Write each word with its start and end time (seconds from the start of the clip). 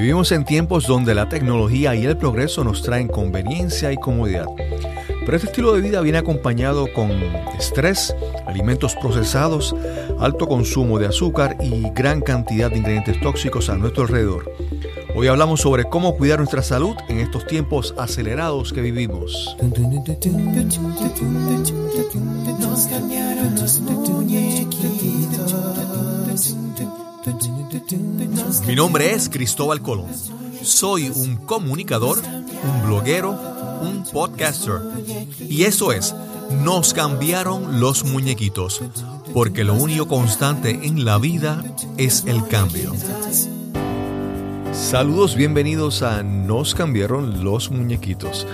Vivimos 0.00 0.30
en 0.30 0.44
tiempos 0.44 0.86
donde 0.86 1.12
la 1.12 1.28
tecnología 1.28 1.92
y 1.96 2.04
el 2.04 2.16
progreso 2.16 2.62
nos 2.62 2.82
traen 2.82 3.08
conveniencia 3.08 3.90
y 3.92 3.96
comodidad. 3.96 4.46
Pero 5.24 5.36
este 5.36 5.48
estilo 5.48 5.72
de 5.72 5.80
vida 5.80 6.00
viene 6.02 6.18
acompañado 6.18 6.86
con 6.92 7.10
estrés, 7.58 8.14
alimentos 8.46 8.94
procesados, 8.94 9.74
alto 10.20 10.46
consumo 10.46 11.00
de 11.00 11.06
azúcar 11.06 11.56
y 11.60 11.90
gran 11.90 12.20
cantidad 12.20 12.70
de 12.70 12.78
ingredientes 12.78 13.20
tóxicos 13.20 13.68
a 13.70 13.76
nuestro 13.76 14.04
alrededor. 14.04 14.48
Hoy 15.16 15.26
hablamos 15.26 15.62
sobre 15.62 15.82
cómo 15.82 16.16
cuidar 16.16 16.38
nuestra 16.38 16.62
salud 16.62 16.94
en 17.08 17.18
estos 17.18 17.44
tiempos 17.48 17.92
acelerados 17.98 18.72
que 18.72 18.82
vivimos. 18.82 19.56
Mi 28.68 28.76
nombre 28.76 29.14
es 29.14 29.30
Cristóbal 29.30 29.80
Colón. 29.80 30.08
Soy 30.62 31.08
un 31.08 31.36
comunicador, 31.36 32.18
un 32.18 32.86
bloguero, 32.86 33.30
un 33.80 34.04
podcaster. 34.12 34.82
Y 35.40 35.62
eso 35.62 35.90
es, 35.90 36.14
nos 36.62 36.92
cambiaron 36.92 37.80
los 37.80 38.04
muñequitos, 38.04 38.82
porque 39.32 39.64
lo 39.64 39.72
único 39.72 40.06
constante 40.06 40.80
en 40.82 41.06
la 41.06 41.16
vida 41.16 41.64
es 41.96 42.26
el 42.26 42.46
cambio. 42.46 42.92
Saludos, 44.74 45.34
bienvenidos 45.34 46.02
a 46.02 46.22
Nos 46.22 46.74
cambiaron 46.74 47.42
los 47.42 47.70
muñequitos. 47.70 48.46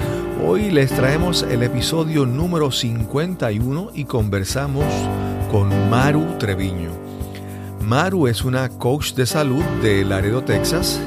Hoy 0.47 0.71
les 0.71 0.93
traemos 0.93 1.43
el 1.43 1.65
episodio 1.65 2.25
número 2.25 2.71
51 2.71 3.91
y 3.95 4.05
conversamos 4.05 4.85
con 5.51 5.91
Maru 5.91 6.39
Treviño. 6.39 7.04
Maru 7.87 8.29
es 8.29 8.45
una 8.45 8.71
coach 8.71 9.13
de 9.13 9.27
salud 9.27 9.63
de 9.83 10.07
Laredo, 10.07 10.43
Texas, 10.43 10.99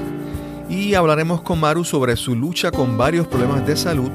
y 0.70 0.94
hablaremos 0.94 1.41
con 1.41 1.59
Maru 1.59 1.84
sobre 1.84 2.16
su 2.16 2.36
lucha 2.36 2.69
con 2.69 3.00
varios 3.00 3.25
problemas 3.25 3.66
de 3.66 3.75
salud 3.75 4.11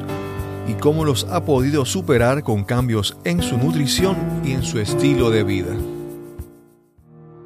y 0.68 0.74
cómo 0.74 1.04
los 1.04 1.24
ha 1.24 1.44
podido 1.44 1.84
superar 1.84 2.44
con 2.44 2.62
cambios 2.62 3.16
en 3.24 3.42
su 3.42 3.58
nutrición 3.58 4.16
y 4.44 4.52
en 4.52 4.62
su 4.62 4.78
estilo 4.78 5.30
de 5.30 5.42
vida. 5.42 5.74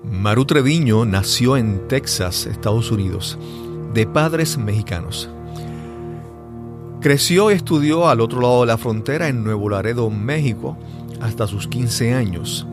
Maru 0.04 0.44
Treviño 0.44 1.06
nació 1.06 1.56
en 1.56 1.88
Texas, 1.88 2.44
Estados 2.44 2.90
Unidos, 2.90 3.38
de 3.94 4.06
padres 4.06 4.58
mexicanos. 4.58 5.30
Creció 7.00 7.50
y 7.50 7.54
estudió 7.54 8.08
al 8.08 8.20
otro 8.20 8.42
lado 8.42 8.60
de 8.60 8.66
la 8.66 8.76
frontera 8.76 9.28
en 9.28 9.44
Nuevo 9.44 9.70
Laredo, 9.70 10.10
México, 10.10 10.76
hasta 11.22 11.46
sus 11.46 11.68
15 11.68 12.12
años. 12.12 12.66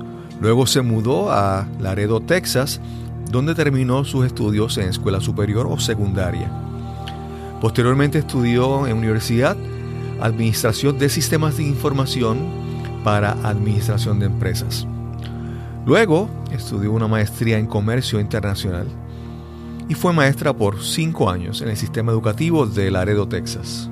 Luego 0.44 0.68
se 0.68 0.82
mudó 0.82 1.32
a 1.32 1.66
Laredo, 1.80 2.20
Texas, 2.20 2.82
donde 3.32 3.56
terminó 3.56 4.04
sus 4.04 4.26
estudios 4.26 4.78
en 4.78 4.90
escuela 4.90 5.22
superior 5.22 5.68
o 5.70 5.80
secundaria. 5.80 6.52
Posteriormente 7.62 8.20
estudió 8.20 8.86
en 8.86 8.98
universidad 8.98 9.56
Administración 10.20 11.00
de 11.00 11.08
Sistemas 11.08 11.56
de 11.56 11.64
Información 11.64 12.40
para 13.06 13.32
Administración 13.48 14.20
de 14.20 14.26
Empresas. 14.26 14.86
Luego 15.86 16.30
estudió 16.52 16.92
una 16.92 17.08
maestría 17.08 17.58
en 17.58 17.66
Comercio 17.66 18.20
Internacional 18.20 18.88
y 19.88 19.94
fue 19.94 20.12
maestra 20.12 20.52
por 20.52 20.84
cinco 20.84 21.30
años 21.30 21.62
en 21.62 21.70
el 21.70 21.78
sistema 21.78 22.12
educativo 22.12 22.66
de 22.66 22.92
Laredo, 22.92 23.30
Texas. 23.30 23.90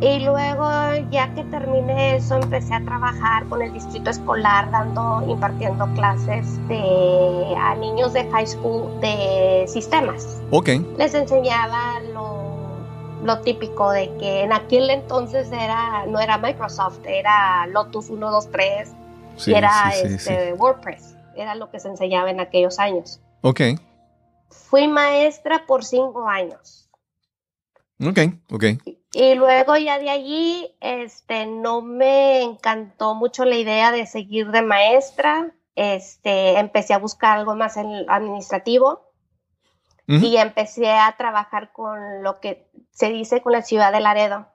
Y 0.00 0.20
luego, 0.20 0.70
ya 1.10 1.34
que 1.34 1.42
terminé 1.44 2.16
eso, 2.16 2.36
empecé 2.36 2.72
a 2.72 2.84
trabajar 2.84 3.48
con 3.48 3.62
el 3.62 3.72
distrito 3.72 4.10
escolar, 4.10 4.70
dando, 4.70 5.24
impartiendo 5.28 5.86
clases 5.94 6.68
de, 6.68 7.54
a 7.58 7.74
niños 7.74 8.12
de 8.12 8.30
high 8.30 8.46
school 8.46 9.00
de 9.00 9.64
sistemas. 9.66 10.40
Ok. 10.52 10.68
Les 10.96 11.14
enseñaba 11.14 11.98
lo, 12.12 13.24
lo 13.24 13.40
típico 13.40 13.90
de 13.90 14.08
que 14.18 14.42
en 14.42 14.52
aquel 14.52 14.88
entonces 14.90 15.50
era, 15.50 16.06
no 16.06 16.20
era 16.20 16.38
Microsoft, 16.38 17.00
era 17.04 17.66
Lotus 17.66 18.06
123 18.06 18.94
y 19.46 19.52
era 19.52 19.90
este, 19.90 20.52
WordPress. 20.52 21.16
Era 21.34 21.56
lo 21.56 21.72
que 21.72 21.80
se 21.80 21.88
enseñaba 21.88 22.30
en 22.30 22.38
aquellos 22.38 22.78
años. 22.78 23.20
Ok. 23.40 23.60
Fui 24.48 24.86
maestra 24.86 25.66
por 25.66 25.84
cinco 25.84 26.28
años. 26.28 26.88
Ok, 28.00 28.18
ok. 28.52 28.64
Y 28.84 28.98
luego 29.34 29.76
ya 29.76 29.98
de 29.98 30.10
allí, 30.10 30.76
este, 30.80 31.46
no 31.46 31.82
me 31.82 32.42
encantó 32.42 33.14
mucho 33.14 33.44
la 33.44 33.56
idea 33.56 33.90
de 33.90 34.06
seguir 34.06 34.50
de 34.50 34.62
maestra. 34.62 35.52
Este, 35.74 36.58
empecé 36.58 36.94
a 36.94 36.98
buscar 36.98 37.38
algo 37.38 37.54
más 37.54 37.76
en 37.76 38.08
administrativo 38.08 39.08
y 40.06 40.38
empecé 40.38 40.90
a 40.90 41.14
trabajar 41.18 41.70
con 41.72 42.22
lo 42.22 42.40
que 42.40 42.70
se 42.90 43.10
dice 43.10 43.42
con 43.42 43.52
la 43.52 43.62
ciudad 43.62 43.92
de 43.92 44.00
Laredo. 44.00 44.48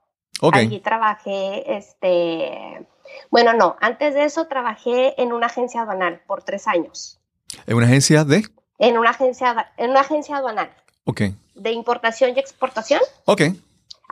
Allí 0.51 0.79
trabajé, 0.79 1.77
este, 1.77 2.87
bueno, 3.29 3.53
no, 3.53 3.75
antes 3.79 4.13
de 4.13 4.25
eso 4.25 4.47
trabajé 4.47 5.21
en 5.21 5.31
una 5.31 5.47
agencia 5.47 5.81
aduanal 5.81 6.21
por 6.25 6.43
tres 6.43 6.67
años. 6.67 7.19
¿En 7.67 7.75
una 7.75 7.85
agencia 7.85 8.23
de? 8.23 8.47
En 8.79 8.97
una 8.97 9.11
agencia, 9.11 9.71
en 9.77 9.91
una 9.91 10.01
agencia 10.01 10.37
aduanal. 10.37 10.73
Ok. 11.05 11.21
De 11.55 11.71
importación 11.71 12.31
y 12.35 12.39
exportación. 12.39 13.01
Ok. 13.25 13.41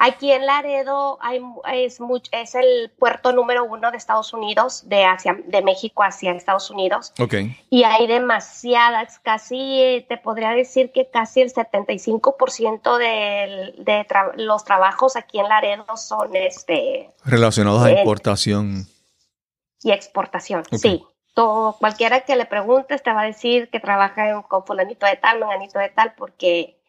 Aquí 0.04 0.32
en 0.32 0.48
Laredo 0.48 1.20
hay, 1.22 1.40
es, 1.74 2.00
es 2.32 2.56
el 2.56 2.92
puerto 2.98 3.34
número 3.34 3.66
uno 3.66 3.92
de 3.92 3.98
Estados 3.98 4.34
Unidos, 4.34 4.90
de, 4.90 5.06
hacia, 5.06 5.38
de 5.46 5.62
México 5.62 6.02
hacia 6.02 6.32
Estados 6.32 6.72
Unidos. 6.72 7.14
Okay. 7.20 7.56
Y 7.70 7.84
hay 7.84 8.08
demasiadas, 8.08 9.20
casi 9.20 10.04
te 10.10 10.18
podría 10.18 10.54
decir 10.54 10.92
que 10.92 11.08
casi 11.12 11.42
el 11.42 11.54
75% 11.54 12.98
de, 12.98 13.76
de 13.78 14.08
los 14.38 14.64
trabajos 14.64 15.16
aquí 15.16 15.40
en 15.40 15.48
Laredo 15.48 15.86
son 15.96 16.36
este, 16.36 17.12
relacionados 17.24 17.84
a 17.84 17.92
importación. 17.92 18.88
Y 19.84 19.92
exportación, 19.92 20.64
sí. 20.72 21.04
Todo, 21.36 21.78
cualquiera 21.78 22.22
que 22.22 22.36
le 22.36 22.48
preguntes 22.48 23.04
te 23.04 23.14
va 23.14 23.22
a 23.22 23.26
decir 23.26 23.70
que 23.70 23.80
trabaja 23.80 24.42
con 24.48 24.66
fulanito 24.66 25.06
de 25.06 25.16
tal, 25.16 25.40
menganito 25.40 25.78
de 25.78 25.90
tal, 25.90 26.16
porque 26.18 26.81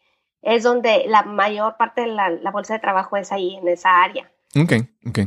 es 0.42 0.64
donde 0.64 1.04
la 1.06 1.22
mayor 1.22 1.76
parte 1.76 2.02
de 2.02 2.08
la, 2.08 2.50
bolsa 2.50 2.74
de 2.74 2.80
trabajo 2.80 3.16
es 3.16 3.32
ahí, 3.32 3.56
en 3.56 3.68
esa 3.68 4.02
área. 4.02 4.30
Ok, 4.60 4.72
ok. 5.08 5.18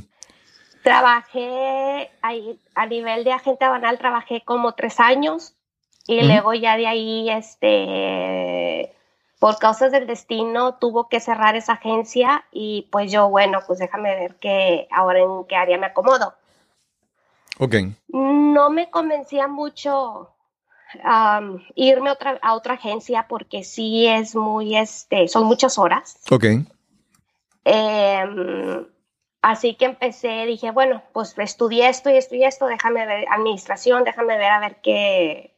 Trabajé 0.84 2.12
ahí, 2.22 2.60
a 2.76 2.86
nivel 2.86 3.24
de 3.24 3.32
agente 3.32 3.68
banal, 3.68 3.98
trabajé 3.98 4.42
como 4.42 4.74
tres 4.74 5.00
años 5.00 5.56
y 6.06 6.22
luego 6.22 6.54
ya 6.54 6.78
de 6.78 6.86
ahí, 6.86 7.30
este, 7.32 8.94
por 9.40 9.58
causas 9.58 9.92
del 9.92 10.06
destino, 10.06 10.76
tuvo 10.76 11.10
que 11.10 11.20
cerrar 11.20 11.56
esa 11.56 11.74
agencia 11.74 12.46
y 12.52 12.88
pues 12.92 13.12
yo, 13.12 13.30
bueno, 13.30 13.62
pues 13.66 13.80
déjame 13.80 14.16
ver 14.16 14.36
que 14.36 14.88
ahora 14.92 15.20
en 15.20 15.46
qué 15.48 15.56
área 15.56 15.80
me 15.80 15.88
acomodo. 15.88 16.36
Ok. 17.58 17.76
No 18.10 18.70
me 18.70 18.92
convencía 18.92 19.48
mucho 19.48 20.35
irme 21.76 22.12
otra, 22.12 22.40
a 22.42 22.54
otra 22.54 22.76
agencia 22.76 23.28
porque 23.28 23.64
sí 23.64 24.08
es 24.08 24.36
muy, 24.36 24.78
este, 24.78 25.28
son 25.28 25.46
muchas 25.46 25.78
horas. 25.78 26.18
Ok. 26.30 26.46
Em, 27.64 28.88
así 29.42 29.76
que 29.76 29.86
empecé, 29.86 30.46
dije, 30.46 30.72
bueno, 30.72 31.04
pues 31.14 31.36
estudié 31.38 31.90
esto 31.90 32.10
y 32.10 32.18
esto 32.18 32.36
y 32.36 32.44
esto, 32.44 32.68
déjame 32.68 33.06
ver 33.06 33.26
administración, 33.30 34.04
déjame 34.04 34.38
ver 34.38 34.52
a 34.52 34.60
ver 34.60 34.82
qué, 34.82 35.56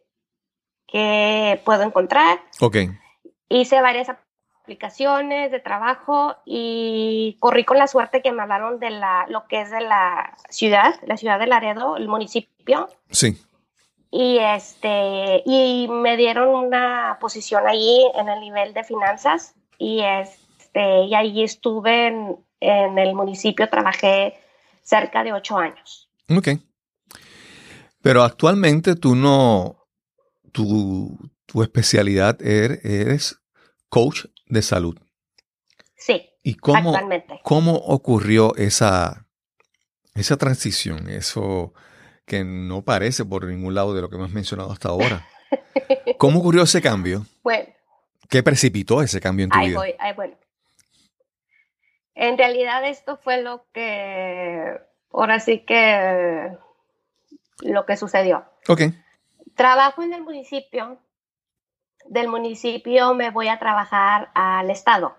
qué 0.87 1.61
puedo 1.65 1.83
encontrar. 1.83 2.39
Ok. 2.61 2.77
Hice 3.49 3.81
varias 3.81 4.09
aplicaciones 4.09 5.51
de 5.51 5.59
trabajo 5.59 6.35
y 6.45 7.37
corrí 7.39 7.63
con 7.63 7.77
la 7.77 7.87
suerte 7.87 8.21
que 8.21 8.31
me 8.31 8.43
hablaron 8.43 8.79
de 8.79 8.89
la, 8.89 9.25
lo 9.29 9.47
que 9.47 9.61
es 9.61 9.71
de 9.71 9.81
la 9.81 10.35
ciudad, 10.49 10.95
la 11.05 11.15
ciudad 11.15 11.39
de 11.39 11.47
Laredo, 11.47 11.97
el 11.97 12.07
municipio. 12.07 12.89
Sí 13.09 13.37
y 14.11 14.37
este 14.39 15.43
y 15.45 15.87
me 15.89 16.17
dieron 16.17 16.49
una 16.49 17.17
posición 17.19 17.67
allí 17.67 18.09
en 18.15 18.29
el 18.29 18.39
nivel 18.39 18.73
de 18.73 18.83
finanzas 18.83 19.55
y 19.77 20.01
este 20.01 21.03
y 21.03 21.15
allí 21.15 21.43
estuve 21.43 22.07
en, 22.07 22.97
el 22.97 23.13
municipio 23.13 23.69
trabajé 23.69 24.39
cerca 24.81 25.23
de 25.23 25.33
ocho 25.33 25.57
años. 25.57 26.09
Ok. 26.29 26.49
Pero 28.01 28.23
actualmente 28.23 28.95
tú 28.95 29.15
no, 29.15 29.87
tu, 30.51 31.17
tu 31.45 31.61
especialidad 31.61 32.41
er, 32.41 32.79
eres, 32.83 33.39
coach 33.89 34.25
de 34.45 34.61
salud. 34.61 34.97
Sí, 35.95 36.29
¿Y 36.47 36.55
cómo, 36.55 36.93
cómo 37.43 37.73
ocurrió 37.75 38.55
esa, 38.55 39.27
esa 40.15 40.37
transición? 40.37 41.09
Eso, 41.09 41.73
que 42.27 42.43
no 42.43 42.83
parece 42.83 43.25
por 43.25 43.45
ningún 43.45 43.73
lado 43.73 43.95
de 43.95 44.01
lo 44.01 44.09
que 44.09 44.17
hemos 44.17 44.31
mencionado 44.31 44.71
hasta 44.71 44.89
ahora. 44.89 45.25
¿Cómo 46.19 46.39
ocurrió 46.39 46.63
ese 46.63 46.81
cambio? 46.81 47.25
Bueno. 47.41 47.69
¿Qué 48.29 48.43
precipitó 48.43 49.01
ese 49.01 49.21
cambio 49.21 49.45
en 49.45 49.51
tu 49.51 49.59
vida? 49.59 49.77
Voy, 49.77 49.95
bueno. 50.17 50.35
En 52.13 52.37
realidad 52.37 52.85
esto 52.85 53.15
fue 53.15 53.41
lo 53.41 53.65
que, 53.71 54.77
ahora 55.13 55.39
sí 55.39 55.59
que, 55.59 56.51
lo 57.61 57.85
que 57.85 57.95
sucedió. 57.95 58.43
Ok. 58.67 58.81
Trabajo 59.55 60.03
en 60.03 60.13
el 60.13 60.23
municipio 60.23 60.99
del 62.09 62.27
municipio 62.27 63.13
me 63.13 63.31
voy 63.31 63.47
a 63.47 63.59
trabajar 63.59 64.29
al 64.33 64.69
estado 64.69 65.15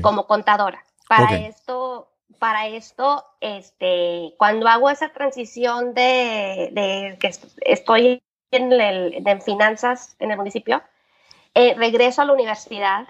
como 0.00 0.26
contadora. 0.26 0.84
Para 1.08 1.36
esto, 1.36 2.11
para 2.42 2.66
esto, 2.66 3.24
este, 3.40 4.34
cuando 4.36 4.66
hago 4.66 4.90
esa 4.90 5.12
transición 5.12 5.94
de, 5.94 7.16
que 7.20 7.30
estoy 7.60 8.20
en, 8.50 8.72
en, 8.72 9.42
finanzas 9.42 10.16
en 10.18 10.32
el 10.32 10.38
municipio, 10.38 10.82
eh, 11.54 11.74
regreso 11.74 12.20
a 12.20 12.24
la 12.24 12.32
universidad 12.32 13.06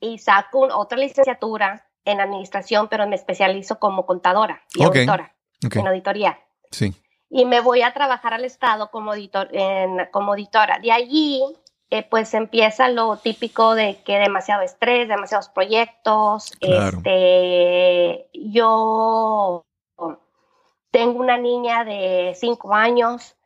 y 0.00 0.18
saco 0.18 0.68
otra 0.76 0.98
licenciatura 0.98 1.88
en 2.04 2.20
administración, 2.20 2.88
pero 2.88 3.08
me 3.08 3.16
especializo 3.16 3.78
como 3.78 4.04
contadora 4.04 4.60
y 4.74 4.82
auditora 4.82 5.34
en 5.62 5.86
auditoría. 5.86 6.38
Sí. 6.70 6.92
Y 7.30 7.46
me 7.46 7.60
voy 7.60 7.80
a 7.80 7.94
trabajar 7.94 8.34
al 8.34 8.44
Estado 8.44 8.90
como, 8.90 9.14
editor, 9.14 9.48
en, 9.50 10.10
como 10.12 10.32
auditora. 10.32 10.78
De 10.78 10.92
allí, 10.92 11.42
eh, 11.92 12.06
pues 12.08 12.32
empieza 12.32 12.88
lo 12.88 13.18
típico 13.18 13.74
de 13.74 14.02
que 14.02 14.18
demasiado 14.18 14.62
estrés, 14.62 15.08
demasiados 15.08 15.50
proyectos. 15.50 16.50
Este, 16.58 18.30
yo 18.32 19.66
tengo 20.90 21.20
una 21.20 21.36
niña 21.36 21.84
de 21.84 22.32
cinco 22.34 22.72
años. 22.72 23.36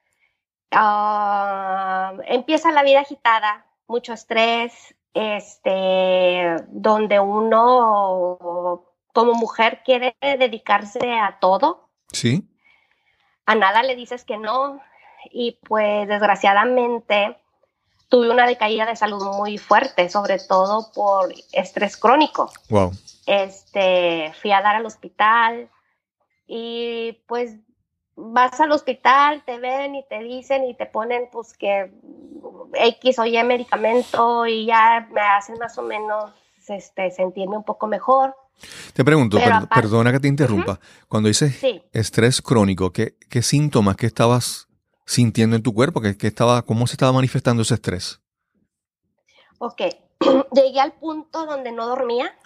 Ah, 0.71 2.13
empieza 2.27 2.71
la 2.71 2.85
vida 2.85 3.01
agitada, 3.01 3.67
mucho 3.89 4.13
estrés, 4.13 4.95
este, 5.13 6.55
donde 6.69 7.19
uno 7.19 8.85
como 9.13 9.35
mujer 9.35 9.83
quiere 9.85 10.15
dedicarse 10.21 11.19
a 11.19 11.41
todo. 11.41 11.89
Sí. 12.13 12.49
A 13.45 13.57
nada 13.57 13.83
le 13.83 13.97
dices 13.97 14.23
que 14.23 14.37
no. 14.37 14.81
Y 15.33 15.59
pues 15.65 16.07
desgraciadamente 16.07 17.37
tuve 18.09 18.31
una 18.31 18.47
decaída 18.47 18.87
de 18.87 18.97
salud 18.97 19.23
muy 19.37 19.59
fuerte, 19.59 20.09
sobre 20.09 20.39
todo 20.39 20.91
por 20.93 21.33
estrés 21.53 21.97
crónico. 21.97 22.51
Wow. 22.69 22.93
Este, 23.27 24.33
fui 24.41 24.53
a 24.53 24.63
dar 24.63 24.77
al 24.77 24.87
hospital 24.87 25.69
y 26.47 27.19
pues 27.27 27.57
vas 28.15 28.61
al 28.61 28.73
hospital, 28.73 29.43
te 29.45 29.59
ven 29.59 29.95
y 29.95 30.05
te 30.09 30.21
dicen 30.21 30.65
y 30.65 30.75
te 30.75 30.87
ponen 30.87 31.29
pues 31.31 31.53
que 31.55 31.93
X 32.75 33.19
o 33.19 33.27
Y 33.27 33.43
medicamento 33.43 34.47
y 34.47 34.67
ya 34.67 35.09
me 35.13 35.21
hacen 35.21 35.59
más 35.59 35.77
o 35.79 35.83
menos 35.83 36.33
este, 36.69 37.11
sentirme 37.11 37.57
un 37.57 37.65
poco 37.65 37.87
mejor. 37.87 38.35
Te 38.95 39.05
pregunto, 39.05 39.39
perdona 39.75 40.13
que 40.13 40.21
te 40.21 40.29
interrumpa, 40.29 40.81
cuando 41.09 41.29
dices 41.29 41.63
estrés 41.93 42.41
crónico, 42.41 42.91
¿qué, 42.91 43.15
¿qué, 43.29 43.43
síntomas 43.43 43.97
que 43.97 44.07
estabas 44.07 44.69
sintiendo 45.07 45.57
en 45.57 45.63
tu 45.63 45.73
cuerpo? 45.73 46.01
¿Qué, 46.01 46.17
estaba, 46.27 46.63
¿Cómo 46.63 46.87
se 46.87 46.95
estaba 46.95 47.13
manifestando 47.13 47.63
ese 47.63 47.75
estrés? 47.75 48.21
Ok, 49.59 49.83
llegué 50.53 50.81
al 50.81 50.93
punto 50.93 51.47
donde 51.47 51.73
no 51.73 51.87
dormía. 51.87 52.37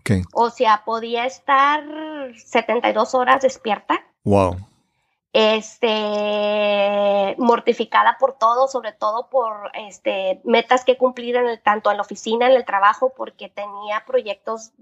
Okay. 0.00 0.22
O 0.32 0.50
sea, 0.50 0.82
podía 0.84 1.26
estar 1.26 1.84
72 2.34 3.14
horas 3.14 3.42
despierta. 3.42 4.04
Wow 4.24 4.56
este, 5.32 5.86
mortificada 7.38 8.18
por 8.18 8.36
todo, 8.36 8.68
sobre 8.68 8.92
todo 8.92 9.30
por 9.30 9.70
este, 9.74 10.42
metas 10.44 10.84
que 10.84 10.98
cumplir 10.98 11.36
en 11.36 11.46
el, 11.46 11.62
tanto 11.62 11.90
en 11.90 11.96
la 11.96 12.02
oficina, 12.02 12.46
en 12.48 12.52
el 12.52 12.66
trabajo, 12.66 13.14
porque 13.16 13.48
tenía 13.48 14.04
proyectos 14.06 14.72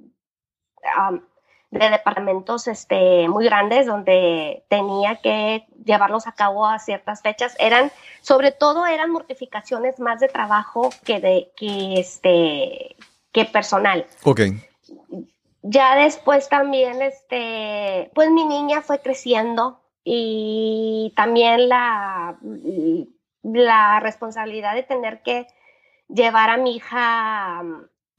de 1.70 1.90
departamentos 1.90 2.66
este, 2.66 3.28
muy 3.28 3.44
grandes 3.44 3.86
donde 3.86 4.64
tenía 4.68 5.16
que 5.16 5.66
llevarlos 5.84 6.26
a 6.26 6.32
cabo 6.32 6.66
a 6.66 6.78
ciertas 6.78 7.22
fechas. 7.22 7.54
Eran, 7.58 7.90
sobre 8.22 8.52
todo, 8.52 8.86
eran 8.86 9.10
mortificaciones 9.10 10.00
más 10.00 10.20
de 10.20 10.28
trabajo 10.28 10.90
que 11.04 11.20
de 11.20 11.52
que 11.56 12.00
este 12.00 12.96
que 13.32 13.44
personal. 13.44 14.06
Ok. 14.24 14.40
Ya 15.62 15.94
después 15.94 16.48
también, 16.48 17.02
este, 17.02 18.10
pues 18.14 18.30
mi 18.30 18.44
niña 18.44 18.80
fue 18.80 19.00
creciendo, 19.00 19.80
y 20.04 21.12
también 21.16 21.68
la, 21.68 22.38
la 23.42 24.00
responsabilidad 24.00 24.74
de 24.74 24.82
tener 24.82 25.22
que 25.22 25.46
llevar 26.08 26.50
a 26.50 26.56
mi 26.56 26.76
hija, 26.76 27.62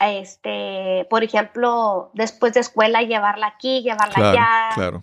este, 0.10 1.06
por 1.10 1.24
ejemplo, 1.24 2.12
después 2.14 2.54
de 2.54 2.62
escuela, 2.62 3.02
llevarla 3.02 3.48
aquí, 3.48 3.82
llevarla 3.82 4.32
allá. 4.32 5.02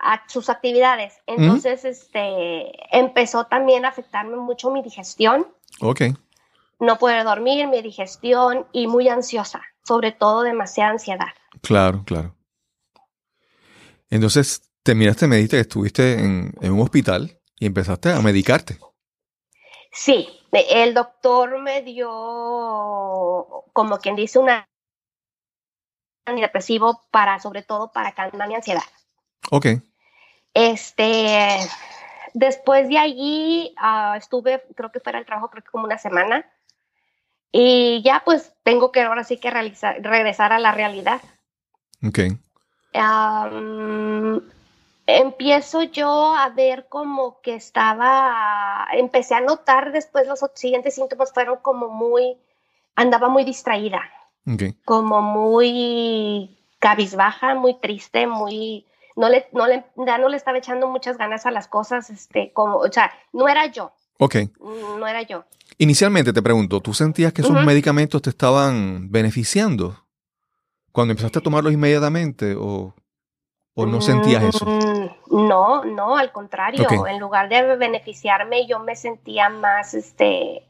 a 0.00 0.22
sus 0.28 0.48
actividades. 0.48 1.14
Entonces, 1.26 1.84
este, 1.84 2.72
empezó 2.96 3.44
también 3.46 3.84
a 3.84 3.88
afectarme 3.88 4.36
mucho 4.36 4.70
mi 4.70 4.82
digestión. 4.82 5.46
Ok. 5.80 6.02
No 6.80 6.98
poder 6.98 7.24
dormir, 7.24 7.66
mi 7.66 7.82
digestión 7.82 8.66
y 8.72 8.86
muy 8.86 9.08
ansiosa, 9.08 9.62
sobre 9.84 10.12
todo 10.12 10.42
demasiada 10.42 10.90
ansiedad. 10.90 11.34
Claro, 11.60 12.04
claro. 12.04 12.34
Entonces, 14.10 14.62
te 14.82 14.94
miraste, 14.94 15.26
me 15.26 15.36
dijiste 15.36 15.56
que 15.56 15.62
estuviste 15.62 16.14
en, 16.14 16.54
un 16.62 16.80
hospital 16.80 17.38
y 17.58 17.66
empezaste 17.66 18.12
a 18.12 18.20
medicarte. 18.20 18.78
Sí, 19.90 20.28
el 20.52 20.94
doctor 20.94 21.58
me 21.60 21.82
dio, 21.82 22.08
como 23.72 23.98
quien 23.98 24.16
dice, 24.16 24.38
un 24.38 24.50
antidepresivo 26.26 27.04
para, 27.10 27.38
sobre 27.40 27.62
todo, 27.62 27.92
para 27.92 28.12
calmar 28.12 28.48
mi 28.48 28.54
ansiedad. 28.54 28.82
Ok. 29.50 29.66
Este, 30.54 31.58
después 32.34 32.88
de 32.88 32.98
allí 32.98 33.74
ah, 33.78 34.14
estuve, 34.16 34.64
creo 34.76 34.92
que 34.92 35.00
fuera 35.00 35.18
el 35.18 35.26
trabajo, 35.26 35.50
creo 35.50 35.64
que 35.64 35.70
como 35.70 35.84
una 35.84 35.98
semana. 35.98 36.50
Y 37.50 38.02
ya 38.02 38.22
pues 38.24 38.52
tengo 38.62 38.92
que 38.92 39.02
ahora 39.02 39.24
sí 39.24 39.38
que 39.38 39.50
realizar, 39.50 40.02
regresar 40.02 40.52
a 40.52 40.58
la 40.58 40.72
realidad. 40.72 41.22
Ok 42.06 42.18
empiezo 45.08 45.84
yo 45.84 46.34
a 46.36 46.50
ver 46.50 46.86
como 46.90 47.40
que 47.40 47.54
estaba, 47.54 48.86
empecé 48.92 49.34
a 49.34 49.40
notar 49.40 49.90
después 49.90 50.28
los 50.28 50.44
siguientes 50.54 50.96
síntomas 50.96 51.32
fueron 51.32 51.56
como 51.62 51.88
muy, 51.88 52.36
andaba 52.94 53.30
muy 53.30 53.44
distraída, 53.44 54.02
como 54.84 55.22
muy 55.22 56.58
cabizbaja, 56.78 57.54
muy 57.54 57.80
triste, 57.80 58.26
muy, 58.26 58.84
no 59.16 59.30
le, 59.30 59.48
no 59.52 59.66
le, 59.66 59.86
ya 59.96 60.18
no 60.18 60.28
le 60.28 60.36
estaba 60.36 60.58
echando 60.58 60.86
muchas 60.88 61.16
ganas 61.16 61.46
a 61.46 61.52
las 61.52 61.68
cosas, 61.68 62.10
este, 62.10 62.52
como, 62.52 62.76
o 62.76 62.92
sea, 62.92 63.10
no 63.32 63.48
era 63.48 63.64
yo. 63.64 63.92
Ok. 64.18 64.36
No 64.60 65.06
era 65.06 65.22
yo. 65.22 65.46
Inicialmente 65.78 66.34
te 66.34 66.42
pregunto, 66.42 66.80
¿tú 66.80 66.92
sentías 66.92 67.32
que 67.32 67.40
esos 67.40 67.64
medicamentos 67.64 68.20
te 68.20 68.28
estaban 68.28 69.10
beneficiando 69.10 70.04
cuando 70.92 71.12
empezaste 71.12 71.38
a 71.38 71.42
tomarlos 71.42 71.72
inmediatamente 71.72 72.54
o...? 72.58 72.94
¿O 73.80 73.86
no 73.86 74.00
sentías 74.00 74.42
eso? 74.42 74.66
Mm, 74.66 75.46
no, 75.46 75.84
no, 75.84 76.16
al 76.16 76.32
contrario. 76.32 76.84
En 77.06 77.20
lugar 77.20 77.48
de 77.48 77.76
beneficiarme, 77.76 78.66
yo 78.66 78.80
me 78.80 78.96
sentía 78.96 79.50
más, 79.50 79.94
este, 79.94 80.66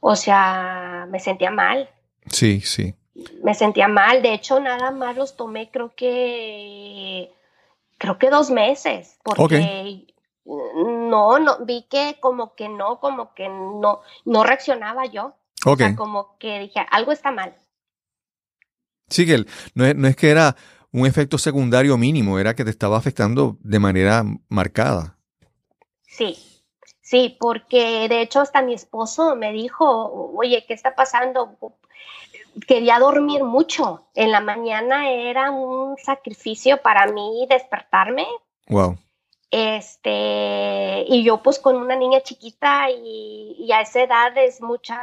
o 0.00 0.16
sea, 0.16 1.06
me 1.08 1.20
sentía 1.20 1.52
mal. 1.52 1.88
Sí, 2.26 2.60
sí. 2.62 2.96
Me 3.44 3.54
sentía 3.54 3.86
mal. 3.86 4.22
De 4.22 4.34
hecho, 4.34 4.58
nada 4.58 4.90
más 4.90 5.14
los 5.14 5.36
tomé, 5.36 5.70
creo 5.70 5.94
que, 5.94 7.32
creo 7.96 8.18
que 8.18 8.28
dos 8.28 8.50
meses, 8.50 9.20
porque 9.22 10.04
no, 10.44 11.38
no, 11.38 11.64
vi 11.64 11.86
que 11.88 12.16
como 12.18 12.56
que 12.56 12.68
no, 12.68 12.98
como 12.98 13.34
que 13.34 13.48
no, 13.48 14.00
no 14.24 14.42
reaccionaba 14.42 15.06
yo. 15.06 15.36
O 15.64 15.76
sea, 15.76 15.94
como 15.94 16.38
que 16.38 16.58
dije, 16.58 16.84
algo 16.90 17.12
está 17.12 17.30
mal. 17.30 17.54
Sí, 19.08 19.24
que 19.26 19.44
no 19.74 19.94
no 19.94 20.08
es 20.08 20.16
que 20.16 20.30
era 20.30 20.56
un 20.94 21.06
efecto 21.06 21.38
secundario 21.38 21.98
mínimo, 21.98 22.38
era 22.38 22.54
que 22.54 22.62
te 22.62 22.70
estaba 22.70 22.96
afectando 22.96 23.56
de 23.58 23.80
manera 23.80 24.22
marcada. 24.48 25.16
Sí, 26.06 26.38
sí, 27.02 27.36
porque 27.40 28.08
de 28.08 28.22
hecho 28.22 28.40
hasta 28.40 28.62
mi 28.62 28.74
esposo 28.74 29.34
me 29.34 29.50
dijo, 29.52 30.30
oye, 30.36 30.64
¿qué 30.68 30.72
está 30.72 30.94
pasando? 30.94 31.58
Quería 32.68 33.00
dormir 33.00 33.42
mucho. 33.42 34.06
En 34.14 34.30
la 34.30 34.40
mañana 34.40 35.10
era 35.10 35.50
un 35.50 35.96
sacrificio 35.96 36.80
para 36.80 37.08
mí 37.08 37.44
despertarme. 37.50 38.28
Wow. 38.68 38.96
Este, 39.50 41.04
y 41.08 41.24
yo 41.24 41.42
pues 41.42 41.58
con 41.58 41.74
una 41.74 41.96
niña 41.96 42.20
chiquita 42.20 42.88
y, 42.90 43.68
a 43.72 43.80
esa 43.80 44.02
edad 44.02 44.38
es 44.38 44.60
mucha, 44.60 44.96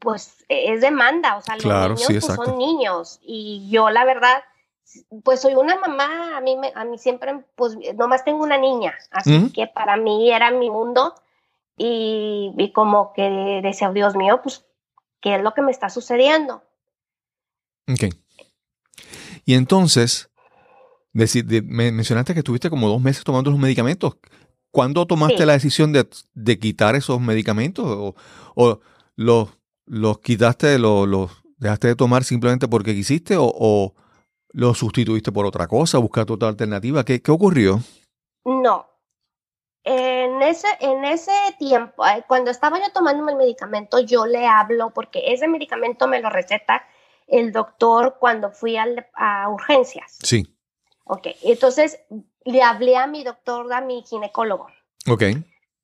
pues 0.00 0.44
es 0.48 0.80
demanda, 0.80 1.36
o 1.36 1.42
sea, 1.42 1.54
los 1.54 1.64
niños 2.08 2.26
pues, 2.26 2.36
son 2.36 2.58
niños 2.58 3.20
y 3.22 3.68
yo 3.70 3.90
la 3.90 4.04
verdad 4.04 4.42
pues 5.24 5.40
soy 5.40 5.54
una 5.54 5.78
mamá, 5.78 6.36
a 6.36 6.40
mí, 6.40 6.56
me, 6.56 6.72
a 6.74 6.84
mí 6.84 6.98
siempre, 6.98 7.44
pues 7.54 7.76
nomás 7.96 8.24
tengo 8.24 8.42
una 8.42 8.58
niña, 8.58 8.94
así 9.10 9.50
que 9.52 9.66
para 9.66 9.96
mí 9.96 10.30
era 10.30 10.50
mi 10.50 10.70
mundo 10.70 11.14
y, 11.76 12.52
y, 12.58 12.72
como 12.72 13.12
que 13.12 13.60
decía, 13.62 13.90
Dios 13.90 14.14
mío, 14.14 14.40
pues, 14.42 14.66
¿qué 15.20 15.36
es 15.36 15.42
lo 15.42 15.54
que 15.54 15.62
me 15.62 15.70
está 15.70 15.88
sucediendo? 15.88 16.62
Ok. 17.88 18.14
Y 19.46 19.54
entonces, 19.54 20.30
me 21.12 21.92
mencionaste 21.92 22.34
que 22.34 22.40
estuviste 22.40 22.70
como 22.70 22.88
dos 22.88 23.00
meses 23.00 23.24
tomando 23.24 23.50
los 23.50 23.58
medicamentos. 23.58 24.16
¿Cuándo 24.70 25.06
tomaste 25.06 25.46
la 25.46 25.54
decisión 25.54 25.92
de, 25.92 26.58
quitar 26.58 26.94
esos 26.94 27.20
medicamentos? 27.20 27.86
¿O, 27.86 28.14
o 28.54 28.80
los, 29.16 29.48
los 29.86 30.20
quitaste, 30.20 30.78
los, 30.78 31.08
los 31.08 31.30
dejaste 31.56 31.88
de 31.88 31.96
tomar 31.96 32.24
simplemente 32.24 32.68
porque 32.68 32.94
quisiste? 32.94 33.36
¿O, 33.36 33.50
o 33.52 33.94
los 34.52 34.78
sustituiste 34.78 35.32
por 35.32 35.46
otra 35.46 35.66
cosa? 35.66 35.98
¿Buscaste 35.98 36.32
otra 36.32 36.48
alternativa? 36.48 37.04
¿Qué, 37.04 37.22
qué 37.22 37.30
ocurrió? 37.30 37.80
No, 38.44 38.90
en 39.84 40.42
ese, 40.42 40.68
en 40.80 41.04
ese 41.04 41.32
tiempo, 41.58 42.06
eh, 42.06 42.24
cuando 42.28 42.50
estaba 42.50 42.78
yo 42.78 42.92
tomando 42.92 43.28
el 43.30 43.36
medicamento, 43.36 44.00
yo 44.00 44.26
le 44.26 44.46
hablo 44.46 44.90
porque 44.90 45.32
ese 45.32 45.48
medicamento 45.48 46.06
me 46.06 46.20
lo 46.20 46.28
receta 46.28 46.84
el 47.26 47.52
doctor 47.52 48.16
cuando 48.18 48.50
fui 48.50 48.76
a 48.76 49.48
urgencias. 49.48 50.18
Sí. 50.22 50.54
Ok, 51.04 51.28
entonces 51.42 52.00
le 52.44 52.62
hablé 52.62 52.96
a 52.96 53.06
mi 53.06 53.24
doctor, 53.24 53.72
a 53.72 53.80
mi 53.80 54.02
ginecólogo. 54.02 54.66
Ok. 55.08 55.22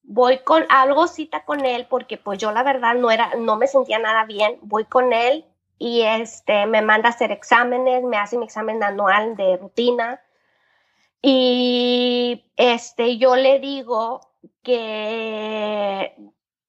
Voy 0.02 0.38
con, 0.40 0.64
algo 0.68 1.08
cita 1.08 1.44
con 1.44 1.64
él 1.64 1.86
porque 1.88 2.16
pues 2.16 2.38
yo 2.38 2.52
la 2.52 2.62
verdad 2.62 2.94
no 2.94 3.10
era, 3.10 3.34
no 3.36 3.56
me 3.56 3.66
sentía 3.66 3.98
nada 3.98 4.24
bien. 4.24 4.58
Voy 4.62 4.84
con 4.84 5.12
él 5.12 5.44
y 5.78 6.02
este 6.02 6.66
me 6.66 6.82
manda 6.82 7.08
a 7.08 7.12
hacer 7.12 7.32
exámenes, 7.32 8.02
me 8.04 8.16
hace 8.16 8.38
mi 8.38 8.44
examen 8.44 8.82
anual 8.82 9.36
de 9.36 9.56
rutina 9.56 10.20
y 11.22 12.44
este, 12.56 13.18
yo 13.18 13.36
le 13.36 13.58
digo 13.58 14.20
que 14.62 16.14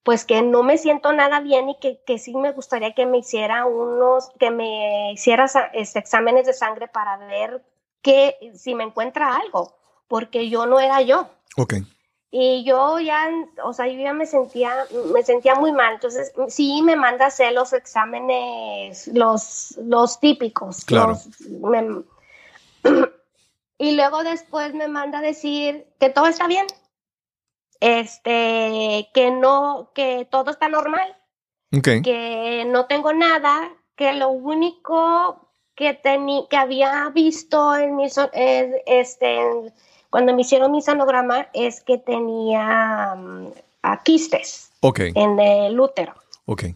pues 0.03 0.25
que 0.25 0.41
no 0.41 0.63
me 0.63 0.77
siento 0.77 1.11
nada 1.11 1.41
bien 1.41 1.69
y 1.69 1.77
que, 1.79 2.01
que 2.05 2.17
sí 2.17 2.33
me 2.33 2.53
gustaría 2.53 2.93
que 2.93 3.05
me 3.05 3.17
hiciera 3.17 3.65
unos, 3.65 4.29
que 4.39 4.51
me 4.51 5.11
hiciera 5.11 5.47
este, 5.73 5.99
exámenes 5.99 6.47
de 6.47 6.53
sangre 6.53 6.87
para 6.87 7.17
ver 7.17 7.61
que 8.01 8.35
si 8.55 8.73
me 8.73 8.85
encuentra 8.85 9.35
algo, 9.35 9.75
porque 10.07 10.49
yo 10.49 10.65
no 10.65 10.79
era 10.79 11.01
yo. 11.01 11.29
Ok. 11.57 11.73
Y 12.29 12.65
yo 12.65 12.99
ya, 12.99 13.29
o 13.63 13.71
sea, 13.73 13.87
yo 13.87 13.99
ya 13.99 14.13
me 14.13 14.25
sentía, 14.25 14.85
me 15.13 15.23
sentía 15.23 15.55
muy 15.55 15.71
mal. 15.71 15.93
Entonces, 15.93 16.33
sí 16.49 16.81
me 16.81 16.95
manda 16.95 17.25
a 17.25 17.27
hacer 17.29 17.53
los 17.53 17.71
exámenes, 17.73 19.07
los, 19.07 19.77
los 19.81 20.19
típicos. 20.19 20.83
Claro. 20.85 21.17
Y 23.79 23.95
luego 23.95 24.23
después 24.23 24.73
me 24.73 24.87
manda 24.87 25.19
a 25.19 25.21
decir 25.21 25.85
que 25.99 26.09
todo 26.09 26.25
está 26.25 26.47
bien, 26.47 26.65
este, 27.79 29.07
que 29.13 29.29
no, 29.29 29.91
que 29.93 30.27
todo 30.31 30.49
está 30.49 30.67
normal, 30.67 31.15
que 31.71 32.65
no 32.67 32.87
tengo 32.87 33.13
nada, 33.13 33.69
que 33.95 34.13
lo 34.13 34.29
único 34.29 35.51
que, 35.75 35.99
que 36.49 36.57
había 36.57 37.09
visto 37.09 37.75
en 37.75 37.95
mi, 37.95 38.07
este, 38.87 39.39
cuando 40.09 40.33
me 40.33 40.41
hicieron 40.41 40.71
mi 40.71 40.81
sonograma 40.81 41.47
es 41.53 41.81
que 41.81 41.97
tenía 41.97 43.13
um, 43.15 43.51
quistes 44.03 44.71
en 44.81 45.39
el 45.39 45.79
útero. 45.79 46.13
Okay. 46.45 46.75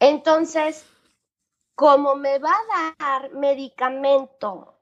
Entonces, 0.00 0.84
como 1.74 2.14
me 2.14 2.38
va 2.38 2.52
a 2.52 2.94
dar 2.98 3.32
medicamento 3.32 4.74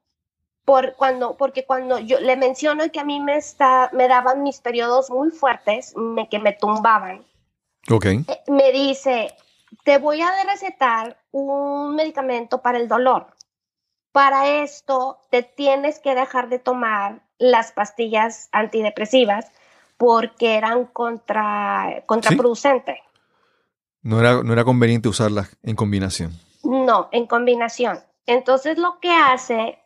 por 0.65 0.95
cuando, 0.95 1.35
porque 1.37 1.65
cuando 1.65 1.99
yo 1.99 2.19
le 2.19 2.35
menciono 2.37 2.89
que 2.91 2.99
a 2.99 3.03
mí 3.03 3.19
me, 3.19 3.37
está, 3.37 3.89
me 3.93 4.07
daban 4.07 4.43
mis 4.43 4.59
periodos 4.59 5.09
muy 5.09 5.31
fuertes, 5.31 5.95
me, 5.95 6.29
que 6.29 6.39
me 6.39 6.53
tumbaban. 6.53 7.25
Ok. 7.89 8.05
Eh, 8.05 8.25
me 8.47 8.71
dice, 8.71 9.35
te 9.83 9.97
voy 9.97 10.21
a 10.21 10.31
recetar 10.43 11.17
un 11.31 11.95
medicamento 11.95 12.61
para 12.61 12.77
el 12.77 12.87
dolor. 12.87 13.27
Para 14.11 14.61
esto 14.61 15.19
te 15.29 15.41
tienes 15.41 15.99
que 15.99 16.15
dejar 16.15 16.49
de 16.49 16.59
tomar 16.59 17.21
las 17.41 17.71
pastillas 17.71 18.49
antidepresivas 18.51 19.47
porque 19.97 20.55
eran 20.55 20.85
contra, 20.85 22.03
contraproducentes. 22.05 22.99
No, 24.03 24.19
era, 24.19 24.43
no 24.43 24.53
era 24.53 24.63
conveniente 24.63 25.09
usarlas 25.09 25.57
en 25.63 25.75
combinación. 25.75 26.39
No, 26.63 27.09
en 27.11 27.27
combinación. 27.27 27.99
Entonces 28.25 28.77
lo 28.77 28.99
que 28.99 29.11
hace 29.11 29.79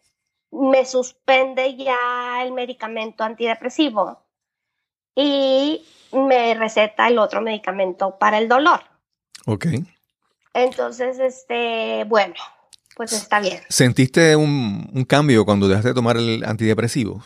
me 0.51 0.85
suspende 0.85 1.75
ya 1.75 2.43
el 2.43 2.51
medicamento 2.51 3.23
antidepresivo 3.23 4.19
y 5.15 5.85
me 6.11 6.53
receta 6.53 7.07
el 7.07 7.17
otro 7.17 7.41
medicamento 7.41 8.17
para 8.19 8.37
el 8.37 8.47
dolor. 8.47 8.81
Ok. 9.45 9.67
Entonces, 10.53 11.19
este, 11.19 12.03
bueno, 12.05 12.35
pues 12.95 13.11
está 13.13 13.39
bien. 13.39 13.59
¿Sentiste 13.69 14.35
un, 14.35 15.05
cambio 15.07 15.45
cuando 15.45 15.67
dejaste 15.67 15.89
de 15.89 15.95
tomar 15.95 16.17
el 16.17 16.43
antidepresivo? 16.45 17.23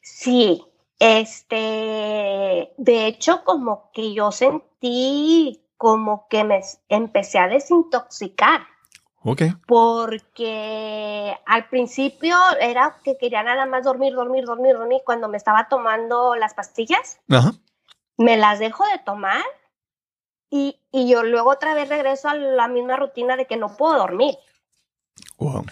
Sí, 0.00 0.64
este, 0.98 2.72
de 2.76 3.06
hecho, 3.06 3.44
como 3.44 3.90
que 3.92 4.12
yo 4.14 4.32
sentí 4.32 5.62
como 5.76 6.28
que 6.28 6.44
me 6.44 6.60
empecé 6.88 7.38
a 7.38 7.48
desintoxicar. 7.48 8.60
Porque 9.66 11.36
al 11.46 11.68
principio 11.68 12.36
era 12.60 12.96
que 13.04 13.18
quería 13.18 13.42
nada 13.42 13.66
más 13.66 13.84
dormir, 13.84 14.14
dormir, 14.14 14.44
dormir, 14.44 14.74
dormir. 14.76 15.02
Cuando 15.04 15.28
me 15.28 15.36
estaba 15.36 15.68
tomando 15.68 16.36
las 16.36 16.54
pastillas, 16.54 17.20
me 18.16 18.36
las 18.36 18.58
dejo 18.58 18.84
de 18.86 18.98
tomar 18.98 19.44
y, 20.50 20.78
yo 20.92 21.22
luego 21.22 21.50
otra 21.50 21.74
vez 21.74 21.88
regreso 21.88 22.28
a 22.28 22.34
la 22.34 22.68
misma 22.68 22.96
rutina 22.96 23.36
de 23.36 23.46
que 23.46 23.56
no 23.56 23.76
puedo 23.76 23.96
dormir. 23.98 24.36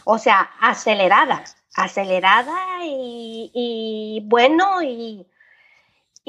O 0.05 0.19
sea, 0.19 0.51
acelerada, 0.61 1.45
acelerada 1.85 2.85
y, 2.85 3.51
y 3.55 4.23
bueno, 4.27 4.83
y 4.83 5.27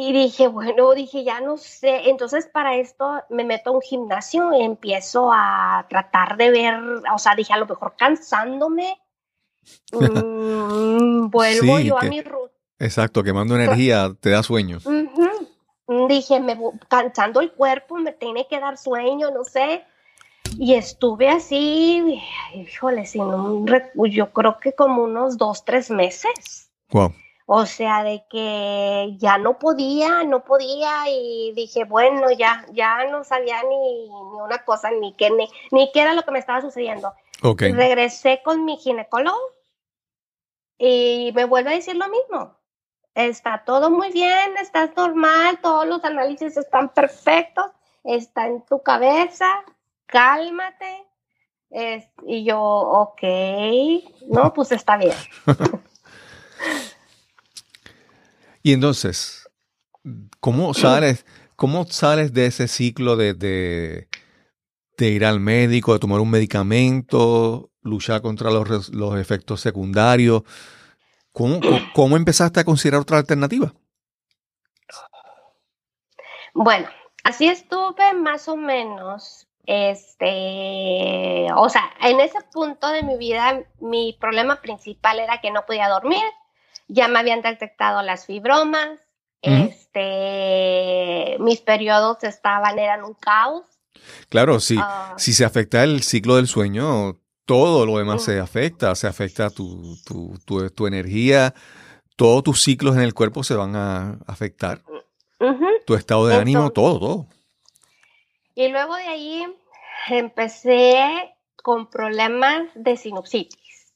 y 0.02 0.14
dije, 0.14 0.48
bueno, 0.48 0.94
dije, 0.94 1.26
ya 1.26 1.42
no 1.42 1.58
sé. 1.58 2.10
Entonces, 2.10 2.48
para 2.48 2.78
esto 2.78 3.22
me 3.30 3.44
meto 3.44 3.72
a 3.72 3.74
un 3.74 3.82
gimnasio 3.82 4.54
y 4.54 4.64
empiezo 4.64 5.30
a 5.30 5.86
tratar 5.90 6.38
de 6.38 6.52
ver, 6.52 6.76
o 7.14 7.18
sea, 7.18 7.36
dije, 7.36 7.52
a 7.52 7.58
lo 7.58 7.66
mejor 7.66 7.96
cansándome, 7.98 8.98
mm, 9.92 11.30
vuelvo 11.30 11.80
yo 11.82 12.00
a 12.00 12.04
mi 12.04 12.22
ruta. 12.22 12.54
Exacto, 12.80 13.24
quemando 13.24 13.56
energía 13.56 14.16
te 14.22 14.30
da 14.30 14.42
sueño. 14.42 14.78
Dije, 16.08 16.40
me, 16.40 16.58
cansando 16.88 17.42
el 17.42 17.52
cuerpo, 17.52 17.98
me 17.98 18.14
tiene 18.14 18.48
que 18.48 18.58
dar 18.62 18.78
sueño, 18.78 19.32
no 19.32 19.44
sé. 19.44 19.84
Y 20.62 20.76
estuve 20.76 21.30
así, 21.30 22.22
híjole, 22.54 23.06
sin 23.06 23.22
un, 23.22 23.66
yo 24.12 24.34
creo 24.34 24.60
que 24.60 24.74
como 24.74 25.04
unos 25.04 25.38
dos, 25.38 25.64
tres 25.64 25.90
meses. 25.90 26.70
Wow. 26.90 27.14
O 27.46 27.66
sea, 27.66 28.04
de 28.04 28.26
que 28.30 29.16
ya 29.18 29.38
no 29.38 29.58
podía, 29.58 30.26
no 30.26 30.44
podía 30.44 31.08
y 31.08 31.54
dije, 31.56 31.86
bueno, 31.86 32.30
ya, 32.32 32.66
ya 32.74 33.06
no 33.06 33.24
sabía 33.24 33.64
ni, 33.64 34.10
una 34.10 34.66
cosa, 34.66 34.92
ni 34.92 35.14
qué, 35.14 35.30
ni, 35.72 35.92
qué 35.94 36.02
era 36.02 36.14
lo 36.14 36.24
que 36.24 36.32
me 36.32 36.40
estaba 36.40 36.60
sucediendo. 36.60 37.14
Okay. 37.42 37.72
Regresé 37.72 38.42
con 38.44 38.66
mi 38.66 38.76
ginecólogo 38.76 39.40
y 40.78 41.32
me 41.36 41.46
vuelve 41.46 41.70
a 41.70 41.76
decir 41.76 41.96
lo 41.96 42.10
mismo. 42.10 42.58
Está 43.16 43.64
todo 43.66 43.90
muy 43.90 44.12
bien, 44.12 44.58
estás 44.62 44.94
normal, 44.98 45.58
todos 45.62 45.88
los 45.88 46.04
análisis 46.04 46.58
están 46.58 46.90
perfectos, 46.90 47.72
está 48.04 48.48
en 48.48 48.62
tu 48.66 48.84
cabeza, 48.84 49.64
cálmate. 50.12 51.06
y 52.26 52.44
yo, 52.44 52.60
ok, 52.60 53.22
no, 54.30 54.54
pues 54.54 54.72
está 54.72 54.98
bien. 54.98 55.16
Y 58.62 58.74
entonces, 58.74 59.50
¿cómo 60.40 60.74
sales, 60.76 61.26
cómo 61.56 61.86
sales 61.86 62.34
de 62.34 62.48
ese 62.48 62.68
ciclo 62.68 63.16
de, 63.16 63.34
de, 63.34 65.10
ir 65.10 65.26
al 65.26 65.40
médico, 65.40 65.94
de 65.94 66.00
tomar 66.00 66.20
un 66.20 66.30
medicamento, 66.30 67.72
luchar 67.82 68.22
contra 68.22 68.52
los, 68.52 68.90
los 68.90 69.20
efectos 69.20 69.62
secundarios? 69.62 70.44
¿Cómo, 71.32 71.60
¿Cómo 71.96 72.18
empezaste 72.18 72.60
a 72.60 72.66
considerar 72.66 73.02
otra 73.02 73.18
alternativa? 73.18 73.74
Bueno, 76.54 76.90
así 77.24 77.48
estuve 77.48 78.14
más 78.14 78.48
o 78.50 78.58
menos 78.58 79.49
este, 79.66 81.48
o 81.56 81.70
sea, 81.70 81.92
en 82.02 82.20
ese 82.20 82.40
punto 82.52 82.90
de 82.90 83.04
mi 83.04 83.18
vida, 83.18 83.62
mi 83.80 84.18
problema 84.20 84.62
principal 84.62 85.20
era 85.20 85.42
que 85.42 85.52
no 85.52 85.66
podía 85.66 85.88
dormir, 85.90 86.24
ya 86.88 87.08
me 87.08 87.20
habían 87.20 87.42
detectado 87.42 88.02
las 88.02 88.26
fibromas, 88.26 89.00
este, 89.42 91.38
mis 91.40 91.62
periodos 91.62 92.24
estaban, 92.24 92.78
eran 92.80 93.04
un 93.04 93.14
caos. 93.14 93.64
Claro, 94.30 94.60
sí. 94.60 94.78
Ah. 94.80 95.14
si 95.18 95.34
se 95.34 95.46
afecta 95.46 95.84
el 95.84 96.04
ciclo 96.04 96.36
del 96.36 96.48
sueño, 96.48 97.20
todo 97.46 97.86
lo 97.86 97.98
demás 97.98 98.24
se 98.24 98.40
afecta, 98.40 98.94
se 98.96 99.08
afecta 99.08 99.50
tu, 99.50 99.98
tu, 100.06 100.38
tu, 100.70 100.88
energía, 100.88 101.54
todos 102.16 102.44
tus 102.44 102.62
ciclos 102.62 102.96
en 102.96 103.02
el 103.02 103.14
cuerpo 103.14 103.44
se 103.44 103.56
van 103.56 103.76
a 103.76 104.20
afectar. 104.28 104.82
Tu 105.86 105.96
estado 105.96 106.28
de 106.28 106.36
ánimo, 106.36 106.70
todo, 106.70 107.00
todo. 107.00 107.28
Y 108.60 108.68
luego 108.68 108.94
de 108.98 109.08
ahí 109.08 109.58
empecé 110.10 111.34
con 111.64 111.90
problemas 111.90 112.68
de 112.76 112.98
sinusitis. 112.98 113.94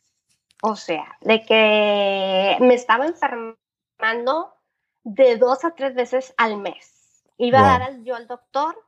O 0.61 0.77
sea, 0.77 1.17
de 1.19 1.43
que 1.43 2.55
me 2.61 2.73
estaba 2.73 3.05
enfermando 3.05 4.53
de 5.03 5.35
dos 5.35 5.65
a 5.65 5.71
tres 5.71 5.95
veces 5.95 6.33
al 6.37 6.55
mes. 6.55 7.25
Iba 7.35 7.59
a 7.59 7.77
dar 7.77 8.03
yo 8.03 8.15
al 8.15 8.25
doctor 8.25 8.81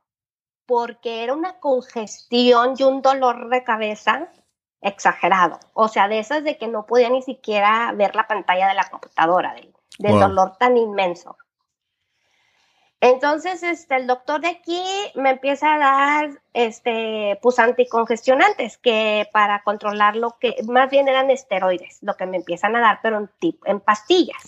porque 0.64 1.22
era 1.22 1.34
una 1.34 1.60
congestión 1.60 2.72
y 2.78 2.82
un 2.82 3.02
dolor 3.02 3.50
de 3.50 3.62
cabeza 3.62 4.32
exagerado. 4.80 5.60
O 5.74 5.88
sea, 5.88 6.08
de 6.08 6.20
esas 6.20 6.42
de 6.42 6.56
que 6.56 6.68
no 6.68 6.86
podía 6.86 7.10
ni 7.10 7.20
siquiera 7.20 7.92
ver 7.92 8.16
la 8.16 8.26
pantalla 8.26 8.68
de 8.68 8.74
la 8.74 8.88
computadora, 8.88 9.54
del, 9.98 10.18
dolor 10.18 10.56
tan 10.56 10.78
inmenso. 10.78 11.36
Entonces, 13.00 13.62
este, 13.62 13.96
el 13.96 14.06
doctor 14.06 14.40
de 14.40 14.48
aquí 14.48 14.82
me 15.14 15.30
empieza 15.30 15.74
a 15.74 15.78
dar, 15.78 16.42
este, 16.54 17.38
pues 17.42 17.58
anticongestionantes, 17.58 18.78
que 18.78 19.28
para 19.32 19.62
controlar 19.62 20.16
lo 20.16 20.38
que, 20.38 20.56
más 20.66 20.88
bien 20.90 21.06
eran 21.06 21.30
esteroides, 21.30 21.98
lo 22.02 22.14
que 22.14 22.26
me 22.26 22.38
empiezan 22.38 22.74
a 22.74 22.80
dar, 22.80 23.00
pero 23.02 23.18
en, 23.18 23.30
en 23.64 23.80
pastillas. 23.80 24.42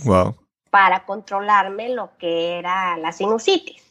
Para 0.71 1.05
controlarme 1.05 1.91
lo 1.91 2.17
que 2.17 2.59
era 2.59 2.97
la 2.97 3.13
sinusitis. 3.13 3.85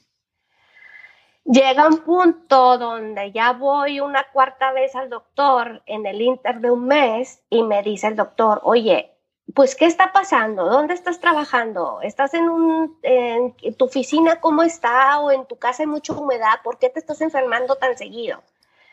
Llega 1.46 1.88
un 1.88 2.00
punto 2.00 2.78
donde 2.78 3.32
ya 3.32 3.54
voy 3.54 4.02
una 4.02 4.26
cuarta 4.34 4.74
vez 4.74 4.96
al 4.96 5.10
doctor 5.10 5.82
en 5.86 6.06
el 6.06 6.22
inter 6.22 6.60
de 6.60 6.72
un 6.72 6.88
mes 6.88 7.42
y 7.50 7.64
me 7.64 7.82
dice 7.84 8.08
el 8.08 8.18
doctor, 8.18 8.60
oye, 8.64 9.17
pues, 9.54 9.76
¿qué 9.76 9.86
está 9.86 10.12
pasando? 10.12 10.66
¿Dónde 10.66 10.94
estás 10.94 11.20
trabajando? 11.20 12.00
¿Estás 12.02 12.34
en, 12.34 12.50
un, 12.50 12.98
en 13.02 13.54
tu 13.76 13.86
oficina 13.86 14.40
cómo 14.42 14.64
está? 14.64 15.20
¿O 15.20 15.32
en 15.32 15.46
tu 15.46 15.58
casa 15.58 15.84
hay 15.84 15.88
mucha 15.88 16.14
humedad? 16.14 16.62
¿Por 16.64 16.78
qué 16.78 16.90
te 16.90 17.00
estás 17.00 17.22
enfermando 17.22 17.76
tan 17.76 17.98
seguido? 17.98 18.44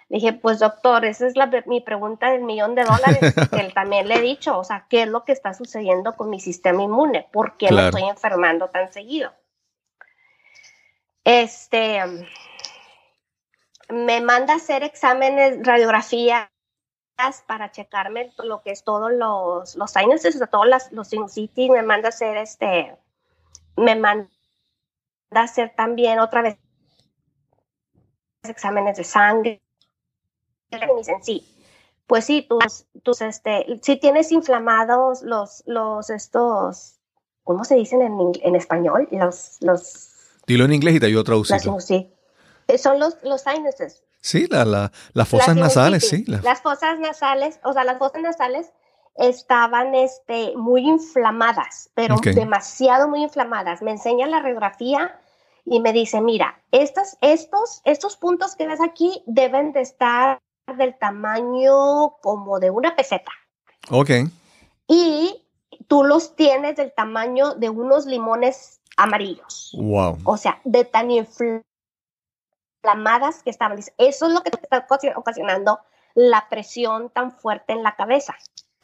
dije, 0.08 0.32
pues 0.32 0.60
doctor, 0.60 1.04
esa 1.04 1.26
es 1.26 1.36
la, 1.36 1.50
mi 1.66 1.80
pregunta 1.80 2.30
del 2.30 2.42
millón 2.42 2.74
de 2.74 2.84
dólares 2.84 3.34
que 3.50 3.60
él 3.60 3.74
también 3.74 4.06
le 4.06 4.16
he 4.16 4.20
dicho. 4.20 4.56
O 4.58 4.64
sea, 4.64 4.86
¿qué 4.88 5.02
es 5.02 5.08
lo 5.08 5.24
que 5.24 5.32
está 5.32 5.54
sucediendo 5.54 6.14
con 6.14 6.30
mi 6.30 6.40
sistema 6.40 6.82
inmune? 6.82 7.26
¿Por 7.32 7.56
qué 7.56 7.72
me 7.72 7.86
estoy 7.86 8.04
enfermando 8.04 8.68
tan 8.68 8.92
seguido? 8.92 9.32
Este, 11.24 12.00
me 13.88 14.20
manda 14.20 14.52
a 14.52 14.56
hacer 14.56 14.84
exámenes, 14.84 15.66
radiografías 15.66 16.48
para 17.46 17.70
checarme 17.70 18.32
lo 18.42 18.62
que 18.62 18.70
es 18.70 18.84
todos 18.84 19.12
los, 19.12 19.76
los 19.76 19.90
sinuses, 19.90 20.40
o 20.40 20.46
todos 20.46 20.66
los 20.90 21.08
sinusitis, 21.08 21.70
me 21.70 21.82
manda 21.82 22.08
a 22.08 22.10
hacer 22.10 22.36
este, 22.36 22.96
me 23.76 23.96
manda 23.96 24.28
a 25.30 25.42
hacer 25.42 25.74
también 25.76 26.18
otra 26.18 26.42
vez 26.42 26.56
exámenes 28.42 28.96
de 28.96 29.04
sangre. 29.04 29.62
Y 30.70 30.76
me 30.76 30.94
dicen, 30.98 31.22
sí, 31.22 31.46
pues 32.06 32.24
sí, 32.24 32.42
tus, 32.48 32.86
tus, 33.02 33.22
este, 33.22 33.80
si 33.82 33.96
tienes 33.96 34.32
inflamados 34.32 35.22
los, 35.22 35.62
los, 35.66 36.10
estos, 36.10 37.00
¿cómo 37.44 37.64
se 37.64 37.76
dicen 37.76 38.02
en, 38.02 38.32
en 38.42 38.56
español? 38.56 39.08
Los, 39.10 39.58
los 39.60 40.14
Dilo 40.46 40.64
en 40.66 40.74
inglés 40.74 40.96
y 40.96 41.00
te 41.00 41.06
ayudo 41.06 41.22
a 41.22 41.24
traducir. 41.24 41.60
Sí. 41.80 42.10
Son 42.76 42.98
los, 42.98 43.22
los 43.22 43.40
sinuses. 43.42 44.03
Sí, 44.24 44.46
la, 44.48 44.90
las 45.12 45.28
fosas 45.28 45.54
nasales, 45.54 46.08
sí. 46.08 46.24
Las 46.26 46.62
fosas 46.62 46.98
nasales, 46.98 47.60
o 47.62 47.74
sea, 47.74 47.84
las 47.84 47.98
fosas 47.98 48.22
nasales 48.22 48.72
estaban 49.16 49.94
este, 49.94 50.56
muy 50.56 50.80
inflamadas, 50.88 51.90
pero 51.92 52.16
demasiado 52.16 53.06
muy 53.06 53.22
inflamadas. 53.22 53.82
Me 53.82 53.90
enseña 53.90 54.26
la 54.26 54.40
radiografía 54.40 55.14
y 55.66 55.78
me 55.80 55.92
dice, 55.92 56.22
mira, 56.22 56.58
estos, 56.72 57.18
estos, 57.20 57.82
estos 57.84 58.16
puntos 58.16 58.56
que 58.56 58.66
ves 58.66 58.80
aquí 58.80 59.22
deben 59.26 59.74
de 59.74 59.82
estar 59.82 60.40
del 60.74 60.96
tamaño 60.98 62.16
como 62.22 62.60
de 62.60 62.70
una 62.70 62.96
peseta. 62.96 63.30
Ok. 63.90 64.10
Y 64.88 65.42
tú 65.86 66.02
los 66.02 66.34
tienes 66.34 66.76
del 66.76 66.94
tamaño 66.94 67.56
de 67.56 67.68
unos 67.68 68.06
limones 68.06 68.80
amarillos. 68.96 69.76
Wow. 69.78 70.16
O 70.24 70.38
sea, 70.38 70.62
de 70.64 70.86
tan 70.86 71.10
inflamadas 72.84 73.42
que 73.42 73.50
estaban. 73.50 73.78
Eso 73.78 74.26
es 74.26 74.32
lo 74.32 74.42
que 74.42 74.50
está 74.50 74.86
ocasionando 75.16 75.80
la 76.14 76.48
presión 76.48 77.10
tan 77.10 77.32
fuerte 77.32 77.72
en 77.72 77.82
la 77.82 77.96
cabeza. 77.96 78.36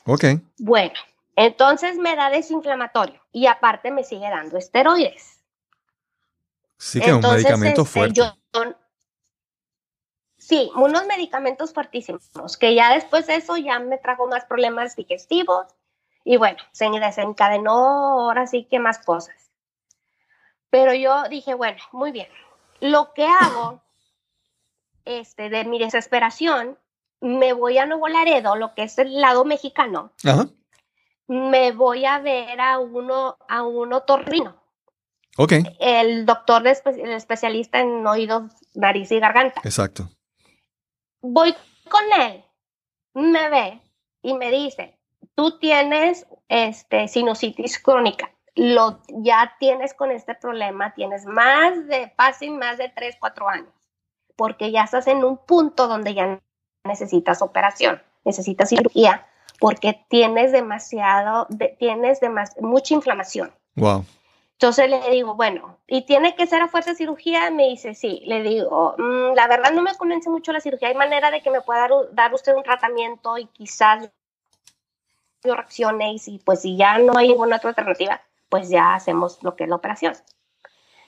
Ok. 0.07 0.25
Bueno, 0.59 0.95
entonces 1.37 1.97
me 1.97 2.17
da 2.17 2.31
desinflamatorio 2.31 3.21
y 3.33 3.47
aparte 3.47 3.91
me 3.91 4.05
sigue 4.05 4.29
dando 4.31 4.57
esteroides. 4.59 5.41
Sí, 6.79 7.01
que 7.01 7.11
es 7.11 7.13
un 7.13 7.21
medicamento 7.21 7.83
este, 7.83 7.93
fuerte. 7.93 8.23
sí, 10.39 10.71
unos 10.75 11.07
medicamentos 11.07 11.75
fuertísimos, 11.75 12.57
que 12.57 12.75
ya 12.75 12.95
después 12.95 13.27
de 13.27 13.35
eso 13.37 13.59
ya 13.59 13.79
me 13.81 13.99
trajo 13.99 14.27
más 14.27 14.47
problemas 14.47 14.97
digestivos 14.97 15.67
y 16.25 16.39
bueno, 16.39 16.59
se 16.73 16.89
desencadenó 16.89 18.23
ahora 18.23 18.47
sí 18.47 18.65
que 18.65 18.79
más 18.79 18.99
cosas. 19.05 19.35
Pero 20.71 20.95
yo 20.95 21.29
dije, 21.29 21.53
bueno, 21.53 21.79
muy 21.93 22.13
bien. 22.13 22.29
Lo 22.81 23.13
que 23.13 23.27
hago, 23.27 23.83
este, 25.11 25.51
de 25.51 25.65
mi 25.65 25.79
desesperación, 25.79 26.79
me 27.21 27.53
voy 27.53 27.79
a 27.79 27.87
Nuevo 27.87 28.09
Laredo, 28.09 28.57
lo 28.57 28.75
que 28.75 28.85
es 28.85 28.99
el 28.99 29.21
lado 29.21 29.45
mexicano. 29.45 30.13
Me 31.29 31.73
voy 31.73 32.05
a 32.05 32.19
ver 32.19 32.61
a 32.61 32.79
uno, 32.79 33.37
a 33.49 33.63
un 33.63 33.93
otorrino. 33.93 34.57
Ok. 35.37 35.53
El 35.79 36.27
doctor, 36.27 36.67
el 36.67 37.13
especialista 37.13 37.81
en 37.81 38.07
oídos, 38.07 38.53
nariz 38.75 39.11
y 39.13 39.21
garganta. 39.21 39.61
Exacto. 39.65 40.09
Voy 41.21 41.55
con 41.89 42.21
él, 42.21 42.45
me 43.15 43.51
ve 43.51 43.81
y 44.23 44.35
me 44.35 44.51
dice, 44.51 44.99
tú 45.35 45.59
tienes 45.59 46.27
este, 46.49 47.09
sinusitis 47.09 47.79
crónica 47.79 48.31
lo 48.55 49.01
ya 49.09 49.57
tienes 49.59 49.95
con 49.95 50.11
este 50.11 50.35
problema, 50.35 50.95
tienes 50.95 51.25
más 51.25 51.87
de, 51.87 52.11
fácil, 52.17 52.53
más 52.53 52.79
de 52.79 52.89
3, 52.89 53.17
4 53.19 53.49
años, 53.49 53.73
porque 54.41 54.71
ya 54.71 54.85
estás 54.85 55.07
en 55.07 55.23
un 55.23 55.37
punto 55.37 55.87
donde 55.87 56.15
ya 56.15 56.41
necesitas 56.85 57.43
operación, 57.43 58.01
necesitas 58.25 58.71
cirugía, 58.71 59.27
porque 59.59 60.03
tienes 60.09 60.51
demasiado, 60.51 61.47
tienes 61.79 62.21
mucha 62.59 62.95
inflamación. 62.95 63.53
Wow. 63.75 64.07
Entonces 64.53 64.89
le 64.89 65.11
digo, 65.11 65.35
bueno, 65.35 65.77
¿y 65.87 66.07
tiene 66.07 66.35
que 66.37 66.47
ser 66.47 66.63
a 66.63 66.69
fuerza 66.69 66.95
cirugía? 66.95 67.51
Me 67.51 67.69
dice, 67.69 67.95
sí. 67.95 68.23
Le 68.25 68.43
digo, 68.43 68.95
mm, 68.97 69.35
la 69.35 69.47
verdad 69.47 69.73
no 69.73 69.83
me 69.83 69.95
convence 69.97 70.31
mucho 70.31 70.55
la 70.55 70.63
cirugía. 70.63 70.89
Hay 70.89 70.95
manera 70.95 71.31
de 71.31 71.43
que 71.43 71.51
me 71.51 71.61
pueda 71.61 71.81
dar, 71.81 71.91
dar 72.13 72.33
usted 72.33 72.57
un 72.57 72.63
tratamiento 72.63 73.37
y 73.37 73.45
quizás 73.45 74.09
yo 75.45 75.55
reaccione 75.55 76.15
y 76.15 76.19
si, 76.19 76.39
pues, 76.39 76.63
si 76.63 76.79
ya 76.79 76.97
no 76.97 77.13
hay 77.19 77.29
ninguna 77.29 77.57
otra 77.57 77.69
alternativa, 77.69 78.23
pues 78.49 78.71
ya 78.71 78.95
hacemos 78.95 79.43
lo 79.43 79.55
que 79.55 79.65
es 79.65 79.69
la 79.69 79.77
operación. 79.77 80.15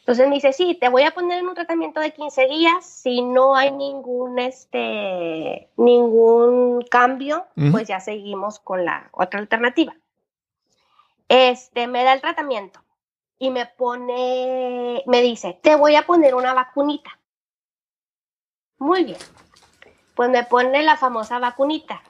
Entonces 0.03 0.29
me 0.29 0.35
dice, 0.35 0.53
sí, 0.53 0.75
te 0.75 0.89
voy 0.89 1.05
a 1.05 1.13
poner 1.13 1.39
en 1.39 1.47
un 1.47 1.55
tratamiento 1.55 2.01
de 2.01 2.13
15 2.13 2.47
días. 2.49 2.85
Si 2.85 3.23
no 3.23 3.55
hay 3.55 3.71
ningún, 3.71 4.37
este, 4.41 5.71
ningún 5.77 6.83
cambio, 6.91 7.47
pues 7.71 7.87
ya 7.87 8.01
seguimos 8.01 8.59
con 8.59 8.85
la 8.85 9.09
otra 9.13 9.39
alternativa. 9.39 9.95
Este, 11.29 11.87
me 11.87 12.03
da 12.03 12.15
el 12.15 12.21
tratamiento 12.21 12.83
y 13.39 13.51
me 13.51 13.67
pone, 13.67 15.05
me 15.07 15.23
dice, 15.23 15.61
te 15.63 15.77
voy 15.77 15.95
a 15.95 16.05
poner 16.05 16.35
una 16.35 16.53
vacunita. 16.53 17.17
Muy 18.79 19.05
bien. 19.05 19.19
Pues 20.17 20.31
me 20.31 20.43
pone 20.43 20.83
la 20.83 20.97
famosa 20.97 21.39
vacunita. 21.39 22.03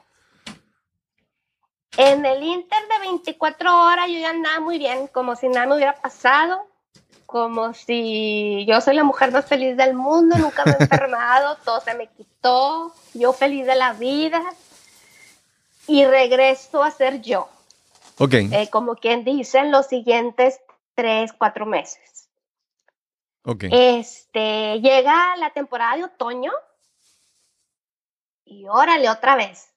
En 1.95 2.25
el 2.25 2.41
Inter 2.41 2.87
de 2.87 3.07
24 3.07 3.85
horas 3.85 4.07
yo 4.09 4.17
ya 4.17 4.31
andaba 4.31 4.59
muy 4.61 4.79
bien, 4.79 5.05
como 5.09 5.35
si 5.35 5.47
nada 5.47 5.67
me 5.67 5.75
hubiera 5.75 5.93
pasado, 5.93 6.72
como 7.33 7.73
si 7.73 8.63
yo 8.67 8.79
soy 8.79 8.93
la 8.93 9.03
mujer 9.03 9.31
más 9.31 9.47
feliz 9.47 9.75
del 9.75 9.95
mundo, 9.95 10.37
nunca 10.37 10.63
me 10.65 10.73
he 10.73 10.83
enfermado, 10.83 11.57
todo 11.65 11.81
se 11.81 11.95
me 11.95 12.05
quitó, 12.05 12.93
yo 13.15 13.33
feliz 13.33 13.65
de 13.65 13.73
la 13.73 13.93
vida 13.93 14.39
y 15.87 16.05
regreso 16.05 16.83
a 16.83 16.91
ser 16.91 17.23
yo. 17.23 17.49
Ok. 18.19 18.35
Eh, 18.35 18.69
como 18.71 18.93
quien 18.93 19.23
dice, 19.23 19.57
en 19.57 19.71
los 19.71 19.87
siguientes 19.87 20.61
tres, 20.93 21.33
cuatro 21.33 21.65
meses. 21.65 22.29
Ok. 23.45 23.63
Este, 23.71 24.79
llega 24.79 25.35
la 25.37 25.49
temporada 25.49 25.97
de 25.97 26.03
otoño 26.03 26.51
y 28.45 28.67
órale 28.67 29.09
otra 29.09 29.35
vez 29.35 29.72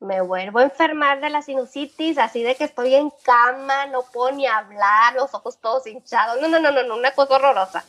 me 0.00 0.20
vuelvo 0.20 0.58
a 0.58 0.64
enfermar 0.64 1.20
de 1.20 1.30
la 1.30 1.42
sinusitis, 1.42 2.18
así 2.18 2.42
de 2.42 2.54
que 2.54 2.64
estoy 2.64 2.94
en 2.94 3.10
cama, 3.22 3.86
no 3.86 4.02
puedo 4.12 4.32
ni 4.32 4.46
hablar, 4.46 5.14
los 5.14 5.32
ojos 5.34 5.58
todos 5.60 5.86
hinchados. 5.86 6.40
No, 6.40 6.48
no, 6.48 6.58
no, 6.60 6.70
no, 6.70 6.96
una 6.96 7.12
cosa 7.12 7.36
horrorosa. 7.36 7.84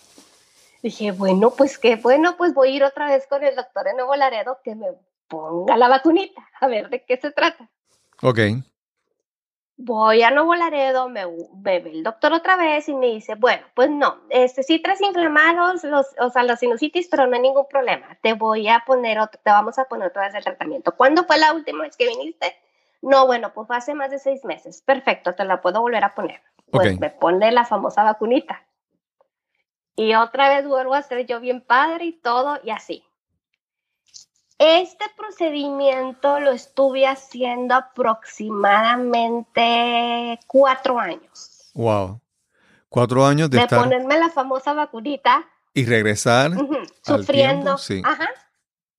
Dije, 0.82 1.12
bueno, 1.12 1.52
pues 1.52 1.78
qué 1.78 1.96
bueno, 1.96 2.38
pues 2.38 2.54
voy 2.54 2.70
a 2.70 2.76
ir 2.76 2.84
otra 2.84 3.08
vez 3.08 3.26
con 3.28 3.44
el 3.44 3.56
doctor 3.56 3.88
en 3.88 3.98
Nuevo 3.98 4.16
Laredo 4.16 4.60
que 4.64 4.76
me 4.76 4.88
ponga 5.28 5.76
la 5.76 5.90
vacunita, 5.90 6.48
a 6.60 6.68
ver 6.68 6.90
de 6.90 7.04
qué 7.04 7.18
se 7.18 7.32
trata. 7.32 7.70
Ok 8.22 8.40
voy 9.78 10.24
a 10.24 10.32
Nuevo 10.32 10.56
Laredo, 10.56 11.08
me, 11.08 11.26
ve 11.54 11.78
el 11.86 12.04
doctor 12.04 12.34
otra 12.34 12.58
vez 12.58 12.90
y 12.90 12.94
me 12.94 13.08
dice, 13.08 13.36
bueno, 13.36 13.66
pues 13.76 13.90
no, 13.90 14.22
este, 14.30 14.64
sí 14.64 14.80
traes 14.80 15.02
inflamados, 15.02 15.84
los, 15.84 16.08
o 16.20 16.30
sea, 16.30 16.44
la 16.44 16.58
sinusitis, 16.58 17.08
pero 17.08 17.28
no 17.28 17.36
hay 17.36 17.42
ningún 17.42 17.68
problema. 17.68 18.18
Te 18.22 18.34
voy 18.34 18.68
a 18.68 18.84
poner, 18.86 19.20
otro, 19.20 19.40
te 19.44 19.52
vamos 19.52 19.78
a 19.78 19.86
poner 19.86 20.10
otra 20.10 20.24
vez 20.24 20.36
el 20.36 20.44
tratamiento. 20.44 20.96
¿Cuándo 20.96 21.24
fue 21.26 21.38
la 21.38 21.54
última 21.54 21.84
vez 21.84 21.96
que 21.96 22.08
viniste? 22.08 22.56
No, 23.02 23.28
bueno, 23.28 23.54
pues 23.54 23.68
hace 23.70 23.94
más 23.94 24.10
de 24.10 24.20
seis 24.20 24.44
meses. 24.44 24.82
Perfecto, 24.82 25.36
te 25.36 25.46
la 25.46 25.62
puedo 25.62 25.82
volver 25.82 26.04
a 26.04 26.16
poner. 26.16 26.42
Pues 26.72 27.00
me 27.00 27.12
pone 27.12 27.52
la 27.52 27.64
famosa 27.64 28.04
vacunita. 28.04 28.66
Y 29.96 30.16
otra 30.16 30.50
vez 30.50 30.68
vuelvo 30.68 30.94
a 30.94 31.02
ser 31.02 31.26
yo 31.26 31.40
bien 31.40 31.62
padre 31.62 32.06
y 32.06 32.14
todo 32.14 32.60
y 32.64 32.72
así. 32.72 33.07
Este 34.60 35.06
procedimiento 35.16 36.40
lo 36.40 36.52
estuve 36.52 37.06
haciendo 37.06 37.76
aproximadamente 37.76 40.40
cuatro 40.48 41.00
años. 41.00 41.70
Wow. 41.76 42.20
Cuatro 42.90 43.26
años 43.26 43.50
de, 43.50 43.60
de 43.60 43.68
ponerme 43.68 44.18
la 44.18 44.30
famosa 44.30 44.74
vacunita. 44.74 45.46
Y 45.74 45.86
regresar. 45.86 46.52
sufriendo. 47.04 47.78
sí. 47.78 48.02
Ajá. 48.04 48.30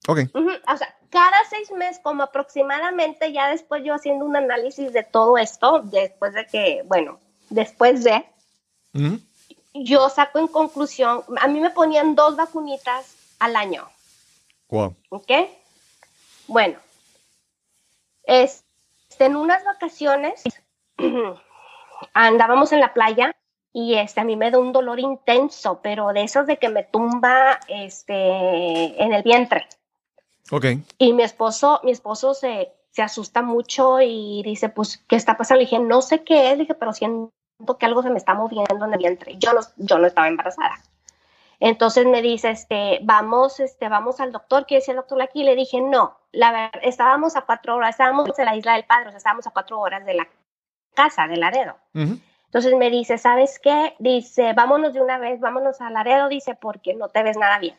Ok. 0.07 0.21
O 0.33 0.77
sea, 0.77 0.95
cada 1.11 1.39
seis 1.51 1.71
meses, 1.73 2.01
como 2.03 2.23
aproximadamente, 2.23 3.33
ya 3.33 3.49
después 3.49 3.83
yo 3.85 3.95
haciendo 3.95 4.25
un 4.25 4.37
análisis 4.37 4.93
de 4.93 5.03
todo 5.03 5.39
esto, 5.39 5.81
después 5.83 6.35
de 6.35 6.47
que, 6.47 6.83
bueno, 6.87 7.19
después 7.51 8.05
de, 8.05 8.25
yo 9.75 10.09
saco 10.09 10.39
en 10.39 10.49
conclusión, 10.49 11.23
a 11.41 11.49
mí 11.49 11.61
me 11.61 11.71
ponían 11.71 12.15
dos 12.15 12.37
vacunitas 12.37 13.15
al 13.39 13.57
año. 13.57 13.89
Wow. 14.69 14.97
¿Ok? 15.11 15.31
Bueno, 16.47 16.79
es, 18.25 18.65
en 19.19 19.37
unas 19.37 19.65
vacaciones 19.65 20.45
andábamos 22.15 22.73
en 22.73 22.81
la 22.81 22.93
playa 22.93 23.35
y 23.73 23.95
este, 23.95 24.21
a 24.21 24.25
mí 24.25 24.37
me 24.37 24.51
da 24.51 24.59
un 24.59 24.73
dolor 24.73 24.99
intenso, 25.01 25.81
pero 25.83 26.13
de 26.13 26.23
esos 26.23 26.47
de 26.47 26.59
que 26.59 26.69
me 26.69 26.85
tumba 26.85 27.61
este, 27.69 29.03
en 29.03 29.13
el 29.13 29.23
vientre. 29.23 29.67
Ok. 30.51 30.67
Y 30.99 31.13
mi 31.13 31.23
esposo, 31.23 31.81
mi 31.85 31.91
esposo 31.91 32.35
se, 32.35 32.73
se 32.91 33.03
asusta 33.03 33.43
mucho 33.43 34.01
y 34.01 34.43
dice, 34.43 34.69
pues, 34.69 34.99
¿qué 35.07 35.17
está 35.17 35.37
pasando? 35.37 35.61
Le 35.61 35.67
dije, 35.67 35.79
no 35.79 36.03
sé 36.03 36.25
qué 36.25 36.51
es, 36.51 36.59
dije, 36.59 36.75
pero 36.75 36.93
siento 36.93 37.33
que 37.79 37.87
algo 37.87 38.03
se 38.03 38.11
me 38.11 38.19
está 38.19 38.35
moviendo 38.35 38.85
en 38.85 38.93
el 38.93 38.99
vientre. 38.99 39.37
Yo 39.39 39.53
no, 39.53 39.61
yo 39.77 39.99
no 39.99 40.07
estaba 40.07 40.29
embarazada. 40.29 40.83
Entonces 41.61 42.07
me 42.07 42.23
dice, 42.23 42.51
este, 42.51 43.01
vamos, 43.03 43.59
este, 43.59 43.89
vamos 43.89 44.21
al 44.21 44.31
doctor, 44.31 44.65
¿quiere 44.67 44.81
decir 44.81 44.93
el 44.93 44.99
doctor 44.99 45.21
aquí? 45.21 45.43
Le 45.43 45.57
dije, 45.57 45.81
no, 45.81 46.17
la 46.31 46.53
verdad, 46.53 46.81
estábamos 46.83 47.37
a 47.37 47.43
cuatro 47.43 47.77
horas, 47.77 47.91
estábamos 47.91 48.39
en 48.39 48.45
la 48.45 48.55
isla 48.55 48.75
del 48.75 48.85
Padre, 48.85 49.09
o 49.09 49.11
sea, 49.11 49.19
estábamos 49.19 49.47
a 49.47 49.51
cuatro 49.51 49.81
horas 49.81 50.05
de 50.07 50.15
la 50.15 50.29
casa, 50.95 51.27
de 51.27 51.37
Laredo. 51.37 51.77
Entonces 51.95 52.75
me 52.77 52.91
dice, 52.91 53.19
¿sabes 53.19 53.59
qué? 53.59 53.97
Dice, 53.99 54.53
vámonos 54.53 54.95
de 54.95 55.01
una 55.01 55.19
vez, 55.19 55.41
vámonos 55.41 55.81
a 55.81 55.91
Laredo, 55.91 56.29
dice, 56.29 56.55
porque 56.55 56.95
no 56.95 57.09
te 57.09 57.25
ves 57.25 57.37
nada 57.37 57.59
bien. 57.59 57.79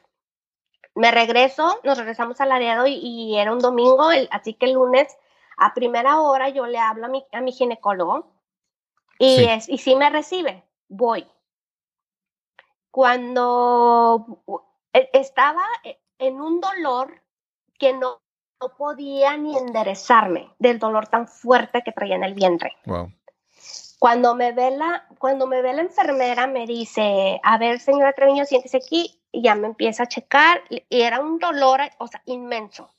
Me 0.94 1.12
regreso, 1.12 1.80
nos 1.84 1.98
regresamos 1.98 2.42
a 2.42 2.46
Laredo 2.46 2.86
y, 2.86 3.38
era 3.38 3.54
un 3.54 3.60
domingo, 3.60 4.10
así 4.32 4.56
que 4.56 4.66
el 4.66 4.74
lunes 4.74 5.18
a 5.56 5.74
primera 5.74 6.20
hora 6.20 6.50
yo 6.50 6.66
le 6.68 6.80
hablo 6.80 7.06
a 7.06 7.10
mi, 7.10 7.26
a 7.32 7.42
mi 7.42 7.54
ginecólogo 7.54 8.34
y, 9.18 9.46
Es, 9.46 9.70
y 9.70 9.78
sí 9.78 9.96
me 9.96 10.10
recibe, 10.10 10.64
voy 10.88 11.28
cuando 13.00 14.44
e, 14.92 15.10
estaba 15.14 15.64
e, 15.86 16.02
en 16.18 16.42
un 16.42 16.60
dolor 16.60 17.24
que 17.78 17.94
no, 17.94 18.20
podía 18.78 19.38
ni 19.38 19.58
enderezarme 19.58 20.54
del 20.60 20.80
dolor 20.80 21.08
tan 21.08 21.26
fuerte 21.26 21.82
que 21.82 21.94
traía 21.94 22.18
en 22.18 22.26
el 22.26 22.34
vientre. 22.34 22.74
Cuando 24.00 24.36
me 24.36 24.52
ve 24.52 24.72
la, 24.72 25.08
cuando 25.18 25.48
me 25.48 25.62
ve 25.62 25.72
la 25.72 25.84
enfermera, 25.84 26.46
me 26.46 26.66
dice, 26.66 27.40
a 27.42 27.58
ver, 27.58 27.80
señora 27.80 28.12
Treviño, 28.12 28.44
siéntese 28.44 28.76
aquí, 28.76 29.24
y 29.32 29.44
ya 29.44 29.56
me 29.56 29.68
empieza 29.68 30.04
a 30.04 30.08
checar, 30.08 30.62
y 30.68 30.84
era 30.90 31.22
un 31.22 31.40
dolor, 31.40 31.80
o 32.00 32.08
sea, 32.08 32.22
inmenso. 32.26 32.94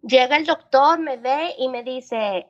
Llega 0.00 0.36
el 0.36 0.46
doctor, 0.46 0.98
me 0.98 1.16
ve 1.16 1.54
y 1.58 1.68
me 1.68 1.84
dice, 1.84 2.48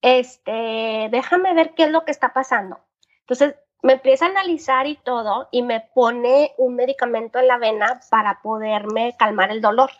este, 0.00 1.08
déjame 1.12 1.54
ver 1.54 1.74
qué 1.74 1.84
es 1.84 1.90
lo 1.92 2.04
que 2.04 2.10
está 2.10 2.32
pasando. 2.32 2.80
Entonces, 3.20 3.54
me 3.82 3.94
empieza 3.94 4.26
a 4.26 4.28
analizar 4.28 4.86
y 4.86 4.96
todo 4.96 5.48
y 5.50 5.62
me 5.62 5.80
pone 5.80 6.54
un 6.56 6.76
medicamento 6.76 7.38
en 7.38 7.48
la 7.48 7.58
vena 7.58 8.00
para 8.10 8.40
poderme 8.40 9.14
calmar 9.18 9.50
el 9.50 9.60
dolor. 9.60 9.90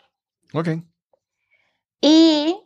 Ok. 0.55 0.69
Y 2.01 2.57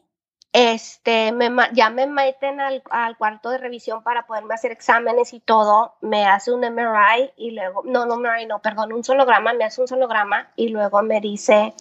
este, 0.52 1.32
me, 1.32 1.50
ya 1.72 1.90
me 1.90 2.06
meten 2.06 2.60
al, 2.60 2.82
cuarto 3.18 3.50
de 3.50 3.58
revisión 3.58 4.02
para 4.02 4.26
poderme 4.26 4.54
hacer 4.54 4.72
exámenes 4.72 5.32
y 5.32 5.40
todo. 5.40 5.96
Me 6.00 6.26
hace 6.26 6.52
un 6.52 6.60
MRI 6.60 7.32
y 7.36 7.50
luego, 7.50 7.82
no, 7.84 8.06
no 8.06 8.16
MRI, 8.16 8.46
no, 8.46 8.60
perdón, 8.60 8.92
un 8.92 9.04
sonograma, 9.04 9.52
me 9.52 9.64
hace 9.64 9.80
un 9.80 9.88
sonograma 9.88 10.50
y 10.56 10.68
luego 10.68 11.02
me 11.02 11.20
dice 11.20 11.74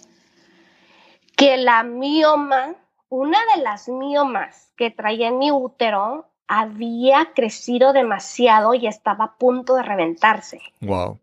que 1.36 1.56
la 1.58 1.82
mioma, 1.82 2.74
una 3.08 3.38
de 3.54 3.62
las 3.62 3.88
miomas 3.88 4.72
que 4.76 4.90
traía 4.90 5.28
en 5.28 5.38
mi 5.38 5.50
útero, 5.50 6.28
había 6.48 7.32
crecido 7.34 7.92
demasiado 7.92 8.74
y 8.74 8.86
estaba 8.86 9.24
a 9.24 9.36
punto 9.36 9.74
de 9.74 9.82
reventarse. 9.82 10.60
Wow. 10.80 11.18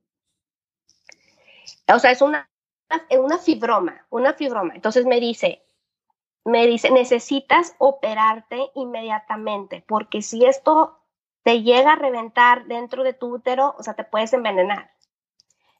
O 1.88 2.00
sea, 2.00 2.12
es 2.12 2.22
una, 2.22 2.50
una 3.12 3.38
fibroma, 3.38 4.06
una 4.10 4.34
fibroma. 4.34 4.74
Entonces 4.76 5.06
me 5.06 5.20
dice, 5.20 5.64
me 6.46 6.68
dice, 6.68 6.92
necesitas 6.92 7.76
operarte 7.78 8.70
inmediatamente, 8.76 9.84
porque 9.88 10.22
si 10.22 10.46
esto 10.46 11.00
te 11.44 11.62
llega 11.62 11.94
a 11.94 11.98
reventar 11.98 12.66
dentro 12.66 13.04
de 13.04 13.14
tu 13.14 13.36
útero, 13.36 13.76
o 13.78 13.84
sea, 13.84 13.94
te 13.94 14.04
puedes 14.04 14.34
envenenar. 14.34 14.92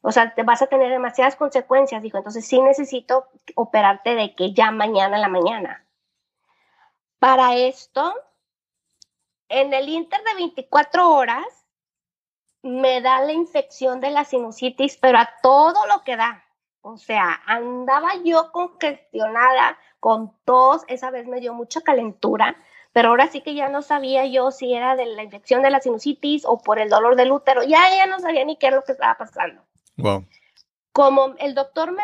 O 0.02 0.12
sea, 0.12 0.34
te 0.34 0.42
vas 0.42 0.60
a 0.60 0.66
tener 0.66 0.90
demasiadas 0.90 1.36
consecuencias, 1.36 2.02
dijo. 2.02 2.18
Entonces 2.18 2.46
sí 2.46 2.60
necesito 2.60 3.28
operarte 3.54 4.14
de 4.14 4.34
que 4.34 4.52
ya 4.52 4.70
mañana 4.70 5.16
en 5.16 5.22
la 5.22 5.28
mañana. 5.28 5.86
Para 7.18 7.56
esto, 7.56 8.14
en 9.48 9.74
el 9.74 9.88
inter 9.88 10.22
de 10.24 10.34
24 10.34 11.10
horas 11.10 11.46
me 12.62 13.00
da 13.02 13.20
la 13.20 13.32
infección 13.32 14.00
de 14.00 14.10
la 14.10 14.24
sinusitis, 14.24 14.96
pero 14.96 15.18
a 15.18 15.28
todo 15.42 15.86
lo 15.86 16.02
que 16.02 16.16
da. 16.16 16.44
O 16.80 16.96
sea, 16.96 17.40
andaba 17.46 18.12
yo 18.24 18.52
congestionada, 18.52 19.78
con 20.00 20.34
tos, 20.44 20.82
esa 20.88 21.10
vez 21.10 21.26
me 21.26 21.40
dio 21.40 21.54
mucha 21.54 21.80
calentura, 21.80 22.56
pero 22.92 23.08
ahora 23.08 23.26
sí 23.28 23.40
que 23.40 23.54
ya 23.54 23.70
no 23.70 23.80
sabía 23.80 24.26
yo 24.26 24.50
si 24.50 24.74
era 24.74 24.96
de 24.96 25.06
la 25.06 25.22
infección 25.22 25.62
de 25.62 25.70
la 25.70 25.80
sinusitis 25.80 26.44
o 26.44 26.58
por 26.58 26.78
el 26.78 26.90
dolor 26.90 27.16
del 27.16 27.32
útero, 27.32 27.62
ya, 27.62 27.80
ya 27.96 28.06
no 28.06 28.18
sabía 28.20 28.44
ni 28.44 28.56
qué 28.56 28.68
es 28.68 28.74
lo 28.74 28.84
que 28.84 28.92
estaba 28.92 29.16
pasando. 29.16 29.62
Wow. 29.96 30.26
Como 30.92 31.34
el 31.38 31.54
doctor 31.54 31.92
me 31.92 32.02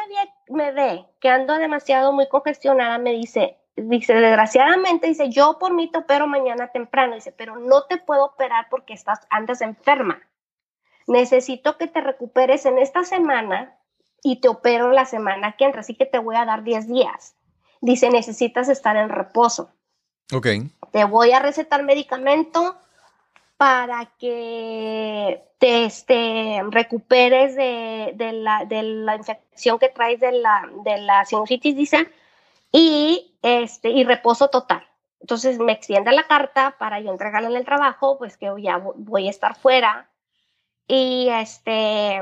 me 0.49 0.73
ve 0.73 1.07
que 1.21 1.29
ando 1.29 1.55
demasiado 1.59 2.13
muy 2.13 2.29
congestionada, 2.29 2.99
me 2.99 3.13
dice, 3.13 3.60
dice, 3.83 4.15
desgraciadamente, 4.15 5.07
dice, 5.07 5.31
yo 5.31 5.59
por 5.59 5.75
mí 5.75 5.91
te 5.91 5.99
opero 5.99 6.27
mañana 6.27 6.69
temprano, 6.69 7.15
dice, 7.15 7.33
pero 7.33 7.57
no 7.59 7.85
te 7.85 7.99
puedo 7.99 8.25
operar 8.25 8.69
porque 8.71 8.95
estás, 8.95 9.21
andas 9.31 9.61
enferma. 9.61 10.21
Necesito 11.07 11.77
que 11.77 11.87
te 11.87 12.01
recuperes 12.01 12.67
en 12.67 12.79
esta 12.79 13.05
semana 13.05 13.77
y 14.23 14.41
te 14.41 14.49
opero 14.49 14.91
la 14.91 15.05
semana 15.05 15.53
que 15.53 15.65
entra, 15.65 15.81
así 15.81 15.95
que 15.95 16.07
te 16.07 16.19
voy 16.19 16.37
a 16.37 16.45
dar 16.45 16.63
10 16.63 16.89
días. 16.89 17.35
Dice, 17.81 18.11
necesitas 18.11 18.69
estar 18.69 18.97
en 18.97 19.09
reposo. 19.09 19.71
Ok. 20.33 20.47
Te 20.93 21.05
voy 21.05 21.33
a 21.33 21.41
recetar 21.41 21.83
medicamento 21.83 22.77
para 23.57 24.07
que 24.19 25.43
te 25.59 25.85
este, 25.85 26.63
recuperes 26.71 27.55
de, 27.55 28.13
de, 28.15 28.33
la, 28.33 28.65
de, 28.65 28.83
la, 28.83 29.17
infección 29.17 29.79
que 29.79 29.91
traes 29.91 30.21
de 30.21 30.33
la, 30.33 30.67
de 30.85 30.99
la 30.99 31.25
sinusitis, 31.27 31.77
dice, 31.77 32.09
y, 32.73 33.39
este, 33.43 33.91
y 33.91 34.05
reposo 34.05 34.49
total. 34.49 34.87
Entonces 35.21 35.59
me 35.59 35.73
extiende 35.73 36.13
la 36.13 36.27
carta 36.27 36.77
para 36.79 37.01
yo 37.01 37.11
entregarle 37.11 37.49
en 37.49 37.57
el 37.57 37.65
trabajo, 37.65 38.19
pues 38.19 38.37
que 38.37 38.51
ya 38.59 38.79
voy 38.79 39.27
a 39.27 39.31
estar 39.31 39.57
fuera. 39.57 40.11
Y 40.87 41.29
este, 41.29 42.21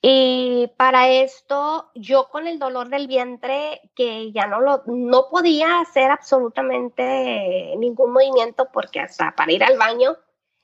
y 0.00 0.70
para 0.76 1.08
esto, 1.08 1.90
yo 1.94 2.28
con 2.28 2.46
el 2.46 2.60
dolor 2.60 2.88
del 2.88 3.08
vientre, 3.08 3.80
que 3.96 4.30
ya 4.30 4.46
no 4.46 4.60
lo, 4.60 4.82
no 4.86 5.28
podía 5.28 5.80
hacer 5.80 6.10
absolutamente 6.10 7.74
ningún 7.78 8.12
movimiento 8.12 8.68
porque 8.72 9.00
hasta 9.00 9.32
para 9.32 9.52
ir 9.52 9.64
al 9.64 9.76
baño 9.76 10.16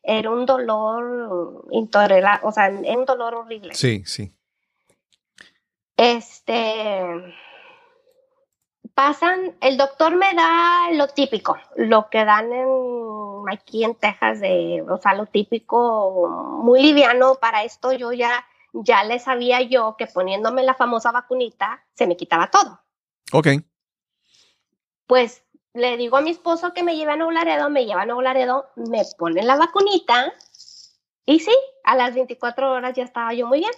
era 0.03 0.31
un 0.31 0.47
dolor 0.47 1.65
intolerable, 1.73 2.47
o 2.47 2.53
sea, 2.53 2.69
era 2.69 2.97
un 2.97 3.07
dolor 3.07 3.35
horrible. 3.35 3.75
Sí, 3.75 4.05
sí. 4.05 4.33
Este, 5.97 7.35
pasan, 8.95 9.57
el 9.61 9.77
doctor 9.77 10.15
me 10.15 10.33
da 10.35 10.91
lo 10.93 11.09
típico, 11.09 11.57
lo 11.77 12.09
que 12.09 12.25
dan 12.25 12.53
en, 12.53 12.69
aquí 13.51 13.85
en 13.85 13.95
Texas, 13.97 14.41
de, 14.41 14.85
o 14.89 14.97
sea, 14.99 15.15
lo 15.15 15.27
típico, 15.27 16.29
muy 16.63 16.83
liviano 16.83 17.35
para 17.37 17.65
esto, 17.65 17.93
yo 17.93 18.13
ya, 18.13 18.47
ya 18.73 19.05
le 19.05 19.19
sabía 19.19 19.63
yo 19.63 19.97
que 19.99 20.07
poniéndome 20.07 20.63
la 20.63 20.75
famosa 20.75 21.13
vacunita 21.13 21.85
se 21.95 22.07
me 22.07 22.17
quitaba 22.17 22.51
todo. 22.51 22.81
Ok. 23.33 23.49
Pues 25.07 25.43
le 25.75 25.97
digo 25.97 26.17
a 26.17 26.21
mi 26.21 26.31
esposo 26.31 26.73
que 26.73 26.85
me 26.85 26.97
lleve 26.97 27.13
a 27.13 27.17
Nuevo 27.17 27.33
Laredo, 27.33 27.69
me 27.69 27.85
lleva 27.85 28.03
a 28.03 28.07
Nuevo 28.07 28.23
Laredo, 28.23 28.71
me 28.77 29.03
pone 29.19 29.43
la 29.43 29.57
vacunita 29.57 30.33
y 31.27 31.41
sí, 31.41 31.55
a 31.83 31.97
las 31.97 32.15
24 32.15 32.73
horas 32.73 32.95
ya 32.95 33.03
estaba 33.03 33.35
yo 33.35 33.47
muy 33.47 33.59
bien. 33.59 33.73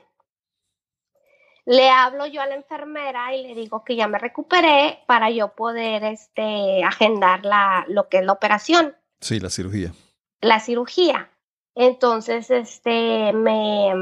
Le 1.66 1.90
hablo 1.90 2.26
yo 2.26 2.40
a 2.40 2.46
la 2.46 2.54
enfermera 2.54 3.34
y 3.34 3.42
le 3.42 3.54
digo 3.54 3.84
que 3.84 3.96
ya 3.96 4.06
me 4.06 4.18
recuperé 4.18 5.02
para 5.06 5.30
yo 5.30 5.48
poder 5.48 6.04
este, 6.04 6.84
agendar 6.84 7.44
la, 7.44 7.84
lo 7.88 8.08
que 8.08 8.18
es 8.18 8.24
la 8.24 8.32
operación. 8.32 8.96
Sí, 9.20 9.40
la 9.40 9.50
cirugía. 9.50 9.92
la 10.40 10.60
cirugía. 10.60 11.30
Entonces, 11.74 12.50
este, 12.50 13.32
me, 13.34 13.92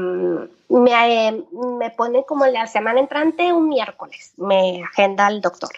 me, 0.69 1.43
me 1.51 1.89
pone 1.91 2.23
como 2.25 2.45
la 2.45 2.67
semana 2.67 3.01
entrante 3.01 3.51
un 3.51 3.67
miércoles, 3.67 4.33
me 4.37 4.81
agenda 4.83 5.27
el 5.27 5.41
doctor. 5.41 5.71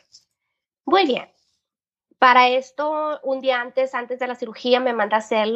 Muy 0.86 1.08
bien. 1.08 1.28
Para 2.20 2.50
esto, 2.50 3.20
un 3.24 3.42
día 3.42 3.62
antes, 3.62 3.96
antes 3.96 4.20
de 4.20 4.28
la 4.28 4.36
cirugía, 4.36 4.80
me 4.80 4.94
manda 4.94 5.18
a 5.18 5.20
hacer 5.20 5.48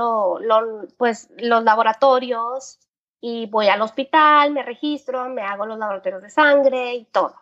pues, 0.98 1.30
los 1.38 1.64
laboratorios 1.64 2.80
y 3.22 3.46
voy 3.46 3.68
al 3.68 3.82
hospital, 3.82 4.52
me 4.52 4.64
registro, 4.64 5.30
me 5.30 5.44
hago 5.44 5.68
los 5.68 5.78
laboratorios 5.78 6.24
de 6.24 6.32
sangre 6.32 6.96
y 6.96 7.06
todo. 7.06 7.36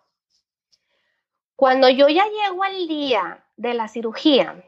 Cuando 1.55 1.89
yo 1.89 2.09
ya 2.09 2.25
llego 2.25 2.63
al 2.63 2.87
día 2.87 3.45
de 3.55 3.73
la 3.73 3.87
cirugía, 3.87 4.63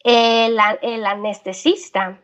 el, 0.00 0.58
el 0.82 1.06
anestesista 1.06 2.20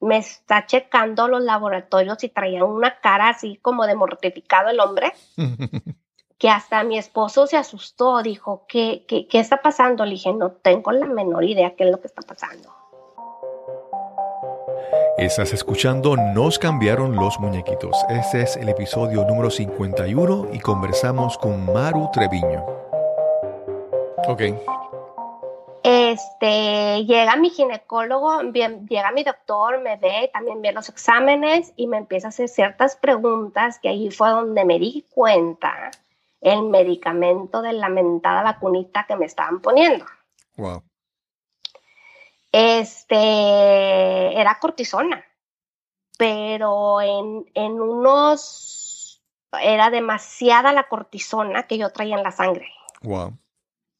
me 0.00 0.18
está 0.18 0.66
checando 0.66 1.26
los 1.26 1.42
laboratorios 1.42 2.22
y 2.22 2.28
traía 2.28 2.64
una 2.64 3.00
cara 3.00 3.30
así 3.30 3.56
como 3.56 3.86
de 3.86 3.96
mortificado 3.96 4.70
el 4.70 4.80
hombre. 4.80 5.12
que 6.38 6.50
hasta 6.50 6.84
mi 6.84 6.98
esposo 6.98 7.46
se 7.46 7.56
asustó, 7.56 8.22
dijo, 8.22 8.66
¿qué, 8.68 9.04
qué, 9.08 9.26
qué 9.28 9.40
está 9.40 9.62
pasando? 9.62 10.04
Le 10.04 10.12
dije, 10.12 10.32
no 10.32 10.52
tengo 10.52 10.92
la 10.92 11.06
menor 11.06 11.44
idea 11.44 11.74
qué 11.74 11.84
es 11.84 11.90
lo 11.90 12.00
que 12.00 12.08
está 12.08 12.22
pasando. 12.22 12.70
Estás 15.18 15.52
escuchando 15.52 16.16
Nos 16.16 16.58
cambiaron 16.58 17.14
los 17.14 17.38
muñequitos. 17.38 17.96
Este 18.08 18.42
es 18.42 18.56
el 18.56 18.68
episodio 18.68 19.24
número 19.24 19.48
51 19.48 20.48
y 20.52 20.58
conversamos 20.58 21.38
con 21.38 21.72
Maru 21.72 22.10
Treviño. 22.12 22.66
Ok. 24.26 24.42
Este, 25.84 27.04
llega 27.04 27.36
mi 27.36 27.50
ginecólogo, 27.50 28.42
llega 28.42 29.12
mi 29.12 29.22
doctor, 29.22 29.80
me 29.80 29.96
ve, 29.98 30.30
también 30.32 30.60
ve 30.60 30.72
los 30.72 30.88
exámenes 30.88 31.72
y 31.76 31.86
me 31.86 31.98
empieza 31.98 32.26
a 32.26 32.30
hacer 32.30 32.48
ciertas 32.48 32.96
preguntas 32.96 33.78
que 33.78 33.90
ahí 33.90 34.10
fue 34.10 34.30
donde 34.30 34.64
me 34.64 34.80
di 34.80 35.06
cuenta 35.10 35.92
el 36.40 36.64
medicamento 36.64 37.62
de 37.62 37.72
la 37.72 37.88
mentada 37.88 38.42
vacunita 38.42 39.06
que 39.06 39.14
me 39.14 39.26
estaban 39.26 39.60
poniendo. 39.60 40.06
Wow. 40.56 40.82
Este, 42.56 43.16
era 44.40 44.60
cortisona, 44.60 45.24
pero 46.16 47.00
en, 47.00 47.50
en 47.54 47.80
unos, 47.80 49.20
era 49.60 49.90
demasiada 49.90 50.72
la 50.72 50.88
cortisona 50.88 51.64
que 51.64 51.78
yo 51.78 51.90
traía 51.90 52.16
en 52.16 52.22
la 52.22 52.30
sangre. 52.30 52.68
Wow. 53.02 53.36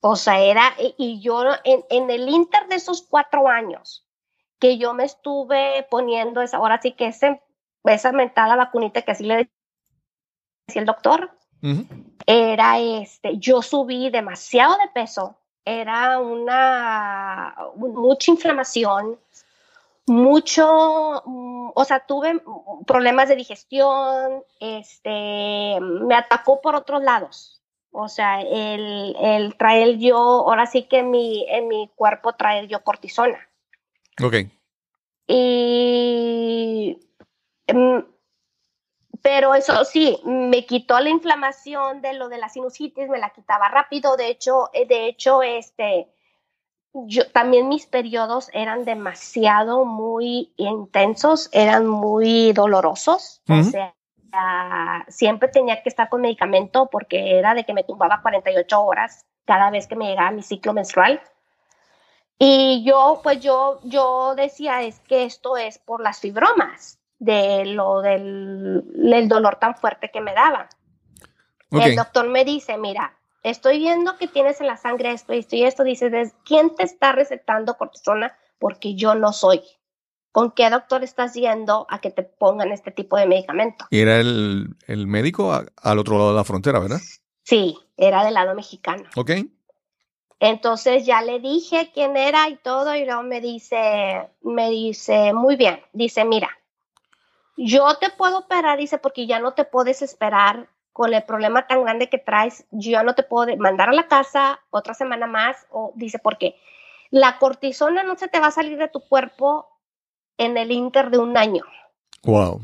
O 0.03 0.15
sea, 0.15 0.39
era, 0.39 0.73
y 0.79 1.21
yo 1.21 1.43
en, 1.65 1.85
en, 1.91 2.09
el 2.11 2.29
inter 2.29 2.69
de 2.69 2.77
esos 2.77 3.03
cuatro 3.03 3.49
años 3.49 4.07
que 4.61 4.79
yo 4.79 4.95
me 4.95 5.03
estuve 5.03 5.89
poniendo, 5.91 6.41
esa, 6.41 6.59
ahora 6.59 6.81
sí 6.81 6.93
que 6.93 7.09
ese, 7.09 7.43
esa 7.83 8.13
mentada 8.13 8.55
vacunita 8.55 9.03
que 9.03 9.11
así 9.11 9.25
le 9.25 9.51
decía 10.69 10.81
el 10.81 10.87
doctor, 10.87 11.37
era 12.25 12.79
este, 12.79 13.37
yo 13.39 13.63
subí 13.63 14.11
demasiado 14.11 14.77
de 14.79 14.89
peso, 14.95 15.41
era 15.65 16.19
una, 16.19 17.57
mucha 17.77 18.31
inflamación, 18.31 19.19
mucho, 20.07 21.23
mm, 21.25 21.71
o 21.75 21.85
sea, 21.85 22.01
tuve 22.01 22.43
problemas 22.87 23.29
de 23.29 23.37
digestión, 23.37 24.43
este, 24.61 25.79
me 25.81 26.15
atacó 26.15 26.61
por 26.61 26.75
otros 26.75 27.03
lados. 27.03 27.63
O 27.91 28.09
sea, 28.09 28.41
el, 28.41 29.17
el 29.21 29.57
traer 29.57 29.99
yo, 29.99 30.17
ahora 30.17 30.67
sí 30.67 30.83
que 30.83 30.99
en 30.99 31.11
mi, 31.11 31.47
en 31.49 31.69
mi 31.69 31.89
cuerpo 31.95 32.33
traer 32.33 32.67
yo 32.67 32.83
cortisona. 32.83 33.39
Ok. 34.23 34.35
Y 35.29 36.99
mm, 37.73 37.99
pero 39.25 39.55
eso 39.55 39.87
sí, 39.87 40.21
me 40.27 40.67
quitó 40.67 41.01
la 41.01 41.09
inflamación 41.09 42.03
de 42.03 42.13
lo 42.13 42.29
de 42.29 42.37
la 42.37 42.51
sinusitis, 42.51 43.09
me 43.09 43.19
la 43.19 43.31
quitaba 43.31 43.71
rápido. 43.71 44.19
De 44.19 44.29
hecho, 44.29 44.69
eh, 44.75 44.87
de 44.87 45.07
hecho, 45.07 45.41
este, 45.41 46.09
yo 46.93 47.31
también 47.31 47.71
mis 47.71 47.87
periodos 47.87 48.51
eran 48.53 48.85
demasiado 48.85 49.87
muy 49.87 50.53
intensos, 50.59 51.49
eran 51.53 51.87
muy 51.87 52.53
dolorosos. 52.53 53.41
O 53.49 53.63
sea, 53.63 53.95
siempre 55.09 55.49
tenía 55.49 55.83
que 55.83 55.89
estar 55.89 56.11
con 56.11 56.21
medicamento 56.21 56.91
porque 56.93 57.39
era 57.39 57.55
de 57.55 57.65
que 57.65 57.73
me 57.73 57.85
tumbaba 57.85 58.21
48 58.21 58.79
horas 58.79 59.25
cada 59.47 59.71
vez 59.71 59.87
que 59.87 59.97
me 59.97 60.05
llegaba 60.05 60.33
mi 60.33 60.43
ciclo 60.43 60.75
menstrual. 60.75 61.23
Y 62.39 62.85
yo, 62.85 63.21
pues 63.23 63.41
yo, 63.41 63.81
yo 63.85 64.35
decía, 64.35 64.83
es 64.83 65.01
que 65.01 65.25
esto 65.25 65.57
es 65.57 65.79
por 65.79 66.03
las 66.03 66.21
fibromas 66.21 66.99
de 67.19 67.65
lo 67.67 68.03
del, 68.03 68.83
dolor 69.29 69.57
tan 69.57 69.77
fuerte 69.77 70.11
que 70.13 70.21
me 70.21 70.35
daba. 70.35 70.69
El 71.71 71.97
doctor 71.97 72.29
me 72.29 72.45
dice, 72.45 72.79
mira, 72.79 73.17
estoy 73.43 73.79
viendo 73.79 74.17
que 74.17 74.29
tienes 74.29 74.61
en 74.61 74.69
la 74.69 74.77
sangre 74.77 75.13
esto 75.13 75.35
y 75.35 75.39
esto 75.39 75.57
y 75.57 75.65
esto. 75.65 75.85
Dice, 75.85 76.33
¿quién 76.45 76.75
te 76.75 76.85
está 76.85 77.13
recetando 77.13 77.77
cortisona? 77.77 78.37
Porque 78.59 78.95
yo 78.95 79.15
no 79.15 79.33
soy. 79.33 79.63
¿Con 80.31 80.51
qué 80.51 80.69
doctor 80.69 81.05
estás 81.05 81.35
yendo 81.35 81.87
a 81.89 82.01
que 82.01 82.11
te 82.11 82.25
pongan 82.25 82.73
este 82.73 82.91
tipo 82.91 83.17
de 83.17 83.27
medicamento? 83.27 83.87
Y 83.91 84.01
era 84.01 84.19
el, 84.19 84.77
médico 85.07 85.53
al 85.53 85.99
otro 85.99 86.17
lado 86.17 86.31
de 86.31 86.37
la 86.37 86.45
frontera, 86.45 86.81
¿verdad? 86.81 87.01
Sí, 87.43 87.79
era 87.97 88.25
del 88.25 88.35
lado 88.35 88.55
mexicano. 88.55 89.05
Ok. 89.17 89.31
Entonces 90.41 91.07
ya 91.07 91.23
le 91.23 91.39
dije 91.39 91.91
quién 91.95 92.17
era 92.17 92.49
y 92.49 92.57
todo, 92.57 92.95
y 92.97 93.05
luego 93.05 93.23
me 93.23 93.41
dice, 93.41 94.29
me 94.43 94.71
dice, 94.71 95.33
muy 95.33 95.57
bien, 95.57 95.81
dice, 95.93 96.25
mira, 96.25 96.51
yo 97.57 97.97
te 97.99 98.11
puedo 98.11 98.39
operar, 98.39 98.79
dice, 98.79 98.99
porque 98.99 99.27
ya 99.27 99.39
no 99.39 99.53
te 99.53 99.65
puedes 99.65 100.03
esperar 100.03 100.69
con 100.93 101.13
el 101.13 101.23
problema 101.25 101.67
tan 101.67 101.83
grande 101.83 102.09
que 102.09 102.19
traes, 102.19 102.67
yo 102.71 102.93
ya 102.93 103.03
no 103.03 103.15
te 103.15 103.25
puedo 103.25 103.57
mandar 103.57 103.89
a 103.89 103.93
la 103.93 104.07
casa 104.07 104.61
otra 104.71 104.95
semana 104.95 105.27
más, 105.27 105.67
o 105.71 105.93
dice, 105.97 106.19
porque 106.19 106.57
la 107.11 107.39
cortisona 107.39 108.03
no 108.03 108.17
se 108.17 108.29
te 108.29 108.41
va 108.41 108.49
a 108.49 108.53
salir 108.53 108.79
de 108.79 108.89
tu 108.89 109.01
cuerpo 109.01 109.69
en 110.39 110.57
el 110.57 110.73
inter 110.73 111.11
de 111.11 111.19
un 111.19 111.37
año. 111.37 111.65
Wow. 112.25 112.61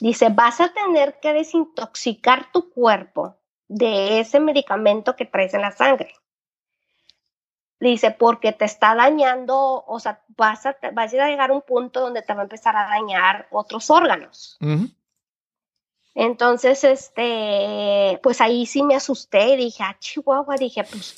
Dice, 0.00 0.28
vas 0.30 0.60
a 0.60 0.72
tener 0.72 1.18
que 1.20 1.32
desintoxicar 1.32 2.50
tu 2.52 2.70
cuerpo 2.70 3.36
de 3.68 4.20
ese 4.20 4.40
medicamento 4.40 5.16
que 5.16 5.24
traes 5.24 5.54
en 5.54 5.62
la 5.62 5.72
sangre. 5.72 6.12
Dice, 7.82 8.12
porque 8.12 8.52
te 8.52 8.64
está 8.64 8.94
dañando, 8.94 9.82
o 9.88 9.98
sea, 9.98 10.20
vas 10.36 10.66
a, 10.66 10.76
vas 10.92 11.12
a 11.14 11.26
llegar 11.26 11.50
a 11.50 11.52
un 11.52 11.62
punto 11.62 11.98
donde 11.98 12.22
te 12.22 12.32
va 12.32 12.42
a 12.42 12.44
empezar 12.44 12.76
a 12.76 12.86
dañar 12.86 13.48
otros 13.50 13.90
órganos. 13.90 14.56
Entonces, 16.14 16.84
este, 16.84 18.20
pues 18.22 18.40
ahí 18.40 18.66
sí 18.66 18.84
me 18.84 18.94
asusté 18.94 19.54
y 19.54 19.56
dije, 19.56 19.82
ah, 19.82 19.96
Chihuahua, 19.98 20.54
dije, 20.54 20.84
pues, 20.84 21.12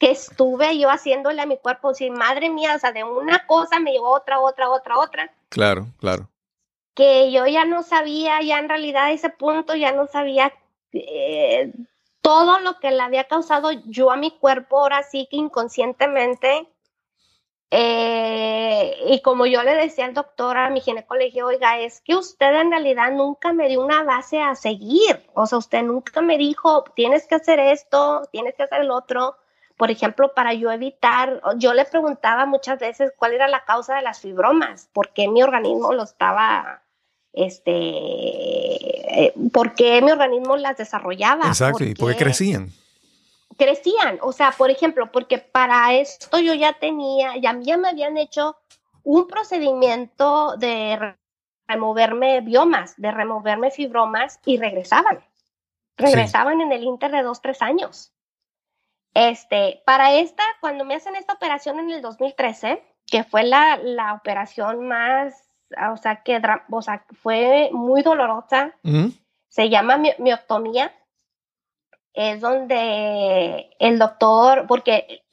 ¿qué, 0.00 0.10
estuve 0.10 0.76
yo 0.80 0.90
haciéndole 0.90 1.40
a 1.40 1.46
mi 1.46 1.58
cuerpo? 1.58 1.94
Sí, 1.94 2.10
madre 2.10 2.50
mía, 2.50 2.74
o 2.74 2.78
sea, 2.80 2.90
de 2.90 3.04
una 3.04 3.46
cosa 3.46 3.78
me 3.78 3.92
llevó 3.92 4.10
otra, 4.10 4.40
otra, 4.40 4.70
otra, 4.70 4.98
otra. 4.98 5.32
Claro, 5.48 5.86
claro. 6.00 6.28
Que 6.94 7.30
yo 7.30 7.46
ya 7.46 7.64
no 7.64 7.84
sabía, 7.84 8.42
ya 8.42 8.58
en 8.58 8.68
realidad 8.68 9.04
a 9.04 9.12
ese 9.12 9.30
punto 9.30 9.76
ya 9.76 9.92
no 9.92 10.08
sabía 10.08 10.52
eh, 10.92 11.72
todo 12.24 12.58
lo 12.60 12.80
que 12.80 12.90
le 12.90 13.02
había 13.02 13.24
causado 13.24 13.70
yo 13.84 14.10
a 14.10 14.16
mi 14.16 14.30
cuerpo, 14.30 14.80
ahora 14.80 15.02
sí 15.02 15.28
que 15.30 15.36
inconscientemente. 15.36 16.66
Eh, 17.70 18.96
y 19.08 19.20
como 19.20 19.44
yo 19.44 19.62
le 19.62 19.74
decía 19.74 20.06
al 20.06 20.14
doctor, 20.14 20.56
a 20.56 20.70
mi 20.70 20.80
ginecólogo, 20.80 21.46
oiga, 21.46 21.78
es 21.80 22.00
que 22.00 22.16
usted 22.16 22.54
en 22.62 22.70
realidad 22.70 23.12
nunca 23.12 23.52
me 23.52 23.68
dio 23.68 23.84
una 23.84 24.04
base 24.04 24.40
a 24.40 24.54
seguir. 24.54 25.22
O 25.34 25.46
sea, 25.46 25.58
usted 25.58 25.82
nunca 25.82 26.22
me 26.22 26.38
dijo, 26.38 26.84
tienes 26.96 27.26
que 27.26 27.34
hacer 27.34 27.58
esto, 27.58 28.22
tienes 28.32 28.54
que 28.54 28.62
hacer 28.62 28.80
el 28.80 28.90
otro. 28.90 29.36
Por 29.76 29.90
ejemplo, 29.90 30.32
para 30.32 30.54
yo 30.54 30.72
evitar, 30.72 31.42
yo 31.58 31.74
le 31.74 31.84
preguntaba 31.84 32.46
muchas 32.46 32.78
veces 32.78 33.12
cuál 33.18 33.34
era 33.34 33.48
la 33.48 33.66
causa 33.66 33.96
de 33.96 34.02
las 34.02 34.20
fibromas, 34.20 34.88
por 34.94 35.10
qué 35.10 35.28
mi 35.28 35.42
organismo 35.42 35.92
lo 35.92 36.04
estaba 36.04 36.83
este, 37.34 37.72
eh, 37.72 39.34
por 39.52 39.74
qué 39.74 40.00
mi 40.00 40.12
organismo 40.12 40.56
las 40.56 40.76
desarrollaba. 40.76 41.48
Exacto, 41.48 41.84
y 41.84 41.94
por 41.94 42.12
qué 42.12 42.24
crecían. 42.24 42.70
Crecían, 43.56 44.18
o 44.22 44.32
sea, 44.32 44.52
por 44.52 44.70
ejemplo, 44.70 45.10
porque 45.12 45.38
para 45.38 45.94
esto 45.94 46.38
yo 46.38 46.54
ya 46.54 46.72
tenía, 46.74 47.36
ya, 47.36 47.56
ya 47.60 47.76
me 47.76 47.88
habían 47.88 48.16
hecho 48.16 48.56
un 49.02 49.26
procedimiento 49.26 50.56
de 50.56 51.16
removerme 51.66 52.40
biomas, 52.40 52.94
de 52.96 53.10
removerme 53.10 53.70
fibromas 53.70 54.40
y 54.44 54.56
regresaban. 54.56 55.20
Regresaban 55.96 56.60
en 56.60 56.72
el 56.72 56.82
inter 56.82 57.12
de 57.12 57.22
dos, 57.22 57.40
tres 57.40 57.62
años. 57.62 58.12
Este, 59.12 59.80
para 59.86 60.14
esta, 60.14 60.42
cuando 60.60 60.84
me 60.84 60.96
hacen 60.96 61.14
esta 61.14 61.34
operación 61.34 61.78
en 61.78 61.90
el 61.90 62.02
2013, 62.02 62.82
que 63.06 63.22
fue 63.22 63.44
la, 63.44 63.76
la 63.76 64.14
operación 64.14 64.88
más 64.88 65.53
o 65.92 65.96
sea, 65.96 66.22
que 66.22 66.40
o 66.70 66.82
sea, 66.82 67.04
fue 67.22 67.70
muy 67.72 68.02
dolorosa. 68.02 68.74
Se 69.48 69.68
llama 69.68 69.98
mioptomía. 70.18 70.92
Es 72.12 72.40
donde 72.40 73.70
el 73.80 73.98
doctor, 73.98 74.66
porque 74.68 75.24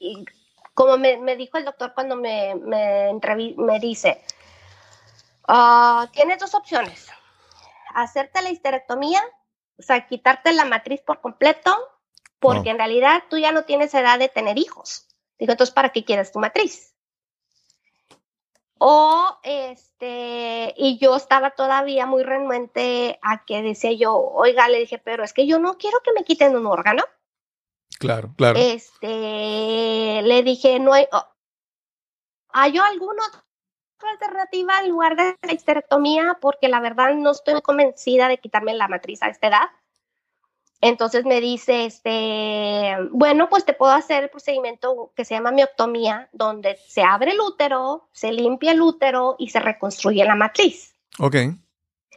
como 0.74 0.98
me, 0.98 1.36
dijo 1.36 1.58
el 1.58 1.64
doctor 1.64 1.92
cuando 1.94 2.16
me, 2.16 2.54
me, 2.56 3.12
me 3.56 3.78
dice, 3.78 4.22
ah, 5.46 6.08
tienes 6.12 6.38
dos 6.38 6.54
opciones, 6.54 7.08
hacerte 7.94 8.42
la 8.42 8.50
histerectomía, 8.50 9.22
o 9.78 9.82
sea, 9.82 10.06
quitarte 10.06 10.52
la 10.52 10.64
matriz 10.64 11.00
por 11.02 11.20
completo, 11.20 11.76
porque 12.38 12.70
en 12.70 12.78
realidad 12.78 13.22
tú 13.30 13.38
ya 13.38 13.52
no 13.52 13.64
tienes 13.64 13.94
edad 13.94 14.18
de 14.18 14.28
tener 14.28 14.58
hijos. 14.58 15.06
Digo, 15.38 15.52
entonces, 15.52 15.74
¿para 15.74 15.90
qué 15.90 16.04
quieres 16.04 16.32
tu 16.32 16.38
matriz? 16.38 16.91
O, 18.84 19.38
este, 19.44 20.74
y 20.76 20.98
yo 20.98 21.14
estaba 21.14 21.50
todavía 21.50 22.04
muy 22.04 22.24
renuente 22.24 23.16
a 23.22 23.44
que 23.44 23.62
decía 23.62 23.92
yo, 23.92 24.16
oiga, 24.16 24.68
le 24.68 24.80
dije, 24.80 24.98
pero 24.98 25.22
es 25.22 25.32
que 25.32 25.46
yo 25.46 25.60
no 25.60 25.78
quiero 25.78 26.00
que 26.02 26.12
me 26.12 26.24
quiten 26.24 26.56
un 26.56 26.66
órgano. 26.66 27.04
Claro, 28.00 28.34
claro. 28.36 28.58
Este, 28.58 30.22
le 30.24 30.42
dije, 30.42 30.80
no 30.80 30.94
hay, 30.94 31.06
oh, 31.12 31.24
¿hay 32.48 32.76
alguna 32.76 33.22
otra 33.96 34.10
alternativa 34.10 34.80
en 34.80 34.88
lugar 34.90 35.14
de 35.14 35.38
la 35.42 35.52
histerectomía? 35.52 36.38
Porque 36.40 36.68
la 36.68 36.80
verdad 36.80 37.14
no 37.14 37.30
estoy 37.30 37.62
convencida 37.62 38.26
de 38.26 38.38
quitarme 38.38 38.74
la 38.74 38.88
matriz 38.88 39.22
a 39.22 39.28
esta 39.28 39.46
edad. 39.46 39.70
Entonces 40.84 41.24
me 41.24 41.40
dice, 41.40 41.84
este, 41.84 42.96
bueno, 43.12 43.48
pues 43.48 43.64
te 43.64 43.72
puedo 43.72 43.92
hacer 43.92 44.24
el 44.24 44.30
procedimiento 44.30 45.12
que 45.14 45.24
se 45.24 45.36
llama 45.36 45.52
mioctomía, 45.52 46.28
donde 46.32 46.76
se 46.88 47.02
abre 47.04 47.30
el 47.30 47.40
útero, 47.40 48.08
se 48.10 48.32
limpia 48.32 48.72
el 48.72 48.82
útero 48.82 49.36
y 49.38 49.50
se 49.50 49.60
reconstruye 49.60 50.24
la 50.24 50.34
matriz. 50.34 50.96
Ok. 51.20 51.36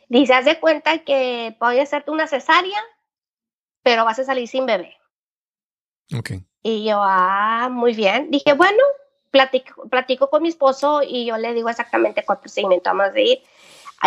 Dice, 0.10 0.34
haz 0.34 0.46
de 0.46 0.60
cuenta 0.60 0.98
que 1.04 1.56
voy 1.60 1.78
a 1.78 1.84
hacerte 1.84 2.10
una 2.10 2.26
cesárea, 2.26 2.80
pero 3.84 4.04
vas 4.04 4.18
a 4.18 4.24
salir 4.24 4.48
sin 4.48 4.66
bebé. 4.66 4.98
Ok. 6.18 6.32
Y 6.64 6.86
yo, 6.86 6.98
ah, 7.04 7.70
muy 7.72 7.94
bien. 7.94 8.32
Dije, 8.32 8.54
bueno, 8.54 8.82
platico, 9.30 9.88
platico 9.90 10.32
con 10.32 10.42
mi 10.42 10.50
esposo 10.50 11.04
y 11.08 11.28
yo 11.28 11.38
le 11.38 11.54
digo 11.54 11.70
exactamente 11.70 12.26
cuál 12.26 12.40
procedimiento 12.40 12.90
vamos 12.90 13.14
a 13.14 13.20
ir. 13.20 13.44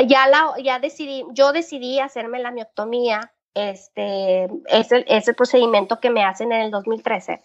Ya, 0.09 0.27
la, 0.27 0.55
ya 0.61 0.81
decidí, 0.81 1.25
yo 1.31 1.53
decidí 1.53 2.01
hacerme 2.01 2.41
la 2.41 2.51
mioctomía 2.51 3.33
este, 3.55 4.45
es 4.67 4.93
el, 4.93 5.05
es 5.09 5.29
el 5.29 5.35
procedimiento 5.35 6.01
que 6.01 6.11
me 6.11 6.25
hacen 6.25 6.53
en 6.53 6.63
el 6.63 6.71
2013. 6.71 7.43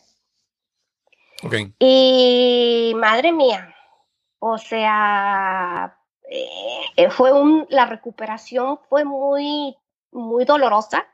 Okay. 1.43 1.73
Y 1.79 2.93
madre 2.95 3.33
mía, 3.33 3.75
o 4.39 4.57
sea, 4.57 5.97
eh, 6.29 7.09
fue 7.09 7.33
un, 7.33 7.65
la 7.69 7.85
recuperación 7.85 8.79
fue 8.89 9.03
muy, 9.03 9.75
muy 10.11 10.45
dolorosa. 10.45 11.05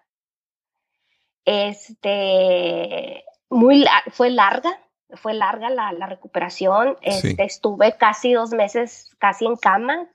Este, 1.45 3.23
muy, 3.49 3.86
fue 4.12 4.30
larga, 4.30 4.80
fue 5.15 5.34
larga 5.34 5.69
la, 5.69 5.91
la 5.91 6.06
recuperación. 6.06 6.97
Este, 7.02 7.43
Estuve 7.43 7.97
casi 7.97 8.34
dos 8.34 8.52
meses 8.52 9.15
casi 9.19 9.45
en 9.45 9.56
cama, 9.56 10.08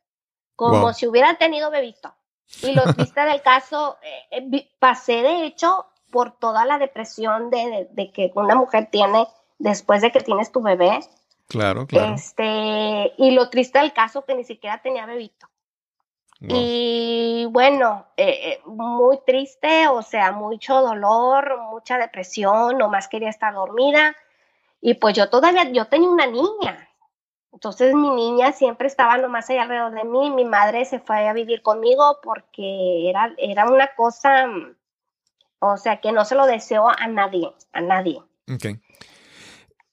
como 0.56 0.92
si 0.92 1.06
hubiera 1.06 1.37
tenido 1.37 1.70
bebito. 1.70 2.14
Y 2.62 2.72
lo 2.72 2.83
triste 2.94 3.20
del 3.20 3.42
caso, 3.42 3.98
eh, 4.02 4.48
eh, 4.52 4.68
pasé 4.78 5.22
de 5.22 5.46
hecho 5.46 5.87
por 6.11 6.33
toda 6.38 6.64
la 6.64 6.78
depresión 6.78 7.50
de, 7.50 8.12
que 8.14 8.30
una 8.35 8.54
mujer 8.54 8.88
tiene 8.90 9.26
después 9.59 10.02
de 10.02 10.12
que 10.12 10.20
tienes 10.20 10.52
tu 10.52 10.62
bebé. 10.62 11.00
Claro, 11.48 11.87
claro. 11.87 12.14
Este, 12.14 13.12
y 13.16 13.33
lo 13.33 13.50
triste 13.50 13.80
del 13.80 13.92
caso 13.92 14.24
que 14.24 14.35
ni 14.35 14.44
siquiera 14.44 14.80
tenía 14.80 15.07
bebito. 15.07 15.48
Y 16.46 17.46
bueno, 17.50 18.07
eh, 18.18 18.61
muy 18.66 19.18
triste, 19.26 19.88
o 19.88 20.02
sea, 20.02 20.33
mucho 20.33 20.83
dolor, 20.83 21.59
mucha 21.70 21.96
depresión, 21.96 22.76
nomás 22.76 23.09
quería 23.09 23.30
estar 23.30 23.54
dormida. 23.54 24.14
Y 24.80 24.94
pues 24.94 25.14
yo 25.14 25.30
todavía, 25.30 25.64
yo 25.70 25.87
tenía 25.87 26.11
una 26.11 26.26
niña, 26.26 26.90
entonces 27.54 27.94
mi 27.94 28.10
niña 28.10 28.52
siempre 28.52 28.88
estaba 28.88 29.16
nomás 29.16 29.48
ahí 29.48 29.58
alrededor 29.58 29.94
de 29.94 30.04
mí. 30.04 30.30
Mi 30.30 30.44
madre 30.44 30.84
se 30.84 30.98
fue 30.98 31.28
a 31.28 31.32
vivir 31.32 31.62
conmigo 31.62 32.18
porque 32.22 33.08
era, 33.08 33.32
era 33.38 33.66
una 33.66 33.94
cosa, 33.96 34.46
o 35.60 35.76
sea, 35.76 36.00
que 36.00 36.10
no 36.10 36.24
se 36.24 36.34
lo 36.34 36.46
deseo 36.46 36.88
a 36.88 37.06
nadie, 37.06 37.48
a 37.72 37.80
nadie. 37.80 38.20
Okay. 38.52 38.80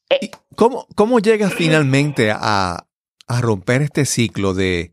Eh, 0.09 0.31
¿Cómo, 0.55 0.87
¿Cómo 0.95 1.19
llegas 1.19 1.53
finalmente 1.53 2.31
a, 2.31 2.87
a, 3.27 3.41
romper 3.41 3.83
este 3.83 4.05
ciclo 4.05 4.53
de, 4.53 4.91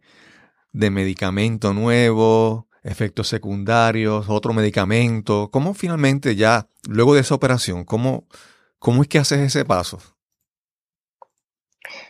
de 0.73 0.91
medicamento 0.91 1.73
nuevo, 1.73 2.69
efectos 2.85 3.29
secundarios, 3.29 4.27
otro 4.29 4.53
medicamento? 4.53 5.49
¿Cómo 5.51 5.73
finalmente 5.73 6.37
ya, 6.37 6.69
luego 6.87 7.15
de 7.15 7.23
esa 7.23 7.35
operación, 7.35 7.85
cómo, 7.85 8.29
cómo 8.79 9.03
es 9.03 9.09
que 9.09 9.19
haces 9.19 9.41
ese 9.41 9.65
paso? 9.65 9.99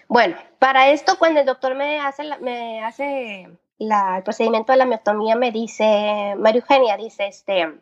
Bueno, 0.08 0.36
para 0.58 0.90
esto, 0.90 1.18
cuando 1.18 1.40
el 1.40 1.46
doctor 1.46 1.74
me 1.74 2.00
hace, 2.00 2.24
me 2.40 2.84
hace 2.84 3.48
el 3.78 4.22
procedimiento 4.24 4.72
de 4.72 4.78
la 4.78 4.86
miotomía, 4.86 5.36
me 5.36 5.52
dice, 5.52 6.34
María 6.36 6.60
Eugenia, 6.60 6.96
dice, 6.96 7.26
este, 7.28 7.78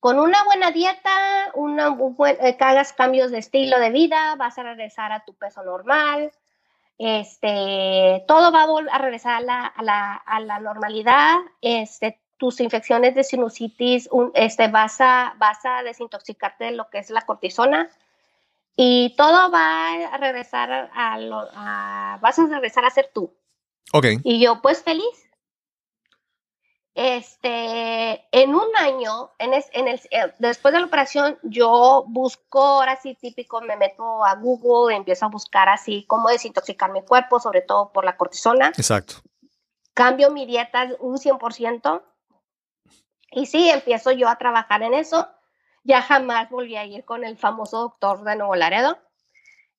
con 0.00 0.18
una 0.18 0.42
buena 0.44 0.70
dieta, 0.70 1.10
una, 1.54 1.96
eh, 2.28 2.56
que 2.56 2.64
hagas 2.64 2.94
cambios 2.94 3.30
de 3.30 3.38
estilo 3.38 3.78
de 3.78 3.90
vida, 3.90 4.34
vas 4.36 4.58
a 4.58 4.62
regresar 4.62 5.12
a 5.12 5.24
tu 5.24 5.34
peso 5.34 5.62
normal, 5.62 6.32
este, 6.98 8.24
todo 8.26 8.50
va 8.50 8.62
a, 8.62 8.94
a 8.96 8.98
regresar 8.98 9.36
a 9.36 9.40
la, 9.40 9.66
a, 9.66 9.82
la, 9.82 10.14
a 10.14 10.40
la, 10.40 10.58
normalidad, 10.58 11.36
este, 11.60 12.18
tus 12.38 12.60
infecciones 12.60 13.14
de 13.14 13.24
sinusitis, 13.24 14.08
este, 14.34 14.68
vas, 14.68 15.00
a, 15.00 15.34
vas 15.36 15.64
a 15.64 15.82
desintoxicarte 15.82 16.64
de 16.64 16.72
lo 16.72 16.88
que 16.88 16.98
es 16.98 17.10
la 17.10 17.22
cortisona, 17.22 17.90
y 18.76 19.14
todo 19.16 19.50
va 19.50 19.92
a 19.92 20.16
regresar 20.18 20.90
a, 20.94 21.18
lo, 21.18 21.46
vas 22.20 22.38
a 22.38 22.46
regresar 22.46 22.84
a 22.84 22.90
ser 22.90 23.10
tú. 23.12 23.34
Ok. 23.92 24.06
Y 24.24 24.40
yo 24.40 24.62
pues 24.62 24.82
feliz. 24.82 25.04
Este, 26.94 28.26
en 28.32 28.54
un 28.54 28.76
año, 28.76 29.30
en, 29.38 29.52
en 29.54 29.88
el, 29.88 30.00
eh, 30.10 30.34
después 30.38 30.74
de 30.74 30.80
la 30.80 30.86
operación, 30.86 31.38
yo 31.42 32.04
busco, 32.08 32.60
ahora 32.60 32.98
sí 33.00 33.14
típico, 33.14 33.60
me 33.60 33.76
meto 33.76 34.24
a 34.24 34.34
Google, 34.34 34.96
empiezo 34.96 35.26
a 35.26 35.28
buscar 35.28 35.68
así 35.68 36.04
cómo 36.08 36.28
desintoxicar 36.28 36.90
mi 36.90 37.02
cuerpo, 37.02 37.38
sobre 37.38 37.62
todo 37.62 37.92
por 37.92 38.04
la 38.04 38.16
cortisona. 38.16 38.68
Exacto. 38.76 39.14
Cambio 39.94 40.30
mi 40.30 40.46
dieta 40.46 40.88
un 40.98 41.16
100%. 41.16 42.02
Y 43.32 43.46
sí, 43.46 43.70
empiezo 43.70 44.10
yo 44.10 44.28
a 44.28 44.36
trabajar 44.36 44.82
en 44.82 44.94
eso 44.94 45.28
ya 45.84 46.02
jamás 46.02 46.50
volví 46.50 46.76
a 46.76 46.84
ir 46.84 47.04
con 47.04 47.24
el 47.24 47.36
famoso 47.36 47.80
doctor 47.80 48.22
de 48.24 48.36
Nuevo 48.36 48.56
Laredo. 48.56 48.98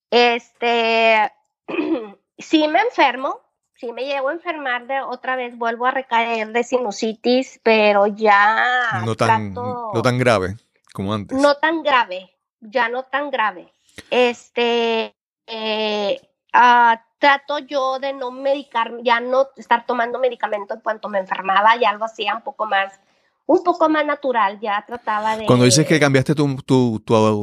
Este, 0.10 1.32
sí 2.38 2.68
me 2.68 2.82
enfermo, 2.82 3.40
sí 3.76 3.92
me 3.92 4.06
llevo 4.06 4.30
a 4.30 4.34
enfermar 4.34 4.88
de 4.88 5.02
otra 5.02 5.36
vez, 5.36 5.58
vuelvo 5.58 5.86
a 5.86 5.92
recaer 5.92 6.52
de 6.52 6.64
sinusitis, 6.64 7.60
pero 7.64 8.08
ya 8.08 9.02
no 9.06 9.16
tan, 9.16 9.54
no 9.54 10.02
tan 10.04 10.18
grave 10.18 10.56
como 10.94 11.14
antes. 11.14 11.38
No 11.38 11.56
tan 11.56 11.84
grave, 11.84 12.36
ya 12.60 12.90
no 12.90 13.04
tan 13.04 13.32
grave. 13.32 13.72
Este, 14.10 15.16
eh, 15.48 16.22
ah, 16.54 17.02
trato 17.20 17.60
yo 17.60 18.00
de 18.00 18.14
no 18.14 18.32
medicar, 18.32 18.92
ya 19.04 19.20
no 19.20 19.50
estar 19.56 19.86
tomando 19.86 20.20
medicamento 20.20 20.74
en 20.74 20.82
cuanto 20.82 21.08
me 21.08 21.20
enfermaba, 21.20 21.76
ya 21.78 21.94
lo 21.94 22.06
hacía 22.06 22.36
un 22.36 22.42
poco 22.42 22.66
más 22.66 23.00
un 23.45 23.63
poco 23.63 23.89
más 23.89 24.06
natural, 24.06 24.60
ya 24.62 24.84
trataba 24.86 25.36
de... 25.36 25.45
Cuando 25.45 25.65
dices 25.65 25.86
que 25.86 25.99
cambiaste 25.99 26.36
tu, 26.36 26.47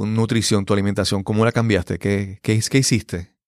nutrición, 0.06 0.64
tu 0.64 0.72
alimentación, 0.72 1.22
¿cómo 1.22 1.44
la 1.44 1.52
cambiaste? 1.52 1.98
¿Qué, 1.98 2.38
qué, 2.42 2.60
qué 2.70 2.78
hiciste? 2.78 3.38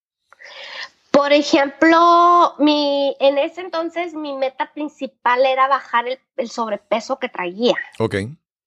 Por 1.11 1.33
ejemplo, 1.33 2.55
mi, 2.59 3.17
en 3.19 3.39
ese 3.39 3.63
entonces 3.63 4.15
mi 4.15 4.33
meta 4.35 4.73
principal 4.73 5.45
era 5.45 5.67
bajar 5.67 6.07
el, 6.37 6.49
sobrepeso 6.49 7.19
que 7.19 7.29
traía. 7.29 7.75
Ok. 7.99 8.17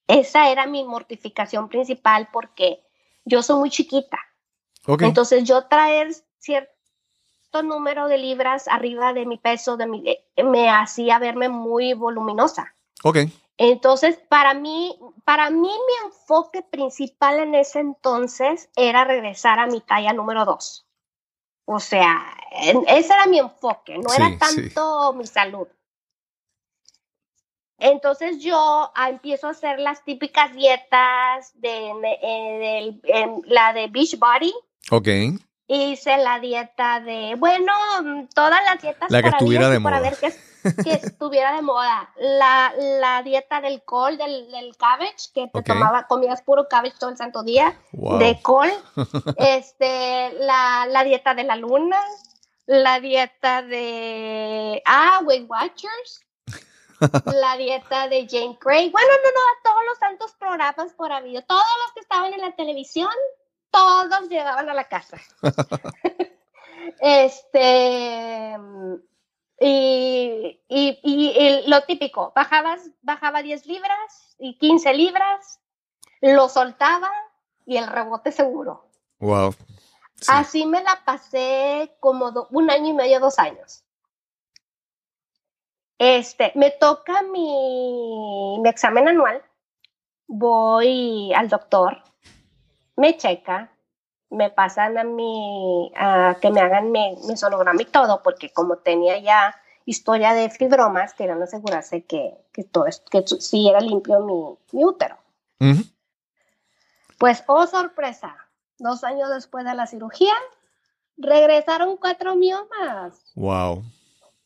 Esa 0.07 0.49
era 0.51 0.67
mi 0.67 0.83
mortificación 0.83 1.69
principal 1.69 2.27
porque 2.33 2.81
yo 3.23 3.41
soy 3.41 3.59
muy 3.59 3.69
chiquita. 3.69 4.19
Okay. 4.85 5.07
Entonces 5.07 5.45
yo 5.45 5.65
traer 5.65 6.13
cierto 6.39 7.63
número 7.63 8.07
de 8.07 8.17
libras 8.17 8.67
arriba 8.67 9.13
de 9.13 9.25
mi 9.25 9.37
peso 9.37 9.77
de 9.77 9.87
mi, 9.87 10.03
me 10.43 10.69
hacía 10.69 11.19
verme 11.19 11.47
muy 11.47 11.93
voluminosa. 11.93 12.75
Ok. 13.03 13.19
Entonces, 13.57 14.17
para 14.29 14.53
mí, 14.53 14.97
para 15.25 15.49
mí 15.49 15.69
mi 15.69 16.07
enfoque 16.07 16.63
principal 16.63 17.39
en 17.39 17.55
ese 17.55 17.79
entonces 17.79 18.69
era 18.75 19.03
regresar 19.03 19.59
a 19.59 19.67
mi 19.67 19.79
talla 19.81 20.13
número 20.13 20.45
dos. 20.45 20.87
O 21.65 21.79
sea, 21.79 22.35
ese 22.87 23.13
era 23.13 23.25
mi 23.27 23.39
enfoque, 23.39 23.97
no 23.97 24.13
era 24.13 24.37
tanto 24.37 25.13
mi 25.13 25.25
salud. 25.27 25.67
Entonces 27.77 28.41
yo 28.41 28.91
ah, 28.95 29.09
empiezo 29.09 29.47
a 29.47 29.51
hacer 29.51 29.79
las 29.79 30.03
típicas 30.03 30.53
dietas 30.53 31.51
de, 31.55 31.91
eh, 32.21 33.27
la 33.45 33.73
de 33.73 33.87
Beach 33.87 34.17
Body. 34.17 34.53
Ok. 34.89 35.07
Hice 35.67 36.17
la 36.17 36.39
dieta 36.39 36.99
de, 36.99 37.35
bueno, 37.37 37.73
todas 38.33 38.63
las 38.65 38.81
dietas 38.81 39.09
la 39.09 39.21
que 39.21 39.29
estuviera 39.29 39.69
de 39.69 39.79
moda. 39.79 39.95
para 39.95 40.09
ver 40.09 40.17
qué 40.19 40.33
que 40.83 40.93
estuviera 41.03 41.55
de 41.55 41.61
moda. 41.61 42.11
La, 42.17 42.73
la 42.77 43.23
dieta 43.23 43.61
del 43.61 43.83
col, 43.83 44.17
del, 44.17 44.51
del 44.51 44.75
cabbage, 44.77 45.31
que 45.33 45.47
te 45.47 45.61
tomaba, 45.61 46.07
comías 46.07 46.41
puro 46.41 46.67
cabbage 46.67 46.97
todo 46.99 47.09
el 47.09 47.17
santo 47.17 47.43
día, 47.43 47.77
de 47.91 48.39
col. 48.41 48.71
este, 49.37 50.33
la, 50.39 50.87
la 50.89 51.03
dieta 51.03 51.33
de 51.33 51.43
la 51.43 51.55
luna, 51.55 51.99
la 52.65 52.99
dieta 52.99 53.61
de, 53.61 54.81
ah, 54.85 55.21
Weight 55.23 55.49
Watchers, 55.49 56.25
la 57.25 57.57
dieta 57.57 58.07
de 58.07 58.27
Jane 58.29 58.57
Craig. 58.59 58.91
Bueno, 58.91 59.09
no, 59.23 59.31
no, 59.31 59.39
a 59.39 59.63
todos 59.63 59.85
los 59.87 59.97
santos 59.97 60.33
programas 60.33 60.93
por 60.93 61.11
habido. 61.11 61.41
Todos 61.43 61.63
los 61.83 61.93
que 61.93 61.99
estaban 61.99 62.33
en 62.33 62.41
la 62.41 62.55
televisión, 62.55 63.11
todos 63.71 64.29
llegaban 64.29 64.69
a 64.69 64.73
la 64.73 64.87
casa. 64.87 65.17
este. 66.99 68.57
Y, 69.59 70.61
y, 70.67 71.63
lo 71.67 71.81
típico, 71.83 72.33
bajabas, 72.35 72.89
bajaba 73.01 73.41
10 73.41 73.65
libras 73.65 74.35
y 74.39 74.57
15 74.57 74.93
libras, 74.93 75.59
lo 76.21 76.49
soltaba 76.49 77.11
y 77.65 77.77
el 77.77 77.87
rebote 77.87 78.31
seguro. 78.31 78.89
Wow. 79.19 79.53
Así 80.27 80.65
me 80.65 80.81
la 80.83 81.01
pasé 81.05 81.95
como 81.99 82.47
un 82.51 82.69
año 82.69 82.89
y 82.89 82.93
medio, 82.93 83.19
dos 83.19 83.39
años. 83.39 83.83
Este, 85.97 86.51
me 86.55 86.71
toca 86.71 87.21
mi, 87.21 88.61
examen 88.65 89.07
anual, 89.07 89.41
voy 90.27 91.31
al 91.33 91.47
doctor, 91.47 92.03
me 92.97 93.15
checa, 93.15 93.71
me 94.33 94.49
pasan 94.49 94.97
a 94.97 95.03
mi, 95.03 95.91
a 95.95 96.37
que 96.41 96.49
me 96.49 96.61
hagan 96.61 96.91
mi, 96.91 97.15
sonograma 97.35 97.81
y 97.81 97.85
todo, 97.85 98.21
porque 98.23 98.51
como 98.51 98.77
tenía 98.77 99.19
ya 99.19 99.55
historia 99.85 100.33
de 100.33 100.49
fibromas, 100.49 101.13
querían 101.13 101.41
asegurarse 101.41 102.03
que, 102.03 102.35
que 102.51 102.63
todo 102.63 102.85
que 103.11 103.23
sí 103.27 103.69
era 103.69 103.79
limpio 103.79 104.19
mi, 104.71 104.83
útero. 104.83 105.17
Pues, 107.17 107.43
oh 107.47 107.65
sorpresa, 107.67 108.35
dos 108.79 109.03
años 109.03 109.29
después 109.29 109.63
de 109.65 109.75
la 109.75 109.87
cirugía, 109.87 110.33
regresaron 111.17 111.95
cuatro 111.97 112.35
miomas. 112.35 113.31
Wow. 113.35 113.83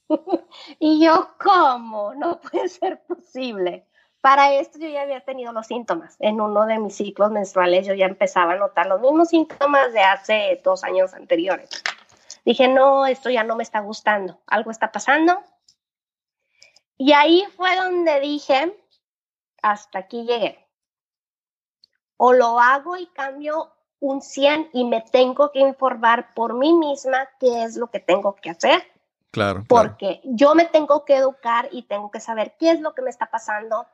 y 0.80 1.04
yo, 1.04 1.30
¿cómo? 1.40 2.14
No 2.14 2.40
puede 2.40 2.70
ser 2.70 3.02
posible. 3.04 3.87
Para 4.28 4.52
esto 4.56 4.78
yo 4.78 4.90
ya 4.90 5.04
había 5.04 5.22
tenido 5.22 5.54
los 5.54 5.68
síntomas. 5.68 6.18
En 6.20 6.42
uno 6.42 6.66
de 6.66 6.80
mis 6.80 6.98
ciclos 6.98 7.32
menstruales 7.32 7.88
yo 7.88 7.94
ya 7.94 8.08
empezaba 8.08 8.52
a 8.52 8.58
notar 8.58 8.86
los 8.86 9.00
mismos 9.00 9.30
síntomas 9.30 9.94
de 9.94 10.02
hace 10.02 10.60
dos 10.66 10.84
años 10.84 11.14
anteriores. 11.14 11.70
Dije, 12.44 12.68
no, 12.68 13.06
esto 13.06 13.30
ya 13.30 13.46
no 13.46 13.56
me 13.56 13.64
está 13.64 13.80
gustando. 13.80 14.38
Algo 14.46 14.70
está 14.70 14.92
pasando. 14.92 15.42
Y 16.98 17.14
ahí 17.14 17.46
fue 17.56 17.74
donde 17.78 18.20
dije, 18.20 18.78
hasta 19.62 20.00
aquí 20.00 20.26
llegué. 20.26 20.68
O 22.18 22.34
lo 22.34 22.60
hago 22.60 22.98
y 22.98 23.08
cambio 23.08 23.72
un 24.02 24.22
100 24.22 24.72
y 24.74 24.84
me 24.84 25.06
tengo 25.10 25.54
que 25.54 25.60
informar 25.60 26.34
por 26.34 26.54
mí 26.54 26.74
misma 26.74 27.30
qué 27.40 27.64
es 27.64 27.78
lo 27.78 27.88
que 27.88 28.02
tengo 28.02 28.36
que 28.36 28.50
hacer 28.50 28.84
Claro. 29.32 29.66
Porque 29.68 30.22
yo 30.24 30.56
me 30.56 30.66
tengo 30.66 31.06
que 31.06 31.16
educar 31.16 31.70
y 31.72 31.84
tengo 31.84 32.10
que 32.12 32.20
saber 32.20 32.56
qué 32.58 32.72
es 32.72 32.80
lo 32.80 32.96
que 32.96 33.02
me 33.02 33.10
está 33.10 33.30
pasando, 33.30 33.86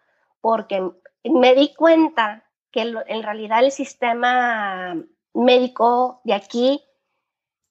porque 0.43 0.85
me 1.23 1.55
di 1.55 1.73
cuenta 1.73 2.43
que 2.69 2.81
en 2.81 3.23
realidad 3.23 3.63
el 3.63 3.71
sistema 3.71 4.93
médico 5.33 6.19
de 6.25 6.33
aquí 6.33 6.83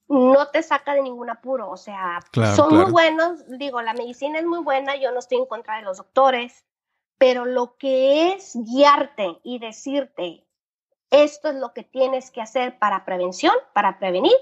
no 0.09 0.49
te 0.49 0.63
saca 0.63 0.95
de 0.95 1.03
ningún 1.03 1.29
apuro, 1.29 1.71
o 1.71 1.77
sea, 1.77 2.21
son 2.57 2.75
muy 2.75 2.91
buenos, 2.91 3.47
digo, 3.59 3.83
la 3.83 3.93
medicina 3.93 4.39
es 4.39 4.47
muy 4.47 4.61
buena, 4.61 4.97
yo 4.97 5.13
no 5.13 5.19
estoy 5.19 5.37
en 5.37 5.47
contra 5.47 5.77
de 5.77 5.83
los 5.83 5.99
doctores, 5.99 6.65
pero 7.19 7.45
lo 7.45 7.77
que 7.77 8.33
es 8.33 8.53
guiarte 8.55 9.39
y 9.43 9.59
decirte, 9.59 10.47
esto 11.11 11.51
es 11.51 11.57
lo 11.57 11.75
que 11.75 11.83
tienes 11.83 12.31
que 12.31 12.41
hacer 12.41 12.79
para 12.79 13.05
prevención, 13.05 13.55
para 13.75 13.99
prevenir, 13.99 14.37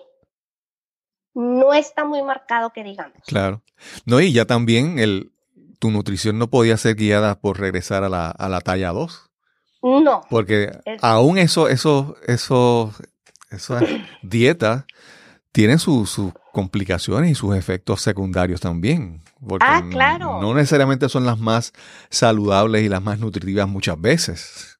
no 1.34 1.74
está 1.74 2.04
muy 2.04 2.22
marcado 2.22 2.70
que 2.70 2.84
digamos. 2.84 3.18
Claro. 3.26 3.62
No, 4.04 4.20
y 4.20 4.32
ya 4.32 4.44
también 4.44 5.00
el, 5.00 5.32
tu 5.80 5.90
nutrición 5.90 6.38
no 6.38 6.48
podía 6.48 6.76
ser 6.76 6.94
guiada 6.94 7.40
por 7.40 7.58
regresar 7.58 8.04
a 8.04 8.08
la, 8.08 8.30
a 8.30 8.48
la 8.48 8.60
talla 8.60 8.90
2. 8.90 9.30
No. 9.82 10.20
Porque 10.30 10.70
aún 11.00 11.38
eso, 11.38 11.68
eso, 11.68 12.16
eso, 12.26 12.92
esas 13.50 13.82
dietas 14.22 14.84
tienen 15.52 15.78
sus 15.78 16.18
complicaciones 16.52 17.30
y 17.30 17.34
sus 17.34 17.56
efectos 17.56 18.02
secundarios 18.02 18.60
también. 18.60 19.22
ah, 19.60 19.82
claro. 19.90 20.40
No 20.40 20.54
necesariamente 20.54 21.08
son 21.08 21.24
las 21.24 21.38
más 21.38 21.72
saludables 22.10 22.82
y 22.82 22.88
las 22.88 23.02
más 23.02 23.18
nutritivas 23.18 23.66
muchas 23.66 24.00
veces. 24.00 24.78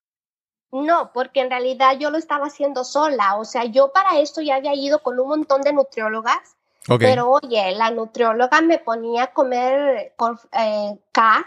No, 0.71 1.11
porque 1.13 1.41
en 1.41 1.51
realidad 1.51 1.99
yo 1.99 2.11
lo 2.11 2.19
estaba 2.19 2.47
haciendo 2.47 2.85
sola. 2.85 3.37
O 3.37 3.45
sea, 3.45 3.65
yo 3.65 3.91
para 3.93 4.21
esto 4.21 4.41
ya 4.41 4.57
había 4.57 4.75
ido 4.75 5.03
con 5.03 5.19
un 5.19 5.29
montón 5.29 5.63
de 5.63 5.73
nutriólogas. 5.73 6.57
Pero 6.87 7.31
oye, 7.31 7.73
la 7.73 7.91
nutrióloga 7.91 8.61
me 8.63 8.79
ponía 8.79 9.25
a 9.25 9.33
comer 9.33 10.15
con, 10.17 10.39
eh, 10.53 10.99
K 11.13 11.47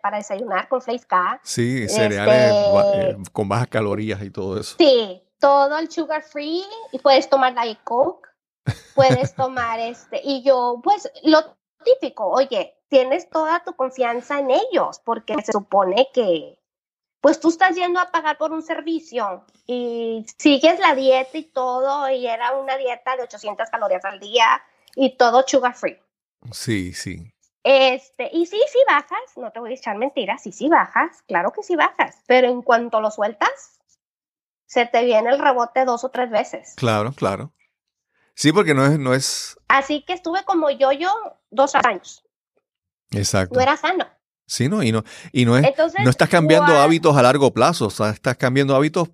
para 0.00 0.18
desayunar, 0.18 0.68
con 0.68 0.80
flakes 0.80 1.06
K. 1.06 1.40
Sí, 1.42 1.88
cereales 1.88 2.54
este, 2.54 3.10
eh, 3.10 3.16
con 3.32 3.48
bajas 3.48 3.66
calorías 3.68 4.22
y 4.22 4.30
todo 4.30 4.58
eso. 4.58 4.76
Sí, 4.78 5.22
todo 5.40 5.78
el 5.78 5.90
sugar 5.90 6.22
free 6.22 6.64
y 6.92 6.98
puedes 6.98 7.28
tomar 7.28 7.60
Diet 7.60 7.78
Coke, 7.84 8.28
puedes 8.94 9.34
tomar 9.34 9.80
este. 9.80 10.20
Y 10.22 10.42
yo, 10.42 10.80
pues 10.82 11.10
lo 11.24 11.56
típico, 11.84 12.26
oye, 12.28 12.76
tienes 12.88 13.28
toda 13.30 13.62
tu 13.64 13.74
confianza 13.74 14.38
en 14.38 14.50
ellos 14.50 15.00
porque 15.04 15.34
se 15.42 15.52
supone 15.52 16.08
que 16.12 16.57
pues 17.20 17.40
tú 17.40 17.48
estás 17.48 17.74
yendo 17.74 17.98
a 17.98 18.10
pagar 18.10 18.38
por 18.38 18.52
un 18.52 18.62
servicio 18.62 19.44
y 19.66 20.24
sigues 20.38 20.78
la 20.78 20.94
dieta 20.94 21.36
y 21.36 21.44
todo, 21.44 22.08
y 22.10 22.26
era 22.26 22.56
una 22.56 22.76
dieta 22.76 23.16
de 23.16 23.24
800 23.24 23.68
calorías 23.70 24.04
al 24.04 24.20
día 24.20 24.62
y 24.94 25.16
todo 25.16 25.44
sugar 25.46 25.74
free. 25.74 25.98
Sí, 26.52 26.92
sí. 26.92 27.32
Este, 27.64 28.30
y 28.32 28.46
sí, 28.46 28.62
sí 28.72 28.78
bajas, 28.86 29.36
no 29.36 29.50
te 29.50 29.60
voy 29.60 29.72
a 29.72 29.74
echar 29.74 29.96
mentiras, 29.96 30.42
sí, 30.42 30.52
sí 30.52 30.68
bajas, 30.68 31.22
claro 31.26 31.52
que 31.52 31.62
sí 31.62 31.76
bajas, 31.76 32.22
pero 32.26 32.48
en 32.48 32.62
cuanto 32.62 33.00
lo 33.00 33.10
sueltas, 33.10 33.80
se 34.66 34.86
te 34.86 35.04
viene 35.04 35.30
el 35.30 35.38
rebote 35.38 35.84
dos 35.84 36.04
o 36.04 36.10
tres 36.10 36.30
veces. 36.30 36.74
Claro, 36.76 37.12
claro. 37.12 37.52
Sí, 38.34 38.52
porque 38.52 38.72
no 38.72 38.86
es, 38.86 38.98
no 38.98 39.12
es... 39.12 39.58
Así 39.66 40.04
que 40.04 40.12
estuve 40.12 40.44
como 40.44 40.70
yo-yo 40.70 41.10
dos 41.50 41.74
años. 41.74 42.24
Exacto. 43.10 43.54
No 43.56 43.60
era 43.60 43.76
sano. 43.76 44.06
Sí, 44.48 44.66
no, 44.66 44.82
y 44.82 44.92
no, 44.92 45.04
y 45.30 45.44
no, 45.44 45.58
es, 45.58 45.66
no 46.02 46.08
estás 46.08 46.30
cambiando 46.30 46.72
hábitos 46.78 47.14
a 47.14 47.22
largo 47.22 47.52
plazo, 47.52 47.88
o 47.88 47.90
sea, 47.90 48.08
estás 48.08 48.38
cambiando 48.38 48.74
hábitos 48.74 49.10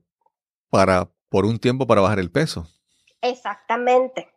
para, 0.70 1.08
por 1.28 1.44
un 1.44 1.58
tiempo 1.58 1.88
para 1.88 2.00
bajar 2.00 2.20
el 2.20 2.30
peso. 2.30 2.68
Exactamente. 3.20 4.32